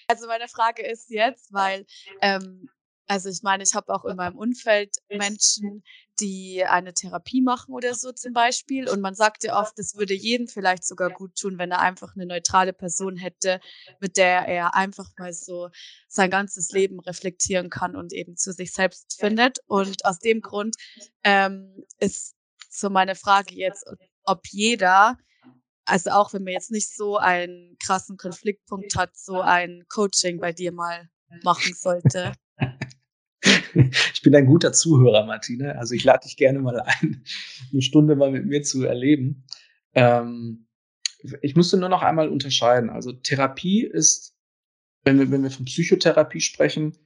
Also 0.07 0.27
meine 0.27 0.49
Frage 0.49 0.87
ist 0.87 1.11
jetzt, 1.11 1.53
weil 1.53 1.85
ähm, 2.23 2.69
also 3.09 3.31
ich 3.31 3.43
meine, 3.43 3.63
ich 3.63 3.75
habe 3.75 3.93
auch 3.93 4.05
in 4.05 4.17
meinem 4.17 4.37
Umfeld 4.37 4.97
Menschen, 5.09 5.83
die 6.21 6.63
eine 6.65 6.93
Therapie 6.93 7.41
machen 7.41 7.73
oder 7.75 7.95
so 7.95 8.13
zum 8.13 8.35
Beispiel. 8.35 8.89
Und 8.89 9.01
man 9.01 9.15
sagt 9.15 9.45
ja 9.45 9.59
oft, 9.59 9.79
es 9.79 9.97
würde 9.97 10.13
jedem 10.13 10.47
vielleicht 10.47 10.85
sogar 10.87 11.11
gut 11.11 11.35
tun, 11.35 11.59
wenn 11.59 11.71
er 11.71 11.81
einfach 11.81 12.15
eine 12.15 12.27
neutrale 12.27 12.75
Person 12.75 13.17
hätte, 13.17 13.61
mit 14.01 14.19
der 14.19 14.47
er 14.47 14.75
einfach 14.75 15.11
mal 15.19 15.33
so 15.33 15.71
sein 16.07 16.31
ganzes 16.31 16.71
Leben 16.71 17.01
reflektieren 17.01 17.71
kann 17.71 17.97
und 17.97 18.13
eben 18.13 18.37
zu 18.37 18.53
sich 18.53 18.73
selbst 18.73 19.19
findet. 19.19 19.59
Und 19.67 20.05
aus 20.05 20.19
dem 20.19 20.43
Grund 20.43 20.77
ähm, 21.25 21.83
ist 21.99 22.37
so 22.69 22.91
meine 22.91 23.15
Frage 23.15 23.55
jetzt, 23.55 23.87
ob 24.25 24.47
jeder, 24.49 25.17
also 25.87 26.11
auch 26.11 26.35
wenn 26.35 26.45
man 26.45 26.53
jetzt 26.53 26.71
nicht 26.71 26.95
so 26.95 27.17
einen 27.17 27.77
krassen 27.83 28.19
Konfliktpunkt 28.19 28.97
hat, 28.97 29.17
so 29.17 29.41
ein 29.41 29.87
Coaching 29.89 30.41
bei 30.41 30.53
dir 30.53 30.73
mal 30.73 31.09
machen 31.43 31.73
sollte. 31.75 32.35
ich 34.15 34.23
bin 34.23 34.35
ein 34.35 34.47
guter 34.47 34.73
Zuhörer, 34.73 35.25
Martina. 35.27 35.73
Also 35.73 35.95
ich 35.95 36.05
lade 36.05 36.25
dich 36.25 36.37
gerne 36.37 36.59
mal 36.59 36.81
ein, 36.81 37.25
eine 37.73 37.83
Stunde 37.83 38.17
mal 38.17 38.31
mit 38.31 38.47
mir 38.47 38.63
zu 38.63 38.85
erleben. 38.85 39.45
Ähm, 39.95 40.67
ich 41.43 41.57
musste 41.57 41.77
nur 41.77 41.89
noch 41.89 42.03
einmal 42.03 42.29
unterscheiden. 42.29 42.91
Also 42.91 43.13
Therapie 43.13 43.85
ist, 43.85 44.37
wenn 45.05 45.19
wir, 45.19 45.31
wenn 45.31 45.43
wir 45.43 45.51
von 45.51 45.65
Psychotherapie 45.65 46.41
sprechen, 46.41 46.97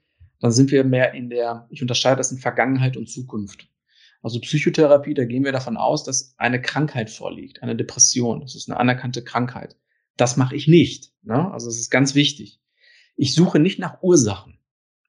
dann 0.40 0.52
sind 0.52 0.70
wir 0.70 0.84
mehr 0.84 1.14
in 1.14 1.30
der, 1.30 1.66
ich 1.70 1.82
unterscheide 1.82 2.16
das 2.16 2.32
in 2.32 2.38
Vergangenheit 2.38 2.96
und 2.96 3.08
Zukunft. 3.08 3.68
Also 4.22 4.40
Psychotherapie, 4.40 5.14
da 5.14 5.24
gehen 5.24 5.44
wir 5.44 5.52
davon 5.52 5.76
aus, 5.76 6.04
dass 6.04 6.34
eine 6.36 6.60
Krankheit 6.60 7.10
vorliegt, 7.10 7.62
eine 7.62 7.76
Depression. 7.76 8.40
Das 8.40 8.54
ist 8.54 8.68
eine 8.68 8.78
anerkannte 8.78 9.24
Krankheit. 9.24 9.76
Das 10.16 10.36
mache 10.36 10.54
ich 10.54 10.68
nicht. 10.68 11.12
Ne? 11.22 11.50
Also 11.52 11.68
es 11.68 11.78
ist 11.78 11.90
ganz 11.90 12.14
wichtig. 12.14 12.60
Ich 13.16 13.34
suche 13.34 13.58
nicht 13.58 13.78
nach 13.78 14.02
Ursachen. 14.02 14.51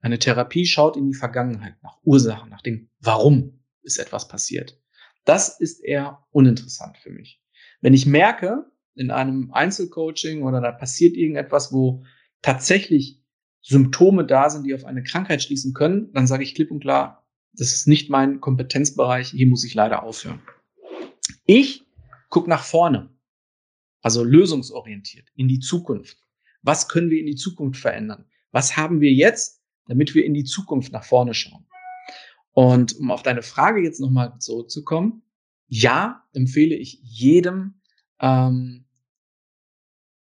Eine 0.03 0.19
Therapie 0.19 0.65
schaut 0.65 0.97
in 0.97 1.07
die 1.07 1.13
Vergangenheit, 1.13 1.81
nach 1.81 1.97
Ursachen, 2.03 2.49
nach 2.49 2.61
dem 2.61 2.89
Warum 2.99 3.61
ist 3.83 3.97
etwas 3.99 4.27
passiert. 4.27 4.77
Das 5.23 5.61
ist 5.61 5.79
eher 5.79 6.25
uninteressant 6.31 6.97
für 6.97 7.09
mich. 7.09 7.41
Wenn 7.79 7.93
ich 7.93 8.05
merke, 8.05 8.65
in 8.95 9.11
einem 9.11 9.51
Einzelcoaching 9.53 10.43
oder 10.43 10.59
da 10.59 10.73
passiert 10.73 11.15
irgendetwas, 11.15 11.71
wo 11.71 12.03
tatsächlich 12.41 13.23
Symptome 13.61 14.25
da 14.25 14.49
sind, 14.49 14.65
die 14.65 14.75
auf 14.75 14.83
eine 14.83 15.03
Krankheit 15.03 15.41
schließen 15.41 15.73
können, 15.73 16.11
dann 16.11 16.27
sage 16.27 16.43
ich 16.43 16.53
klipp 16.53 16.69
und 16.69 16.81
klar, 16.81 17.25
das 17.53 17.73
ist 17.73 17.87
nicht 17.87 18.09
mein 18.09 18.41
Kompetenzbereich, 18.41 19.29
hier 19.29 19.47
muss 19.47 19.63
ich 19.63 19.73
leider 19.73 20.03
aufhören. 20.03 20.41
Ich 21.45 21.85
gucke 22.27 22.49
nach 22.49 22.65
vorne, 22.65 23.09
also 24.01 24.21
lösungsorientiert, 24.21 25.29
in 25.35 25.47
die 25.47 25.59
Zukunft. 25.59 26.17
Was 26.61 26.89
können 26.89 27.09
wir 27.09 27.21
in 27.21 27.27
die 27.27 27.35
Zukunft 27.35 27.79
verändern? 27.79 28.25
Was 28.51 28.75
haben 28.75 28.99
wir 28.99 29.13
jetzt, 29.13 29.62
damit 29.87 30.15
wir 30.15 30.25
in 30.25 30.33
die 30.33 30.43
Zukunft 30.43 30.91
nach 30.91 31.03
vorne 31.03 31.33
schauen. 31.33 31.65
Und 32.51 32.97
um 32.99 33.11
auf 33.11 33.23
deine 33.23 33.41
Frage 33.41 33.81
jetzt 33.81 33.99
nochmal 33.99 34.37
zurückzukommen, 34.39 35.23
ja, 35.67 36.23
empfehle 36.33 36.75
ich 36.75 36.99
jedem, 37.03 37.81
ähm, 38.19 38.85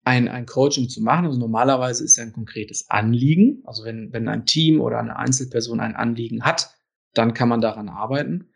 ein, 0.05 0.29
ein 0.29 0.47
Coaching 0.47 0.89
zu 0.89 1.03
machen. 1.03 1.27
Also 1.27 1.39
normalerweise 1.39 2.05
ist 2.05 2.17
ja 2.17 2.25
ein 2.25 2.33
konkretes 2.33 2.91
Anliegen. 2.91 3.63
Also 3.65 3.85
wenn, 3.85 4.13
wenn 4.13 4.29
ein 4.29 4.47
Team 4.47 4.81
oder 4.81 4.99
eine 4.99 5.17
Einzelperson 5.17 5.81
ein 5.81 5.95
Anliegen 5.95 6.43
hat, 6.43 6.75
dann 7.15 7.35
kann 7.35 7.49
man 7.49 7.61
daran 7.61 7.89
arbeiten. 7.89 8.49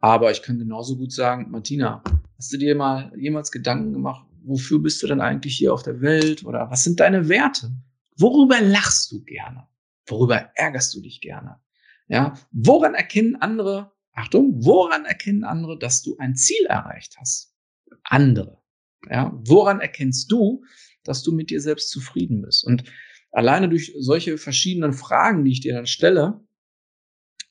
Aber 0.00 0.30
ich 0.30 0.42
kann 0.42 0.58
genauso 0.58 0.96
gut 0.96 1.12
sagen, 1.12 1.50
Martina, 1.50 2.02
hast 2.36 2.52
du 2.52 2.58
dir 2.58 2.74
mal 2.74 3.12
jemals 3.16 3.50
Gedanken 3.50 3.92
gemacht, 3.92 4.26
wofür 4.42 4.78
bist 4.78 5.02
du 5.02 5.06
denn 5.06 5.20
eigentlich 5.20 5.56
hier 5.56 5.72
auf 5.72 5.82
der 5.82 6.00
Welt? 6.00 6.44
Oder 6.44 6.70
was 6.70 6.84
sind 6.84 7.00
deine 7.00 7.28
Werte? 7.28 7.70
Worüber 8.16 8.60
lachst 8.60 9.12
du 9.12 9.22
gerne? 9.22 9.66
Worüber 10.06 10.50
ärgerst 10.54 10.94
du 10.94 11.00
dich 11.00 11.20
gerne? 11.20 11.60
Ja, 12.08 12.34
woran 12.50 12.94
erkennen 12.94 13.36
andere, 13.36 13.92
Achtung, 14.12 14.64
woran 14.64 15.04
erkennen 15.04 15.44
andere, 15.44 15.78
dass 15.78 16.02
du 16.02 16.16
ein 16.18 16.34
Ziel 16.34 16.66
erreicht 16.66 17.16
hast? 17.18 17.54
Andere. 18.02 18.60
Ja, 19.08 19.32
woran 19.44 19.80
erkennst 19.80 20.30
du, 20.30 20.64
dass 21.04 21.22
du 21.22 21.32
mit 21.32 21.50
dir 21.50 21.60
selbst 21.60 21.90
zufrieden 21.90 22.42
bist? 22.42 22.64
Und 22.64 22.84
alleine 23.30 23.68
durch 23.68 23.94
solche 23.98 24.38
verschiedenen 24.38 24.92
Fragen, 24.92 25.44
die 25.44 25.52
ich 25.52 25.60
dir 25.60 25.74
dann 25.74 25.86
stelle, 25.86 26.40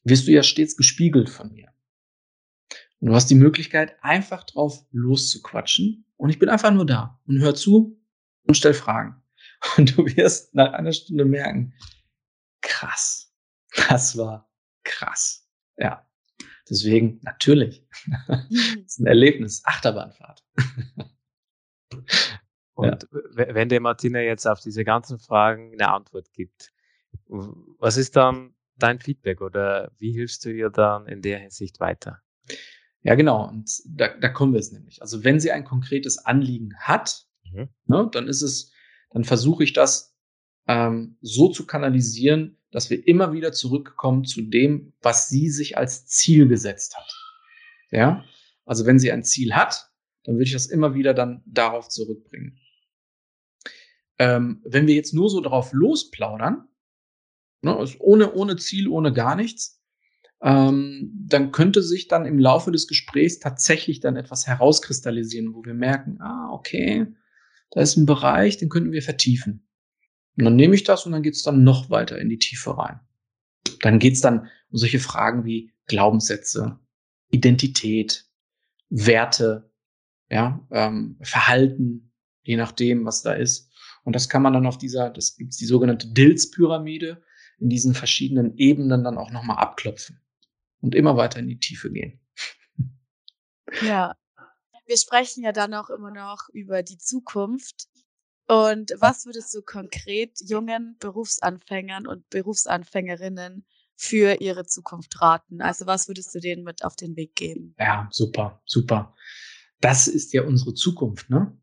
wirst 0.04 0.28
du 0.28 0.32
ja 0.32 0.44
stets 0.44 0.76
gespiegelt 0.76 1.30
von 1.30 1.52
mir. 1.54 1.70
Und 3.00 3.10
du 3.10 3.16
hast 3.16 3.30
die 3.30 3.36
Möglichkeit, 3.36 3.96
einfach 4.02 4.44
drauf 4.44 4.86
loszuquatschen. 4.92 6.06
Und 6.18 6.30
ich 6.30 6.40
bin 6.40 6.50
einfach 6.50 6.72
nur 6.72 6.86
da 6.86 7.20
und 7.28 7.40
hör 7.40 7.56
zu 7.56 7.98
und 8.44 8.56
stell 8.56 8.74
Fragen. 8.74 9.16
Und 9.78 9.98
du 9.98 10.06
wirst 10.06 10.56
nach 10.56 10.72
einer 10.72 10.94
Stunde 10.94 11.26
merken, 11.26 11.74
krass. 12.62 13.34
Das 13.88 14.18
war 14.18 14.50
krass. 14.84 15.48
Ja. 15.78 16.06
Deswegen, 16.70 17.20
natürlich. 17.24 17.88
das 18.28 18.46
ist 18.86 19.00
ein 19.00 19.08
Erlebnis. 19.08 19.62
Achterbahnfahrt. 19.66 20.44
Und 22.76 23.08
ja. 23.12 23.56
wenn 23.56 23.70
der 23.70 23.82
Martina 23.82 24.22
jetzt 24.22 24.46
auf 24.48 24.62
diese 24.62 24.86
ganzen 24.86 25.20
Fragen 25.20 25.74
eine 25.74 25.90
Antwort 25.92 26.32
gibt, 26.32 26.72
was 27.28 27.98
ist 27.98 28.16
dann 28.16 28.56
dein 28.78 29.00
Feedback 29.00 29.42
oder 29.42 29.92
wie 29.98 30.12
hilfst 30.12 30.46
du 30.46 30.52
ihr 30.52 30.70
dann 30.70 31.08
in 31.08 31.22
der 31.22 31.40
Hinsicht 31.40 31.80
weiter? 31.80 32.22
Ja, 33.02 33.16
genau. 33.16 33.48
Und 33.48 33.82
da, 33.86 34.10
da 34.10 34.30
kommen 34.30 34.54
wir 34.54 34.60
es 34.60 34.72
nämlich. 34.72 35.02
Also 35.02 35.24
wenn 35.24 35.40
sie 35.40 35.52
ein 35.52 35.66
konkretes 35.66 36.18
Anliegen 36.26 36.76
hat, 36.78 37.26
mhm. 37.52 37.70
ne, 37.86 38.10
dann 38.12 38.28
ist 38.28 38.42
es, 38.42 38.72
dann 39.10 39.24
versuche 39.24 39.64
ich 39.64 39.74
das 39.74 40.09
ähm, 40.70 41.18
so 41.22 41.50
zu 41.50 41.66
kanalisieren, 41.66 42.56
dass 42.72 42.92
wir 42.92 43.08
immer 43.08 43.34
wieder 43.34 43.52
zurückkommen 43.52 44.24
zu 44.24 44.44
dem, 44.44 44.94
was 45.02 45.28
sie 45.28 45.50
sich 45.50 45.80
als 45.80 46.06
Ziel 46.06 46.48
gesetzt 46.48 46.96
hat. 46.96 47.12
Ja, 47.90 48.24
also 48.66 48.86
wenn 48.86 49.00
sie 49.00 49.12
ein 49.12 49.24
Ziel 49.24 49.56
hat, 49.56 49.90
dann 50.24 50.36
würde 50.36 50.44
ich 50.44 50.54
das 50.54 50.68
immer 50.68 50.94
wieder 50.94 51.16
dann 51.16 51.42
darauf 51.48 51.90
zurückbringen. 51.90 52.60
Ähm, 54.20 54.62
wenn 54.64 54.86
wir 54.86 54.94
jetzt 54.94 55.14
nur 55.14 55.32
so 55.32 55.42
drauf 55.42 55.74
losplaudern, 55.74 56.68
ne, 57.62 57.76
also 57.76 57.98
ohne, 57.98 58.32
ohne 58.34 58.56
Ziel, 58.58 58.90
ohne 58.90 59.12
gar 59.12 59.36
nichts, 59.36 59.82
ähm, 60.44 61.12
dann 61.28 61.52
könnte 61.52 61.82
sich 61.82 62.08
dann 62.08 62.28
im 62.28 62.38
Laufe 62.38 62.72
des 62.72 62.88
Gesprächs 62.88 63.40
tatsächlich 63.40 64.02
dann 64.02 64.18
etwas 64.18 64.46
herauskristallisieren, 64.46 65.56
wo 65.56 65.66
wir 65.66 65.74
merken, 65.74 66.22
ah, 66.22 66.52
okay, 66.52 67.08
da 67.72 67.82
ist 67.82 67.98
ein 67.98 68.06
Bereich, 68.06 68.58
den 68.58 68.70
könnten 68.70 68.92
wir 68.92 69.02
vertiefen. 69.02 69.66
Und 70.40 70.46
dann 70.46 70.56
nehme 70.56 70.74
ich 70.74 70.86
das 70.86 71.06
und 71.06 71.12
dann 71.12 71.22
geht 71.22 71.36
es 71.36 71.44
dann 71.44 71.66
noch 71.66 71.90
weiter 71.90 72.18
in 72.18 72.30
die 72.30 72.40
Tiefe 72.40 72.78
rein. 72.78 73.02
Dann 73.82 74.00
geht 74.00 74.14
es 74.14 74.22
dann 74.22 74.50
um 74.72 74.78
solche 74.78 75.00
Fragen 75.00 75.44
wie 75.44 75.74
Glaubenssätze, 75.88 76.80
Identität, 77.30 78.26
Werte, 78.90 79.70
ja, 80.30 80.66
ähm, 80.72 81.18
Verhalten, 81.22 82.14
je 82.44 82.56
nachdem, 82.56 83.04
was 83.04 83.22
da 83.22 83.34
ist. 83.34 83.70
Und 84.06 84.16
das 84.16 84.30
kann 84.30 84.42
man 84.42 84.54
dann 84.54 84.66
auf 84.66 84.78
dieser, 84.78 85.10
das 85.10 85.36
gibt's 85.36 85.58
die 85.58 85.66
sogenannte 85.66 86.08
Dills-Pyramide, 86.08 87.22
in 87.60 87.70
diesen 87.70 87.94
verschiedenen 87.94 88.56
Ebenen 88.56 89.04
dann 89.04 89.18
auch 89.18 89.32
nochmal 89.32 89.58
abklopfen 89.58 90.22
und 90.80 90.96
immer 90.96 91.18
weiter 91.18 91.40
in 91.40 91.50
die 91.50 91.60
Tiefe 91.60 91.92
gehen. 91.92 92.22
Ja. 93.82 94.16
Wir 94.86 94.98
sprechen 94.98 95.44
ja 95.44 95.52
dann 95.52 95.74
auch 95.74 95.90
immer 95.90 96.12
noch 96.12 96.48
über 96.54 96.82
die 96.82 96.98
Zukunft. 96.98 97.90
Und 98.50 98.94
was 98.98 99.28
würdest 99.28 99.54
du 99.54 99.62
konkret 99.62 100.32
jungen 100.44 100.96
Berufsanfängern 101.00 102.08
und 102.08 102.28
Berufsanfängerinnen 102.32 103.64
für 103.96 104.42
ihre 104.42 104.66
Zukunft 104.66 105.22
raten? 105.22 105.62
Also 105.62 105.86
was 105.86 106.08
würdest 106.08 106.34
du 106.34 106.40
denen 106.40 106.64
mit 106.64 106.84
auf 106.84 106.96
den 106.96 107.16
Weg 107.16 107.36
geben? 107.36 107.76
Ja, 107.78 108.10
super, 108.12 108.64
super. 108.66 109.14
Das 109.82 110.08
ist 110.08 110.34
ja 110.34 110.42
unsere 110.46 110.74
Zukunft, 110.74 111.30
ne? 111.30 111.56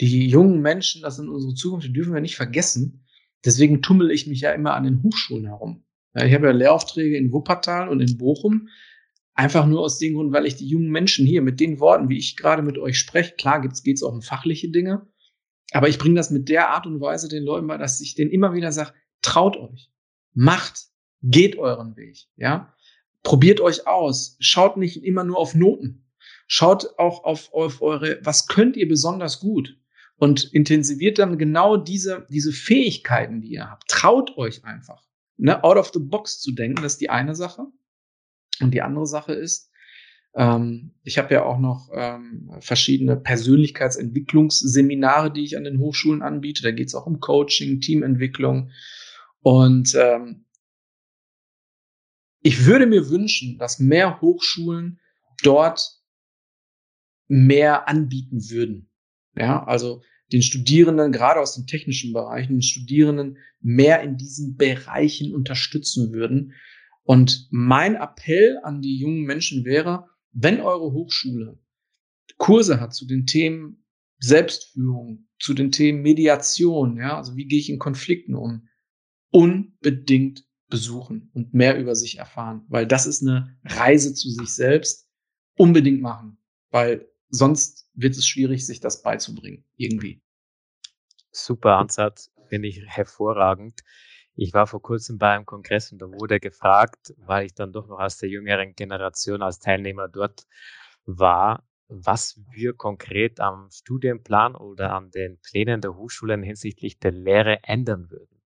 Die 0.00 0.26
jungen 0.26 0.60
Menschen, 0.60 1.02
das 1.02 1.16
sind 1.16 1.28
unsere 1.28 1.54
Zukunft, 1.54 1.86
die 1.86 1.92
dürfen 1.92 2.12
wir 2.12 2.20
nicht 2.20 2.34
vergessen. 2.34 3.06
Deswegen 3.44 3.80
tummel 3.80 4.10
ich 4.10 4.26
mich 4.26 4.40
ja 4.40 4.50
immer 4.50 4.74
an 4.74 4.82
den 4.82 5.04
Hochschulen 5.04 5.46
herum. 5.46 5.84
Ich 6.14 6.34
habe 6.34 6.46
ja 6.46 6.52
Lehraufträge 6.52 7.16
in 7.16 7.30
Wuppertal 7.30 7.88
und 7.88 8.00
in 8.00 8.18
Bochum. 8.18 8.68
Einfach 9.34 9.66
nur 9.66 9.82
aus 9.82 10.00
dem 10.00 10.14
Grund, 10.14 10.32
weil 10.32 10.46
ich 10.46 10.56
die 10.56 10.66
jungen 10.66 10.90
Menschen 10.90 11.26
hier 11.26 11.42
mit 11.42 11.60
den 11.60 11.78
Worten, 11.78 12.08
wie 12.08 12.18
ich 12.18 12.36
gerade 12.36 12.62
mit 12.62 12.76
euch 12.76 12.98
spreche, 12.98 13.36
klar 13.36 13.60
geht 13.60 13.96
es 13.96 14.02
auch 14.02 14.12
um 14.12 14.22
fachliche 14.22 14.70
Dinge, 14.70 15.06
aber 15.74 15.88
ich 15.88 15.98
bringe 15.98 16.14
das 16.14 16.30
mit 16.30 16.48
der 16.48 16.70
Art 16.70 16.86
und 16.86 17.00
Weise 17.00 17.28
den 17.28 17.44
Leuten 17.44 17.66
bei, 17.66 17.76
dass 17.76 18.00
ich 18.00 18.14
denen 18.14 18.30
immer 18.30 18.54
wieder 18.54 18.72
sage, 18.72 18.92
traut 19.22 19.56
euch, 19.56 19.90
macht, 20.32 20.86
geht 21.22 21.56
euren 21.56 21.96
Weg, 21.96 22.26
ja. 22.36 22.74
Probiert 23.22 23.60
euch 23.60 23.86
aus, 23.86 24.36
schaut 24.40 24.76
nicht 24.76 25.02
immer 25.02 25.24
nur 25.24 25.38
auf 25.38 25.54
Noten, 25.54 26.04
schaut 26.46 26.98
auch 26.98 27.24
auf, 27.24 27.52
auf 27.54 27.80
eure, 27.82 28.18
was 28.22 28.46
könnt 28.46 28.76
ihr 28.76 28.86
besonders 28.86 29.40
gut 29.40 29.78
und 30.16 30.44
intensiviert 30.52 31.18
dann 31.18 31.38
genau 31.38 31.76
diese, 31.76 32.26
diese 32.30 32.52
Fähigkeiten, 32.52 33.40
die 33.40 33.48
ihr 33.48 33.70
habt. 33.70 33.88
Traut 33.88 34.36
euch 34.36 34.64
einfach 34.64 35.02
ne, 35.36 35.62
out 35.64 35.76
of 35.76 35.90
the 35.92 36.00
box 36.00 36.40
zu 36.40 36.52
denken, 36.52 36.82
das 36.82 36.94
ist 36.94 37.00
die 37.00 37.10
eine 37.10 37.34
Sache. 37.34 37.66
Und 38.60 38.72
die 38.72 38.82
andere 38.82 39.06
Sache 39.06 39.32
ist, 39.32 39.70
ähm, 40.36 40.92
ich 41.02 41.18
habe 41.18 41.34
ja 41.34 41.44
auch 41.44 41.58
noch 41.58 41.90
ähm, 41.94 42.50
verschiedene 42.60 43.16
Persönlichkeitsentwicklungsseminare, 43.16 45.32
die 45.32 45.44
ich 45.44 45.56
an 45.56 45.64
den 45.64 45.78
Hochschulen 45.78 46.22
anbiete. 46.22 46.62
Da 46.62 46.72
geht 46.72 46.88
es 46.88 46.94
auch 46.94 47.06
um 47.06 47.20
Coaching, 47.20 47.80
Teamentwicklung. 47.80 48.70
Und 49.40 49.94
ähm, 49.94 50.44
ich 52.40 52.66
würde 52.66 52.86
mir 52.86 53.08
wünschen, 53.10 53.58
dass 53.58 53.78
mehr 53.78 54.20
Hochschulen 54.20 55.00
dort 55.42 56.00
mehr 57.28 57.88
anbieten 57.88 58.50
würden. 58.50 58.90
Ja, 59.36 59.64
also 59.64 60.02
den 60.32 60.42
Studierenden, 60.42 61.12
gerade 61.12 61.40
aus 61.40 61.54
den 61.54 61.66
technischen 61.66 62.12
Bereichen, 62.12 62.54
den 62.54 62.62
Studierenden 62.62 63.38
mehr 63.60 64.02
in 64.02 64.16
diesen 64.16 64.56
Bereichen 64.56 65.34
unterstützen 65.34 66.12
würden. 66.12 66.54
Und 67.02 67.48
mein 67.50 67.96
Appell 67.96 68.58
an 68.62 68.80
die 68.80 68.98
jungen 68.98 69.24
Menschen 69.24 69.64
wäre, 69.64 70.08
wenn 70.34 70.60
eure 70.60 70.92
Hochschule 70.92 71.58
Kurse 72.36 72.80
hat 72.80 72.94
zu 72.94 73.06
den 73.06 73.26
Themen 73.26 73.84
Selbstführung, 74.18 75.28
zu 75.38 75.54
den 75.54 75.70
Themen 75.70 76.02
Mediation, 76.02 76.96
ja, 76.96 77.16
also 77.16 77.36
wie 77.36 77.46
gehe 77.46 77.58
ich 77.58 77.70
in 77.70 77.78
Konflikten 77.78 78.34
um, 78.34 78.68
unbedingt 79.30 80.44
besuchen 80.68 81.30
und 81.34 81.54
mehr 81.54 81.78
über 81.78 81.94
sich 81.94 82.18
erfahren, 82.18 82.64
weil 82.68 82.86
das 82.86 83.06
ist 83.06 83.22
eine 83.22 83.56
Reise 83.64 84.14
zu 84.14 84.30
sich 84.30 84.48
selbst. 84.48 85.08
Unbedingt 85.56 86.00
machen, 86.00 86.38
weil 86.70 87.08
sonst 87.28 87.88
wird 87.94 88.16
es 88.16 88.26
schwierig, 88.26 88.66
sich 88.66 88.80
das 88.80 89.02
beizubringen, 89.02 89.64
irgendwie 89.76 90.20
super 91.30 91.76
Ansatz, 91.76 92.32
finde 92.48 92.68
ich 92.68 92.82
hervorragend. 92.84 93.80
Ich 94.36 94.52
war 94.52 94.66
vor 94.66 94.82
kurzem 94.82 95.18
bei 95.18 95.30
einem 95.30 95.46
Kongress 95.46 95.92
und 95.92 96.02
da 96.02 96.06
wurde 96.06 96.40
gefragt, 96.40 97.14
weil 97.18 97.46
ich 97.46 97.54
dann 97.54 97.72
doch 97.72 97.86
noch 97.86 98.00
aus 98.00 98.18
der 98.18 98.28
jüngeren 98.28 98.74
Generation 98.74 99.42
als 99.42 99.60
Teilnehmer 99.60 100.08
dort 100.08 100.46
war, 101.06 101.62
was 101.86 102.40
wir 102.50 102.72
konkret 102.72 103.38
am 103.38 103.70
Studienplan 103.70 104.56
oder 104.56 104.92
an 104.92 105.10
den 105.10 105.38
Plänen 105.40 105.80
der 105.80 105.94
Hochschulen 105.94 106.42
hinsichtlich 106.42 106.98
der 106.98 107.12
Lehre 107.12 107.60
ändern 107.62 108.10
würden. 108.10 108.40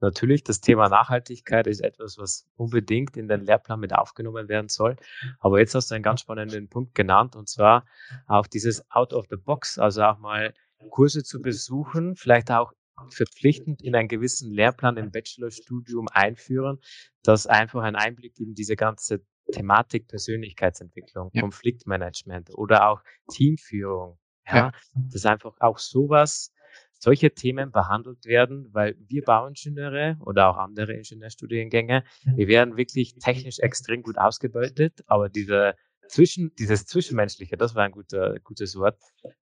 Natürlich, 0.00 0.44
das 0.44 0.60
Thema 0.60 0.88
Nachhaltigkeit 0.88 1.66
ist 1.66 1.80
etwas, 1.80 2.18
was 2.18 2.46
unbedingt 2.56 3.16
in 3.16 3.28
den 3.28 3.40
Lehrplan 3.40 3.80
mit 3.80 3.94
aufgenommen 3.94 4.48
werden 4.48 4.68
soll. 4.68 4.96
Aber 5.38 5.58
jetzt 5.58 5.74
hast 5.74 5.90
du 5.90 5.94
einen 5.94 6.04
ganz 6.04 6.20
spannenden 6.20 6.68
Punkt 6.68 6.94
genannt, 6.94 7.34
und 7.34 7.48
zwar 7.48 7.86
auch 8.26 8.46
dieses 8.46 8.90
Out 8.90 9.12
of 9.14 9.26
the 9.30 9.36
Box, 9.36 9.78
also 9.78 10.02
auch 10.02 10.18
mal 10.18 10.54
Kurse 10.90 11.24
zu 11.24 11.40
besuchen, 11.40 12.14
vielleicht 12.14 12.50
auch 12.50 12.72
verpflichtend 13.10 13.82
in 13.82 13.94
einen 13.94 14.08
gewissen 14.08 14.52
Lehrplan 14.52 14.96
im 14.96 15.10
Bachelorstudium 15.10 16.08
einführen, 16.08 16.78
das 17.22 17.46
einfach 17.46 17.82
einen 17.82 17.96
Einblick 17.96 18.38
in 18.38 18.54
diese 18.54 18.76
ganze 18.76 19.24
Thematik 19.52 20.08
Persönlichkeitsentwicklung, 20.08 21.30
ja. 21.32 21.42
Konfliktmanagement 21.42 22.50
oder 22.56 22.88
auch 22.88 23.02
Teamführung, 23.30 24.18
ja, 24.46 24.56
ja, 24.56 24.72
dass 24.94 25.26
einfach 25.26 25.54
auch 25.60 25.78
sowas, 25.78 26.52
solche 26.98 27.32
Themen 27.32 27.70
behandelt 27.70 28.24
werden, 28.24 28.68
weil 28.72 28.96
wir 28.98 29.22
Bauingenieure 29.22 30.16
oder 30.24 30.48
auch 30.48 30.56
andere 30.56 30.94
Ingenieurstudiengänge, 30.94 32.04
wir 32.24 32.48
werden 32.48 32.76
wirklich 32.76 33.14
technisch 33.16 33.58
extrem 33.58 34.02
gut 34.02 34.18
ausgebildet, 34.18 35.04
aber 35.06 35.28
diese 35.28 35.74
zwischen, 36.08 36.54
dieses 36.54 36.86
Zwischenmenschliche, 36.86 37.56
das 37.56 37.74
war 37.74 37.84
ein 37.84 37.92
guter, 37.92 38.38
gutes 38.40 38.76
Wort, 38.76 38.98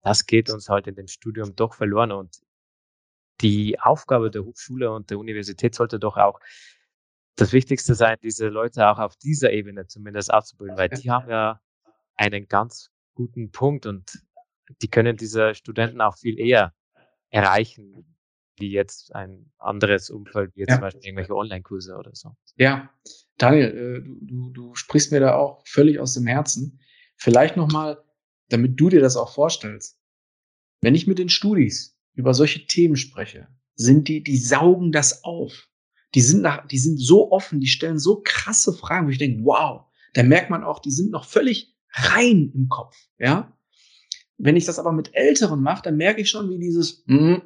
das 0.03 0.27
geht 0.27 0.51
uns 0.51 0.69
halt 0.69 0.87
in 0.87 0.95
dem 0.95 1.07
Studium 1.07 1.55
doch 1.55 1.75
verloren 1.75 2.13
und 2.13 2.37
die 3.41 3.79
Aufgabe 3.81 4.31
der 4.31 4.45
Hochschule 4.45 4.91
und 4.91 5.11
der 5.11 5.19
Universität 5.19 5.75
sollte 5.75 5.99
doch 5.99 6.17
auch 6.17 6.41
das 7.37 7.53
Wichtigste 7.53 7.95
sein, 7.95 8.17
diese 8.23 8.49
Leute 8.49 8.89
auch 8.89 8.99
auf 8.99 9.17
dieser 9.17 9.53
Ebene 9.53 9.87
zumindest 9.87 10.33
auszubilden, 10.33 10.79
weil 10.79 10.89
die 10.89 11.11
haben 11.11 11.29
ja 11.29 11.61
einen 12.15 12.49
ganz 12.49 12.91
guten 13.15 13.51
Punkt 13.51 13.87
und 13.87 14.23
die 14.83 14.89
können 14.89 15.17
diese 15.17 15.55
Studenten 15.55 16.01
auch 16.01 16.17
viel 16.17 16.39
eher 16.41 16.73
erreichen, 17.31 18.17
wie 18.59 18.71
jetzt 18.71 19.15
ein 19.15 19.51
anderes 19.59 20.11
Umfeld, 20.11 20.55
wie 20.55 20.61
jetzt 20.61 20.71
ja. 20.71 20.77
zum 20.77 20.83
Beispiel 20.83 21.05
irgendwelche 21.05 21.37
Online-Kurse 21.37 21.97
oder 21.97 22.15
so. 22.15 22.35
Ja, 22.57 22.91
Daniel, 23.37 23.67
äh, 23.67 24.03
du, 24.03 24.19
du, 24.23 24.51
du 24.51 24.75
sprichst 24.75 25.13
mir 25.13 25.21
da 25.21 25.35
auch 25.35 25.63
völlig 25.67 26.01
aus 26.01 26.15
dem 26.15 26.27
Herzen. 26.27 26.81
Vielleicht 27.17 27.57
nochmal, 27.57 28.03
damit 28.49 28.81
du 28.81 28.89
dir 28.89 29.01
das 29.01 29.17
auch 29.17 29.33
vorstellst. 29.33 30.01
Wenn 30.81 30.95
ich 30.95 31.07
mit 31.07 31.19
den 31.19 31.29
Studis 31.29 31.96
über 32.17 32.35
solche 32.35 32.67
Themen 32.67 32.97
spreche, 32.97 33.49
sind 33.75 34.09
die, 34.09 34.23
die 34.23 34.39
saugen 34.39 34.91
das 34.91 35.23
auf. 35.23 35.69
Die 36.15 36.21
sind 36.21 36.43
nach, 36.43 36.67
die 36.67 36.79
sind 36.79 36.99
so 36.99 37.31
offen, 37.31 37.61
die 37.61 37.67
stellen 37.67 37.99
so 37.99 38.23
krasse 38.25 38.73
Fragen, 38.73 39.07
wo 39.07 39.11
ich 39.11 39.19
denke, 39.19 39.45
wow, 39.45 39.87
da 40.15 40.23
merkt 40.23 40.51
man 40.51 40.65
auch, 40.65 40.81
die 40.81 40.91
sind 40.91 41.11
noch 41.11 41.27
völlig 41.27 41.77
rein 41.93 42.51
im 42.55 42.69
Kopf, 42.69 42.97
ja. 43.19 43.53
Wenn 44.39 44.57
ich 44.57 44.65
das 44.65 44.79
aber 44.79 44.93
mit 44.93 45.15
Älteren 45.15 45.63
mache, 45.63 45.83
dann 45.83 45.97
merke 45.97 46.21
ich 46.21 46.29
schon, 46.29 46.51
wie 46.51 46.59
dieses, 46.59 47.05
hm, 47.07 47.43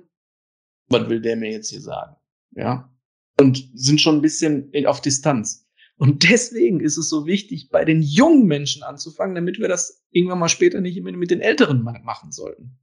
was 0.88 1.08
will 1.08 1.20
der 1.20 1.36
mir 1.36 1.50
jetzt 1.50 1.70
hier 1.70 1.80
sagen? 1.80 2.16
Ja. 2.52 2.92
Und 3.40 3.70
sind 3.74 4.00
schon 4.00 4.16
ein 4.16 4.22
bisschen 4.22 4.72
auf 4.86 5.00
Distanz. 5.00 5.68
Und 5.96 6.28
deswegen 6.28 6.80
ist 6.80 6.96
es 6.96 7.08
so 7.08 7.26
wichtig, 7.26 7.68
bei 7.70 7.84
den 7.84 8.02
jungen 8.02 8.46
Menschen 8.46 8.82
anzufangen, 8.82 9.34
damit 9.34 9.58
wir 9.58 9.68
das 9.68 10.02
irgendwann 10.10 10.38
mal 10.38 10.48
später 10.48 10.80
nicht 10.80 10.96
immer 10.96 11.12
mit 11.12 11.30
den 11.30 11.40
Älteren 11.40 11.82
machen 11.82 12.32
sollten. 12.32 12.78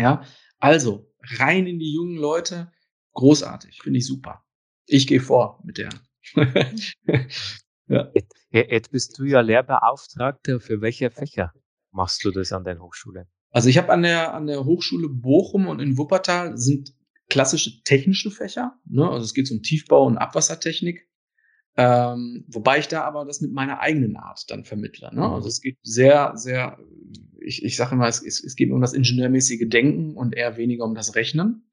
Ja. 0.00 0.24
Also, 0.60 1.12
rein 1.38 1.66
in 1.66 1.78
die 1.78 1.92
jungen 1.92 2.16
Leute. 2.16 2.70
Großartig. 3.12 3.80
Finde 3.82 3.98
ich 3.98 4.06
super. 4.06 4.44
Ich 4.86 5.06
gehe 5.06 5.20
vor 5.20 5.60
mit 5.64 5.78
der, 5.78 5.90
ja. 7.86 8.10
Jetzt, 8.14 8.34
jetzt 8.50 8.90
bist 8.90 9.18
du 9.18 9.24
ja 9.24 9.40
Lehrbeauftragter. 9.40 10.60
Für 10.60 10.80
welche 10.80 11.10
Fächer 11.10 11.52
machst 11.90 12.24
du 12.24 12.30
das 12.30 12.52
an 12.52 12.64
der 12.64 12.78
Hochschule? 12.78 13.26
Also 13.50 13.68
ich 13.68 13.78
habe 13.78 13.92
an 13.92 14.02
der, 14.02 14.34
an 14.34 14.46
der 14.46 14.64
Hochschule 14.64 15.08
Bochum 15.08 15.66
und 15.66 15.80
in 15.80 15.98
Wuppertal 15.98 16.56
sind 16.56 16.94
klassische 17.28 17.82
technische 17.82 18.30
Fächer. 18.30 18.74
Ne? 18.84 19.08
Also 19.08 19.24
es 19.24 19.34
geht 19.34 19.50
um 19.50 19.62
Tiefbau 19.62 20.06
und 20.06 20.18
Abwassertechnik. 20.18 21.08
Ähm, 21.76 22.44
wobei 22.48 22.78
ich 22.78 22.88
da 22.88 23.04
aber 23.04 23.24
das 23.24 23.40
mit 23.40 23.52
meiner 23.52 23.80
eigenen 23.80 24.16
Art 24.16 24.50
dann 24.50 24.64
vermittle. 24.64 25.14
Ne? 25.14 25.26
Also 25.30 25.48
es 25.48 25.60
geht 25.60 25.78
sehr, 25.82 26.32
sehr, 26.34 26.78
ich, 27.40 27.64
ich 27.64 27.76
sage 27.76 27.94
immer, 27.94 28.08
es, 28.08 28.22
es 28.22 28.56
geht 28.56 28.70
um 28.70 28.80
das 28.80 28.92
ingenieurmäßige 28.92 29.68
Denken 29.68 30.16
und 30.16 30.34
eher 30.34 30.56
weniger 30.56 30.84
um 30.84 30.94
das 30.94 31.14
Rechnen. 31.14 31.70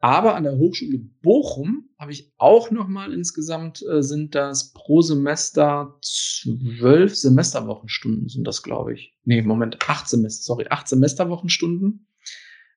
Aber 0.00 0.36
an 0.36 0.44
der 0.44 0.56
Hochschule 0.56 0.98
Bochum 1.22 1.88
habe 1.98 2.12
ich 2.12 2.32
auch 2.36 2.70
noch 2.70 2.86
mal 2.86 3.12
insgesamt 3.12 3.82
äh, 3.82 4.02
sind 4.02 4.36
das 4.36 4.72
pro 4.72 5.02
Semester 5.02 5.98
zwölf 6.00 7.16
Semesterwochenstunden 7.16 8.28
sind 8.28 8.46
das, 8.46 8.62
glaube 8.62 8.94
ich. 8.94 9.16
Nee, 9.24 9.42
Moment, 9.42 9.78
acht 9.88 10.08
Semester, 10.08 10.44
sorry, 10.44 10.66
acht 10.70 10.86
Semesterwochenstunden 10.86 12.06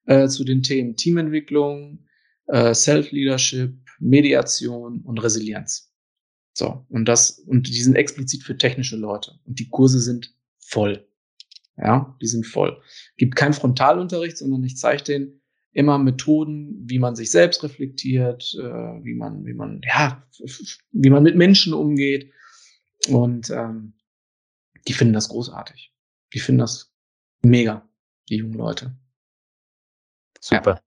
äh, 0.06 0.28
zu 0.28 0.44
den 0.44 0.64
Themen 0.64 0.96
Teamentwicklung, 0.96 2.08
äh, 2.48 2.74
Self-Leadership, 2.74 3.78
Mediation 4.00 5.02
und 5.02 5.22
Resilienz. 5.22 5.91
So, 6.54 6.86
und 6.90 7.06
das, 7.06 7.40
und 7.40 7.68
die 7.68 7.82
sind 7.82 7.96
explizit 7.96 8.44
für 8.44 8.58
technische 8.58 8.98
Leute. 8.98 9.40
Und 9.46 9.60
die 9.60 9.70
Kurse 9.70 10.00
sind 10.00 10.36
voll. 10.60 11.08
Ja, 11.78 12.16
die 12.22 12.28
sind 12.28 12.46
voll. 12.46 12.82
Gibt 13.18 13.36
keinen 13.36 13.54
Frontalunterricht, 13.54 14.38
sondern 14.38 14.64
ich 14.64 14.78
zeige 14.78 15.04
denen, 15.04 15.42
immer 15.74 15.98
Methoden, 15.98 16.84
wie 16.90 17.00
man 17.00 17.16
sich 17.16 17.32
selbst 17.32 17.64
reflektiert, 17.64 18.56
äh, 18.60 19.04
wie 19.04 19.14
man, 19.14 19.46
wie 19.46 19.54
man, 19.54 19.82
ja, 19.86 20.22
wie 20.92 21.10
man 21.10 21.24
mit 21.24 21.38
Menschen 21.38 21.74
umgeht. 21.74 22.32
Und 23.08 23.50
ähm, 23.50 23.94
die 24.88 24.94
finden 24.94 25.14
das 25.14 25.30
großartig. 25.30 25.94
Die 26.34 26.40
finden 26.40 26.60
das 26.60 26.94
mega, 27.42 27.88
die 28.30 28.38
jungen 28.38 28.54
Leute. 28.54 28.98
Super. 30.40 30.76
Ja. 30.76 30.82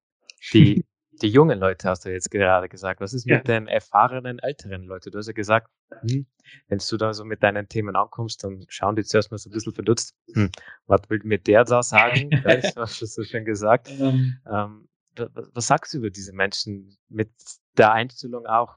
Die, 0.52 0.84
die 1.22 1.28
jungen 1.28 1.58
Leute 1.58 1.88
hast 1.88 2.04
du 2.04 2.10
jetzt 2.10 2.30
gerade 2.30 2.68
gesagt. 2.68 3.00
Was 3.00 3.14
ist 3.14 3.26
mit 3.26 3.36
ja. 3.36 3.42
den 3.42 3.66
erfahrenen 3.66 4.38
älteren 4.38 4.84
Leuten? 4.84 5.10
Du 5.10 5.18
hast 5.18 5.26
ja 5.26 5.32
gesagt, 5.32 5.70
hm, 6.00 6.26
wenn 6.68 6.78
du 6.78 6.96
da 6.96 7.12
so 7.12 7.24
mit 7.24 7.42
deinen 7.42 7.68
Themen 7.68 7.96
ankommst, 7.96 8.44
dann 8.44 8.64
schauen 8.68 8.96
die 8.96 9.04
zuerst 9.04 9.30
mal 9.30 9.38
so 9.38 9.48
ein 9.48 9.52
bisschen 9.52 9.74
verdutzt. 9.74 10.14
Hm, 10.32 10.50
was 10.86 11.02
will 11.08 11.20
mir 11.24 11.38
der 11.38 11.64
da 11.64 11.82
sagen? 11.82 12.30
das 12.44 12.76
hast 12.76 13.00
du 13.00 13.06
so 13.06 13.22
schön 13.22 13.44
gesagt. 13.44 13.90
Ähm, 13.90 14.38
ähm, 14.50 14.88
was 15.16 15.66
sagst 15.66 15.94
du 15.94 15.98
über 15.98 16.10
diese 16.10 16.32
Menschen 16.32 16.96
mit 17.08 17.30
der 17.76 17.92
Einstellung 17.92 18.46
auch? 18.46 18.76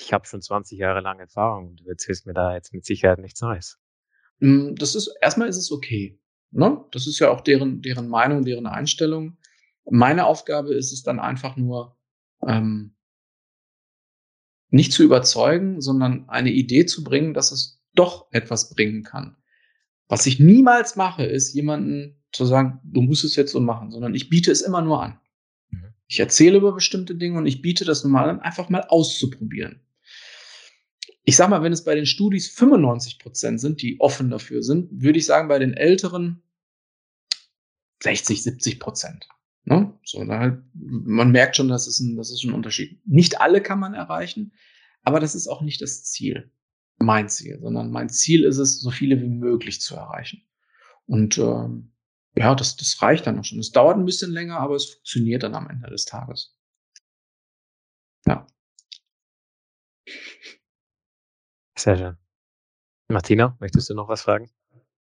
Ich 0.00 0.12
habe 0.12 0.26
schon 0.26 0.40
20 0.40 0.78
Jahre 0.78 1.00
lang 1.00 1.18
Erfahrung 1.18 1.70
und 1.70 1.80
du 1.80 1.88
erzählst 1.88 2.26
mir 2.26 2.34
da 2.34 2.54
jetzt 2.54 2.72
mit 2.72 2.84
Sicherheit 2.84 3.18
nichts 3.18 3.40
Neues. 3.40 3.78
Hm, 4.40 4.76
das 4.76 4.94
ist, 4.94 5.12
erstmal 5.20 5.48
ist 5.48 5.56
es 5.56 5.72
okay. 5.72 6.20
Ne? 6.50 6.84
Das 6.92 7.06
ist 7.06 7.18
ja 7.18 7.30
auch 7.30 7.40
deren, 7.40 7.82
deren 7.82 8.08
Meinung, 8.08 8.44
deren 8.44 8.66
Einstellung. 8.66 9.36
Meine 9.90 10.26
Aufgabe 10.26 10.74
ist 10.74 10.92
es 10.92 11.02
dann 11.02 11.18
einfach 11.18 11.56
nur, 11.56 11.96
ähm, 12.46 12.94
nicht 14.70 14.92
zu 14.92 15.02
überzeugen, 15.02 15.80
sondern 15.80 16.28
eine 16.28 16.50
Idee 16.50 16.86
zu 16.86 17.02
bringen, 17.02 17.34
dass 17.34 17.52
es 17.52 17.82
doch 17.94 18.28
etwas 18.32 18.70
bringen 18.70 19.02
kann. 19.02 19.36
Was 20.08 20.26
ich 20.26 20.40
niemals 20.40 20.96
mache, 20.96 21.24
ist 21.24 21.52
jemanden 21.54 22.22
zu 22.32 22.44
sagen, 22.44 22.80
du 22.84 23.02
musst 23.02 23.24
es 23.24 23.36
jetzt 23.36 23.52
so 23.52 23.60
machen, 23.60 23.90
sondern 23.90 24.14
ich 24.14 24.28
biete 24.28 24.50
es 24.50 24.60
immer 24.60 24.82
nur 24.82 25.02
an. 25.02 25.18
Mhm. 25.70 25.94
Ich 26.06 26.20
erzähle 26.20 26.58
über 26.58 26.72
bestimmte 26.72 27.14
Dinge 27.14 27.38
und 27.38 27.46
ich 27.46 27.62
biete 27.62 27.84
das 27.84 28.04
normal 28.04 28.28
an, 28.28 28.40
einfach 28.40 28.68
mal 28.68 28.82
auszuprobieren. 28.82 29.80
Ich 31.24 31.36
sag 31.36 31.50
mal, 31.50 31.62
wenn 31.62 31.72
es 31.72 31.84
bei 31.84 31.94
den 31.94 32.06
Studis 32.06 32.48
95 32.48 33.18
Prozent 33.18 33.60
sind, 33.60 33.82
die 33.82 34.00
offen 34.00 34.30
dafür 34.30 34.62
sind, 34.62 34.88
würde 35.02 35.18
ich 35.18 35.26
sagen, 35.26 35.48
bei 35.48 35.58
den 35.58 35.74
Älteren 35.74 36.42
60, 38.02 38.42
70 38.42 38.80
Prozent. 38.80 39.28
Ne? 39.64 39.98
So, 40.04 40.24
da, 40.24 40.62
man 40.74 41.30
merkt 41.30 41.56
schon, 41.56 41.68
das 41.68 41.86
ist, 41.86 42.00
ein, 42.00 42.16
das 42.16 42.30
ist 42.30 42.44
ein 42.44 42.52
Unterschied. 42.52 43.00
Nicht 43.06 43.40
alle 43.40 43.62
kann 43.62 43.78
man 43.78 43.94
erreichen, 43.94 44.52
aber 45.02 45.20
das 45.20 45.34
ist 45.34 45.48
auch 45.48 45.62
nicht 45.62 45.82
das 45.82 46.04
Ziel, 46.04 46.50
mein 46.98 47.28
Ziel, 47.28 47.58
sondern 47.60 47.90
mein 47.90 48.08
Ziel 48.08 48.44
ist 48.44 48.58
es, 48.58 48.80
so 48.80 48.90
viele 48.90 49.20
wie 49.20 49.28
möglich 49.28 49.80
zu 49.80 49.94
erreichen. 49.94 50.42
Und 51.06 51.38
ähm, 51.38 51.92
ja, 52.34 52.54
das, 52.54 52.76
das 52.76 53.00
reicht 53.02 53.26
dann 53.26 53.38
auch 53.38 53.44
schon. 53.44 53.58
Es 53.58 53.70
dauert 53.70 53.96
ein 53.96 54.04
bisschen 54.04 54.30
länger, 54.30 54.58
aber 54.58 54.76
es 54.76 54.86
funktioniert 54.86 55.42
dann 55.42 55.54
am 55.54 55.68
Ende 55.68 55.88
des 55.90 56.04
Tages. 56.04 56.56
Ja. 58.26 58.46
Sehr 61.76 61.96
schön. 61.96 62.16
Martina, 63.08 63.56
möchtest 63.60 63.88
du 63.90 63.94
noch 63.94 64.08
was 64.08 64.22
fragen? 64.22 64.50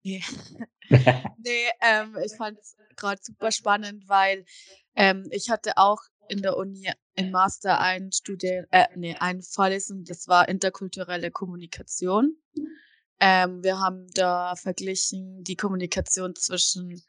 Nee, 0.02 0.22
nee 1.38 1.70
ähm, 1.80 2.16
ich 2.24 2.34
fand 2.36 2.58
es 2.58 2.76
gerade 2.96 3.20
super 3.22 3.52
spannend, 3.52 4.08
weil 4.08 4.44
ähm, 4.94 5.28
ich 5.30 5.50
hatte 5.50 5.76
auch 5.76 6.00
in 6.28 6.42
der 6.42 6.56
Uni 6.56 6.90
im 7.16 7.30
Master 7.30 7.80
ein 7.80 8.12
Studien, 8.12 8.66
äh, 8.70 8.86
nee, 8.96 9.16
eine 9.16 9.42
Vorlesung, 9.42 10.04
das 10.04 10.28
war 10.28 10.48
interkulturelle 10.48 11.30
Kommunikation. 11.30 12.36
Ähm, 13.18 13.62
wir 13.62 13.78
haben 13.80 14.06
da 14.14 14.54
verglichen 14.56 15.44
die 15.44 15.56
Kommunikation 15.56 16.34
zwischen 16.36 17.02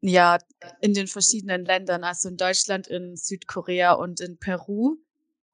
ja, 0.00 0.38
in 0.80 0.92
den 0.92 1.06
verschiedenen 1.06 1.64
Ländern, 1.64 2.04
also 2.04 2.28
in 2.28 2.36
Deutschland, 2.36 2.88
in 2.88 3.16
Südkorea 3.16 3.92
und 3.92 4.20
in 4.20 4.38
Peru. 4.38 4.96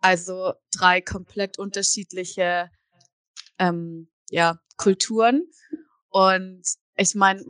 Also 0.01 0.55
drei 0.73 1.01
komplett 1.01 1.59
unterschiedliche 1.59 2.71
ähm, 3.59 4.09
ja, 4.31 4.59
Kulturen. 4.77 5.47
Und 6.11 6.63
ich 6.97 7.15
meine, 7.15 7.45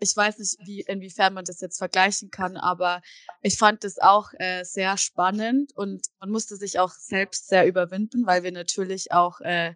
ich 0.00 0.16
weiß 0.16 0.38
nicht, 0.38 0.58
wie, 0.64 0.80
inwiefern 0.80 1.32
man 1.32 1.44
das 1.44 1.60
jetzt 1.60 1.78
vergleichen 1.78 2.30
kann, 2.30 2.56
aber 2.56 3.00
ich 3.40 3.56
fand 3.56 3.84
das 3.84 3.98
auch 3.98 4.32
äh, 4.34 4.64
sehr 4.64 4.98
spannend 4.98 5.74
und 5.74 6.06
man 6.18 6.30
musste 6.30 6.56
sich 6.56 6.78
auch 6.78 6.92
selbst 6.92 7.48
sehr 7.48 7.66
überwinden, 7.66 8.26
weil 8.26 8.42
wir 8.42 8.52
natürlich 8.52 9.12
auch 9.12 9.40
äh, 9.40 9.74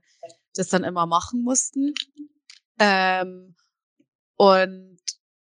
das 0.54 0.68
dann 0.68 0.84
immer 0.84 1.06
machen 1.06 1.42
mussten. 1.42 1.94
Ähm, 2.78 3.54
und 4.36 4.98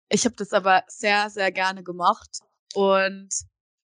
ich 0.09 0.25
habe 0.25 0.35
das 0.37 0.53
aber 0.53 0.85
sehr, 0.89 1.31
sehr 1.31 1.53
gerne 1.53 1.85
gemacht 1.85 2.41
und 2.75 3.29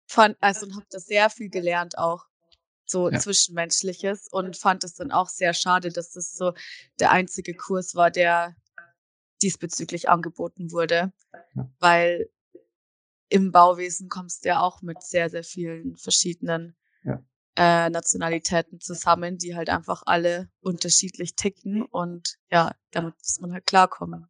fand, 0.06 0.36
also 0.40 0.66
habe 0.72 0.86
das 0.90 1.06
sehr 1.06 1.30
viel 1.30 1.48
gelernt 1.48 1.98
auch 1.98 2.26
so 2.86 3.10
ja. 3.10 3.18
zwischenmenschliches 3.18 4.28
und 4.30 4.56
fand 4.56 4.84
es 4.84 4.94
dann 4.94 5.10
auch 5.10 5.28
sehr 5.28 5.54
schade, 5.54 5.90
dass 5.90 6.12
das 6.12 6.34
so 6.34 6.52
der 7.00 7.10
einzige 7.10 7.54
Kurs 7.54 7.94
war, 7.94 8.10
der 8.10 8.54
diesbezüglich 9.44 10.08
angeboten 10.08 10.72
wurde, 10.72 11.12
ja. 11.54 11.70
weil 11.78 12.30
im 13.28 13.52
Bauwesen 13.52 14.08
kommst 14.08 14.44
du 14.44 14.48
ja 14.48 14.60
auch 14.60 14.82
mit 14.82 15.02
sehr, 15.02 15.28
sehr 15.30 15.44
vielen 15.44 15.96
verschiedenen 15.96 16.76
ja. 17.04 17.22
äh, 17.56 17.90
Nationalitäten 17.90 18.80
zusammen, 18.80 19.38
die 19.38 19.54
halt 19.54 19.70
einfach 19.70 20.02
alle 20.06 20.48
unterschiedlich 20.60 21.36
ticken 21.36 21.82
und 21.82 22.36
ja, 22.50 22.74
damit 22.90 23.14
muss 23.18 23.40
man 23.40 23.52
halt 23.52 23.66
klarkommen. 23.66 24.26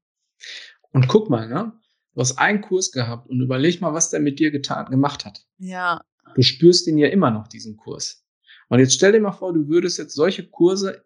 Und 0.92 1.08
guck 1.08 1.30
mal, 1.30 1.48
ne? 1.48 1.72
Du 2.14 2.20
hast 2.20 2.38
einen 2.38 2.60
Kurs 2.60 2.92
gehabt 2.92 3.28
und 3.28 3.40
überleg 3.40 3.80
mal, 3.80 3.92
was 3.92 4.10
der 4.10 4.20
mit 4.20 4.38
dir 4.38 4.52
getan, 4.52 4.86
gemacht 4.86 5.24
hat. 5.24 5.44
Ja. 5.58 6.04
Du 6.34 6.42
spürst 6.42 6.86
ihn 6.86 6.98
ja 6.98 7.08
immer 7.08 7.30
noch, 7.30 7.48
diesen 7.48 7.76
Kurs. 7.76 8.24
Und 8.68 8.78
jetzt 8.78 8.94
stell 8.94 9.12
dir 9.12 9.20
mal 9.20 9.32
vor, 9.32 9.52
du 9.52 9.68
würdest 9.68 9.98
jetzt 9.98 10.14
solche 10.14 10.48
Kurse 10.48 11.04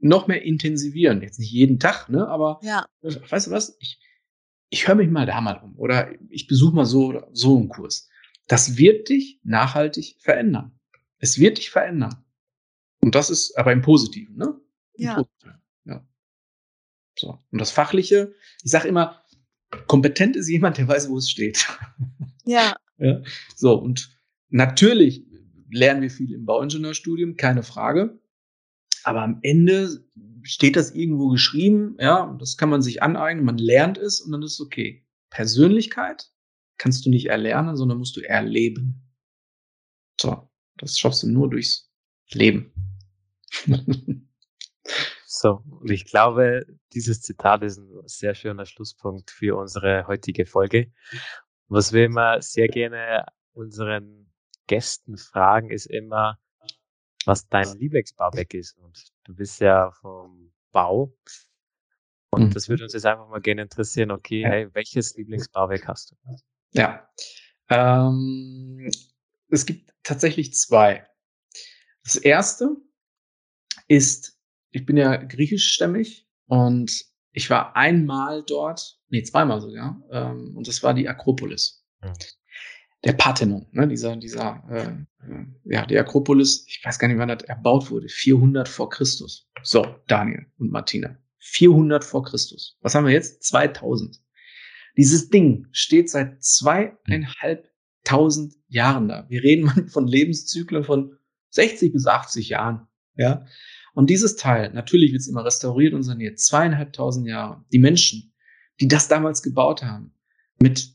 noch 0.00 0.26
mehr 0.26 0.42
intensivieren. 0.42 1.22
Jetzt 1.22 1.38
nicht 1.38 1.52
jeden 1.52 1.78
Tag, 1.78 2.08
ne? 2.08 2.26
Aber 2.26 2.60
ja. 2.62 2.86
weißt 3.02 3.46
du 3.46 3.50
was? 3.50 3.76
Ich, 3.80 4.00
ich 4.70 4.88
höre 4.88 4.94
mich 4.94 5.10
mal 5.10 5.26
da 5.26 5.40
mal 5.40 5.60
um 5.62 5.78
oder 5.78 6.10
ich 6.28 6.46
besuche 6.46 6.74
mal 6.74 6.86
so 6.86 7.06
oder 7.06 7.28
so 7.32 7.56
einen 7.56 7.68
Kurs. 7.68 8.08
Das 8.46 8.76
wird 8.76 9.08
dich 9.08 9.40
nachhaltig 9.42 10.16
verändern. 10.18 10.78
Es 11.18 11.38
wird 11.38 11.58
dich 11.58 11.70
verändern. 11.70 12.24
Und 13.02 13.14
das 13.14 13.30
ist 13.30 13.56
aber 13.56 13.72
im 13.72 13.82
Positiven, 13.82 14.36
ne? 14.36 14.60
Im 14.94 15.04
ja. 15.04 15.14
Positiven. 15.14 15.62
ja. 15.84 16.06
So. 17.18 17.38
Und 17.50 17.60
das 17.60 17.70
Fachliche, 17.70 18.34
ich 18.62 18.70
sage 18.70 18.88
immer, 18.88 19.22
kompetent 19.86 20.36
ist 20.36 20.48
jemand, 20.48 20.78
der 20.78 20.88
weiß, 20.88 21.08
wo 21.10 21.18
es 21.18 21.30
steht. 21.30 21.66
Ja. 22.44 22.74
ja. 22.98 23.22
So, 23.56 23.74
und 23.74 24.18
natürlich 24.48 25.24
lernen 25.70 26.02
wir 26.02 26.10
viel 26.10 26.32
im 26.32 26.46
Bauingenieurstudium, 26.46 27.36
keine 27.36 27.62
Frage. 27.62 28.19
Aber 29.04 29.22
am 29.22 29.40
Ende 29.42 30.04
steht 30.42 30.76
das 30.76 30.92
irgendwo 30.92 31.28
geschrieben, 31.28 31.96
ja, 31.98 32.36
das 32.38 32.56
kann 32.56 32.70
man 32.70 32.82
sich 32.82 33.02
aneignen, 33.02 33.44
man 33.44 33.58
lernt 33.58 33.98
es 33.98 34.20
und 34.20 34.32
dann 34.32 34.42
ist 34.42 34.54
es 34.54 34.60
okay. 34.60 35.06
Persönlichkeit 35.30 36.30
kannst 36.78 37.04
du 37.04 37.10
nicht 37.10 37.26
erlernen, 37.26 37.76
sondern 37.76 37.98
musst 37.98 38.16
du 38.16 38.20
erleben. 38.20 39.06
So, 40.20 40.50
das 40.76 40.98
schaffst 40.98 41.22
du 41.22 41.28
nur 41.28 41.50
durchs 41.50 41.90
Leben. 42.32 42.72
so, 45.26 45.62
und 45.66 45.90
ich 45.90 46.04
glaube, 46.06 46.66
dieses 46.92 47.20
Zitat 47.20 47.62
ist 47.62 47.78
ein 47.78 48.02
sehr 48.06 48.34
schöner 48.34 48.66
Schlusspunkt 48.66 49.30
für 49.30 49.56
unsere 49.56 50.06
heutige 50.06 50.46
Folge. 50.46 50.92
Was 51.68 51.92
wir 51.92 52.06
immer 52.06 52.40
sehr 52.42 52.68
gerne 52.68 53.26
unseren 53.52 54.32
Gästen 54.66 55.16
fragen, 55.16 55.70
ist 55.70 55.86
immer, 55.86 56.38
was 57.26 57.48
dein 57.48 57.78
Lieblingsbauwerk 57.78 58.54
ist. 58.54 58.76
Und 58.78 59.12
du 59.24 59.34
bist 59.34 59.60
ja 59.60 59.90
vom 59.90 60.52
Bau. 60.72 61.12
Und 62.30 62.48
mhm. 62.48 62.50
das 62.52 62.68
würde 62.68 62.84
uns 62.84 62.92
jetzt 62.92 63.06
einfach 63.06 63.28
mal 63.28 63.40
gerne 63.40 63.62
interessieren. 63.62 64.10
Okay, 64.10 64.42
ja. 64.42 64.48
hey, 64.48 64.74
welches 64.74 65.16
Lieblingsbauwerk 65.16 65.88
hast 65.88 66.12
du? 66.12 66.16
Ja. 66.72 67.08
Ähm, 67.68 68.90
es 69.48 69.66
gibt 69.66 69.92
tatsächlich 70.02 70.54
zwei. 70.54 71.06
Das 72.04 72.16
erste 72.16 72.76
ist, 73.88 74.38
ich 74.70 74.86
bin 74.86 74.96
ja 74.96 75.16
griechischstämmig 75.16 76.28
und 76.46 77.04
ich 77.32 77.50
war 77.50 77.76
einmal 77.76 78.42
dort, 78.44 79.00
nee, 79.08 79.22
zweimal 79.22 79.60
sogar, 79.60 80.02
ähm, 80.10 80.56
und 80.56 80.66
das 80.66 80.82
war 80.82 80.94
die 80.94 81.08
Akropolis. 81.08 81.84
Mhm. 82.00 82.12
Der 83.04 83.14
Parthenon, 83.14 83.66
ne, 83.72 83.88
dieser, 83.88 84.14
dieser, 84.16 84.62
äh, 84.70 84.92
ja, 85.64 85.86
die 85.86 85.98
Akropolis, 85.98 86.66
ich 86.68 86.82
weiß 86.84 86.98
gar 86.98 87.08
nicht, 87.08 87.16
wann 87.16 87.28
das 87.28 87.44
erbaut 87.44 87.90
wurde, 87.90 88.08
400 88.08 88.68
vor 88.68 88.90
Christus. 88.90 89.48
So, 89.62 89.86
Daniel 90.06 90.44
und 90.58 90.70
Martina. 90.70 91.16
400 91.38 92.04
vor 92.04 92.24
Christus. 92.24 92.76
Was 92.82 92.94
haben 92.94 93.06
wir 93.06 93.12
jetzt? 93.12 93.42
2000. 93.44 94.20
Dieses 94.96 95.28
Ding 95.30 95.68
steht 95.72 96.10
seit 96.10 96.44
zweieinhalbtausend 96.44 98.54
Jahren 98.68 99.08
da. 99.08 99.26
Wir 99.28 99.42
reden 99.42 99.88
von 99.92 100.06
Lebenszyklen 100.06 100.84
von 100.84 101.16
60 101.50 101.92
bis 101.92 102.06
80 102.06 102.50
Jahren. 102.50 102.86
Ja. 103.16 103.44
Und 103.94 104.10
dieses 104.10 104.36
Teil, 104.36 104.72
natürlich 104.72 105.12
wird 105.12 105.20
es 105.20 105.28
immer 105.28 105.44
restauriert 105.44 105.94
und 105.94 106.02
saniert, 106.02 106.38
zweieinhalbtausend 106.38 107.26
Jahre. 107.26 107.64
Die 107.72 107.78
Menschen, 107.78 108.34
die 108.80 108.88
das 108.88 109.08
damals 109.08 109.42
gebaut 109.42 109.82
haben, 109.82 110.14
mit 110.58 110.94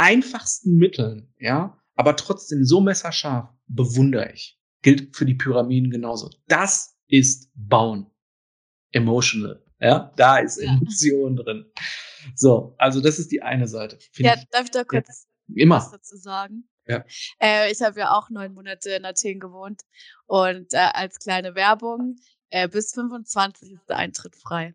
einfachsten 0.00 0.76
Mitteln, 0.76 1.32
ja, 1.38 1.78
aber 1.94 2.16
trotzdem 2.16 2.64
so 2.64 2.80
messerscharf, 2.80 3.50
bewundere 3.66 4.32
ich. 4.32 4.58
Gilt 4.82 5.14
für 5.14 5.26
die 5.26 5.34
Pyramiden 5.34 5.90
genauso. 5.90 6.30
Das 6.48 6.96
ist 7.06 7.50
Bauen. 7.54 8.10
Emotional. 8.92 9.62
Ja, 9.78 10.12
da 10.16 10.38
ist 10.38 10.56
Emotion 10.56 11.36
ja. 11.36 11.42
drin. 11.42 11.66
So, 12.34 12.74
also 12.78 13.00
das 13.00 13.18
ist 13.18 13.30
die 13.30 13.42
eine 13.42 13.68
Seite. 13.68 13.98
Ja, 14.16 14.34
ich, 14.34 14.48
darf 14.50 14.64
ich 14.64 14.70
da 14.70 14.84
kurz 14.84 15.26
ja, 15.48 15.62
immer. 15.62 15.76
was 15.76 15.90
dazu 15.90 16.16
sagen? 16.16 16.68
Ja. 16.86 17.04
Äh, 17.38 17.70
ich 17.70 17.80
habe 17.82 18.00
ja 18.00 18.12
auch 18.12 18.30
neun 18.30 18.54
Monate 18.54 18.90
in 18.90 19.04
Athen 19.04 19.38
gewohnt 19.38 19.82
und 20.26 20.72
äh, 20.72 20.78
als 20.92 21.18
kleine 21.18 21.54
Werbung, 21.54 22.16
äh, 22.48 22.68
bis 22.68 22.92
25 22.94 23.72
ist 23.72 23.88
der 23.88 23.96
Eintritt 23.96 24.34
frei. 24.36 24.74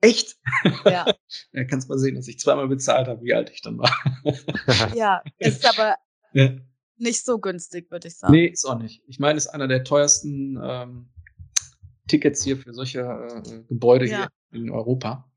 Echt? 0.00 0.36
Ja. 0.84 1.06
ja, 1.52 1.64
kannst 1.64 1.88
mal 1.88 1.98
sehen, 1.98 2.14
dass 2.14 2.28
ich 2.28 2.38
zweimal 2.38 2.68
bezahlt 2.68 3.08
habe, 3.08 3.22
wie 3.22 3.34
alt 3.34 3.50
ich 3.50 3.62
dann 3.62 3.78
war. 3.78 3.90
ja, 4.94 5.22
ist 5.38 5.66
aber 5.66 5.96
ja. 6.32 6.50
nicht 6.96 7.24
so 7.24 7.38
günstig, 7.38 7.90
würde 7.90 8.08
ich 8.08 8.16
sagen. 8.16 8.32
Nee, 8.32 8.46
ist 8.46 8.64
auch 8.64 8.78
nicht. 8.78 9.02
Ich 9.06 9.18
meine, 9.18 9.38
es 9.38 9.46
ist 9.46 9.52
einer 9.52 9.68
der 9.68 9.84
teuersten 9.84 10.58
ähm, 10.62 11.08
Tickets 12.08 12.42
hier 12.42 12.56
für 12.56 12.72
solche 12.72 13.00
äh, 13.00 13.62
Gebäude 13.68 14.06
ja. 14.06 14.28
hier 14.52 14.60
in 14.60 14.70
Europa. 14.70 15.30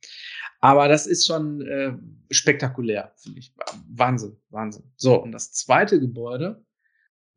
Aber 0.62 0.88
das 0.88 1.08
ist 1.08 1.26
schon 1.26 1.62
äh, 1.62 1.94
spektakulär, 2.32 3.14
finde 3.18 3.40
ich. 3.40 3.54
Wahnsinn, 3.88 4.38
Wahnsinn. 4.50 4.92
So, 4.98 5.22
und 5.22 5.32
das 5.32 5.54
zweite 5.54 6.00
Gebäude, 6.00 6.64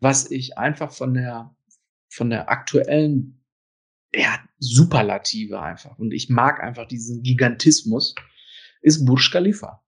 was 0.01 0.31
ich 0.31 0.59
einfach 0.59 0.91
von 0.91 1.15
der, 1.15 1.55
von 2.09 2.31
der 2.31 2.51
aktuellen, 2.51 3.42
ja, 4.15 4.39
Superlative 4.59 5.61
einfach, 5.61 5.99
und 5.99 6.13
ich 6.13 6.29
mag 6.29 6.63
einfach 6.63 6.87
diesen 6.87 7.23
Gigantismus, 7.23 8.15
ist 8.81 9.05
Burj 9.05 9.31
Khalifa. 9.31 9.83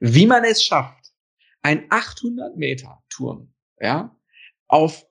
Wie 0.00 0.26
man 0.26 0.44
es 0.44 0.62
schafft, 0.62 1.12
ein 1.62 1.86
800 1.90 2.56
Meter 2.56 3.02
Turm, 3.08 3.52
ja, 3.80 4.16
auf 4.68 5.06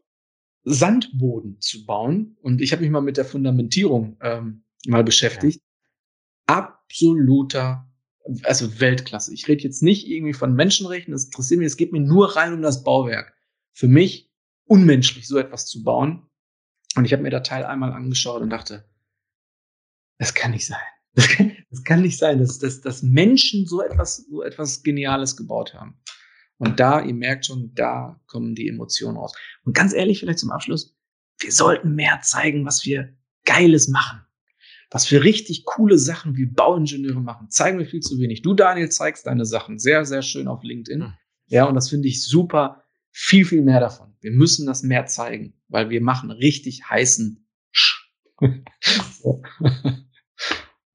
Sandboden 0.64 1.60
zu 1.62 1.86
bauen. 1.86 2.38
Und 2.42 2.62
ich 2.62 2.72
habe 2.72 2.82
mich 2.82 2.92
mal 2.92 3.02
mit 3.02 3.18
der 3.18 3.26
Fundamentierung 3.26 4.18
ähm, 4.22 4.64
mal 4.88 5.04
beschäftigt. 5.04 5.62
Absoluter, 6.48 7.90
also 8.44 8.80
Weltklasse. 8.80 9.34
Ich 9.34 9.48
rede 9.48 9.64
jetzt 9.64 9.84
nicht 9.84 10.08
irgendwie 10.08 10.34
von 10.34 10.56
Menschenrechten, 10.56 11.12
das 11.12 11.26
interessiert 11.26 11.60
mich, 11.60 11.68
es 11.68 11.78
geht 11.78 11.92
mir 11.92 12.02
nur 12.02 12.36
rein 12.36 12.54
um 12.54 12.62
das 12.62 12.84
Bauwerk. 12.84 13.34
Für 13.72 13.88
mich 13.88 14.32
unmenschlich, 14.66 15.28
so 15.28 15.38
etwas 15.38 15.68
zu 15.68 15.84
bauen. 15.84 16.28
Und 16.96 17.06
ich 17.06 17.14
habe 17.14 17.24
mir 17.24 17.30
der 17.30 17.44
Teil 17.44 17.66
einmal 17.66 17.92
angeschaut 17.92 18.42
und 18.42 18.50
dachte, 18.50 18.86
das 20.18 20.34
kann 20.34 20.52
nicht 20.52 20.66
sein. 20.66 20.80
Das 21.18 21.30
kann, 21.30 21.56
das 21.70 21.84
kann 21.86 22.02
nicht 22.02 22.20
sein, 22.20 22.40
dass, 22.40 22.60
dass, 22.60 22.82
dass 22.82 23.02
Menschen 23.02 23.66
so 23.66 23.82
etwas, 23.82 24.18
so 24.30 24.44
etwas 24.44 24.84
Geniales 24.84 25.38
gebaut 25.38 25.74
haben. 25.74 25.98
Und 26.58 26.82
da, 26.82 27.02
ihr 27.02 27.14
merkt 27.14 27.46
schon, 27.46 27.74
da 27.74 28.20
kommen 28.28 28.54
die 28.54 28.68
Emotionen 28.68 29.16
raus. 29.16 29.34
Und 29.64 29.74
ganz 29.74 29.94
ehrlich, 29.94 30.20
vielleicht 30.20 30.40
zum 30.40 30.52
Abschluss, 30.52 30.94
wir 31.40 31.54
sollten 31.54 31.96
mehr 31.96 32.20
zeigen, 32.22 32.66
was 32.66 32.86
wir 32.86 33.16
Geiles 33.46 33.88
machen. 33.88 34.22
Was 34.92 35.06
für 35.06 35.24
richtig 35.24 35.66
coole 35.66 35.98
Sachen 35.98 36.36
wie 36.36 36.46
Bauingenieure 36.46 37.22
machen. 37.22 37.50
Zeigen 37.50 37.80
wir 37.80 37.86
viel 37.86 38.02
zu 38.02 38.20
wenig. 38.20 38.42
Du, 38.42 38.54
Daniel, 38.54 38.90
zeigst 38.90 39.26
deine 39.26 39.46
Sachen 39.46 39.80
sehr, 39.80 40.06
sehr 40.06 40.22
schön 40.22 40.50
auf 40.50 40.64
LinkedIn. 40.64 41.02
Hm. 41.02 41.14
Ja, 41.48 41.66
und 41.66 41.76
das 41.76 41.90
finde 41.90 42.08
ich 42.08 42.26
super. 42.26 42.85
Viel, 43.18 43.46
viel 43.46 43.62
mehr 43.62 43.80
davon. 43.80 44.14
Wir 44.20 44.32
müssen 44.32 44.68
das 44.68 44.84
mehr 44.84 45.06
zeigen, 45.06 45.54
weil 45.70 45.90
wir 45.90 46.02
machen 46.02 46.32
richtig 46.32 46.90
heißen 46.90 47.48
Sch. 47.72 48.12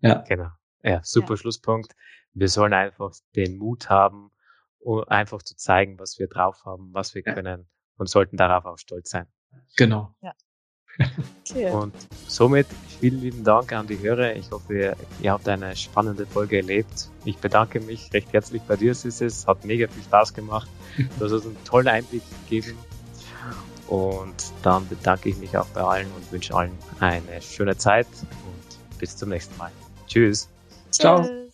ja. 0.01 0.23
Genau. 0.29 0.51
Ja, 0.83 1.01
super 1.03 1.33
ja. 1.33 1.37
Schlusspunkt. 1.39 1.97
Wir 2.35 2.49
sollen 2.49 2.75
einfach 2.75 3.13
den 3.35 3.57
Mut 3.57 3.89
haben, 3.89 4.33
um 4.81 5.03
einfach 5.05 5.41
zu 5.41 5.57
zeigen, 5.57 5.99
was 5.99 6.19
wir 6.19 6.29
drauf 6.29 6.63
haben, 6.67 6.93
was 6.93 7.15
wir 7.15 7.23
ja. 7.25 7.33
können 7.33 7.71
und 7.97 8.11
sollten 8.11 8.37
darauf 8.37 8.67
auch 8.67 8.77
stolz 8.77 9.09
sein. 9.09 9.27
Genau. 9.79 10.15
Ja. 10.21 10.35
Okay. 11.49 11.71
Und 11.73 11.95
somit 12.27 12.67
vielen 13.01 13.21
lieben 13.21 13.45
Dank 13.45 13.73
an 13.73 13.87
die 13.87 13.99
Hörer. 13.99 14.37
Ich 14.37 14.51
hoffe, 14.51 14.75
ihr, 14.75 14.97
ihr, 15.23 15.33
habt 15.33 15.49
eine 15.49 15.75
spannende 15.75 16.27
Folge 16.27 16.59
erlebt. 16.59 17.09
Ich 17.25 17.39
bedanke 17.39 17.81
mich 17.81 18.13
recht 18.13 18.33
herzlich 18.33 18.63
bei 18.63 18.77
dir, 18.77 18.95
Sissis. 18.95 19.47
Hat 19.47 19.65
mega 19.65 19.89
viel 19.89 20.03
Spaß 20.03 20.35
gemacht. 20.35 20.69
Du 21.19 21.25
hast 21.25 21.33
uns 21.33 21.47
einen 21.47 21.65
tollen 21.65 21.89
Einblick 21.89 22.23
gegeben. 22.49 22.77
Und 23.89 24.53
dann 24.63 24.87
bedanke 24.89 25.31
ich 25.31 25.37
mich 25.39 25.57
auch 25.57 25.67
bei 25.69 25.81
allen 25.81 26.07
und 26.13 26.31
wünsche 26.31 26.55
allen 26.55 26.77
eine 27.01 27.43
schöne 27.43 27.77
Zeit 27.77 28.07
und 28.21 28.99
bis 28.99 29.17
zum 29.17 29.31
nächsten 29.31 29.57
Mal. 29.59 29.73
Tschüss. 30.07 30.49
Ciao. 30.91 31.50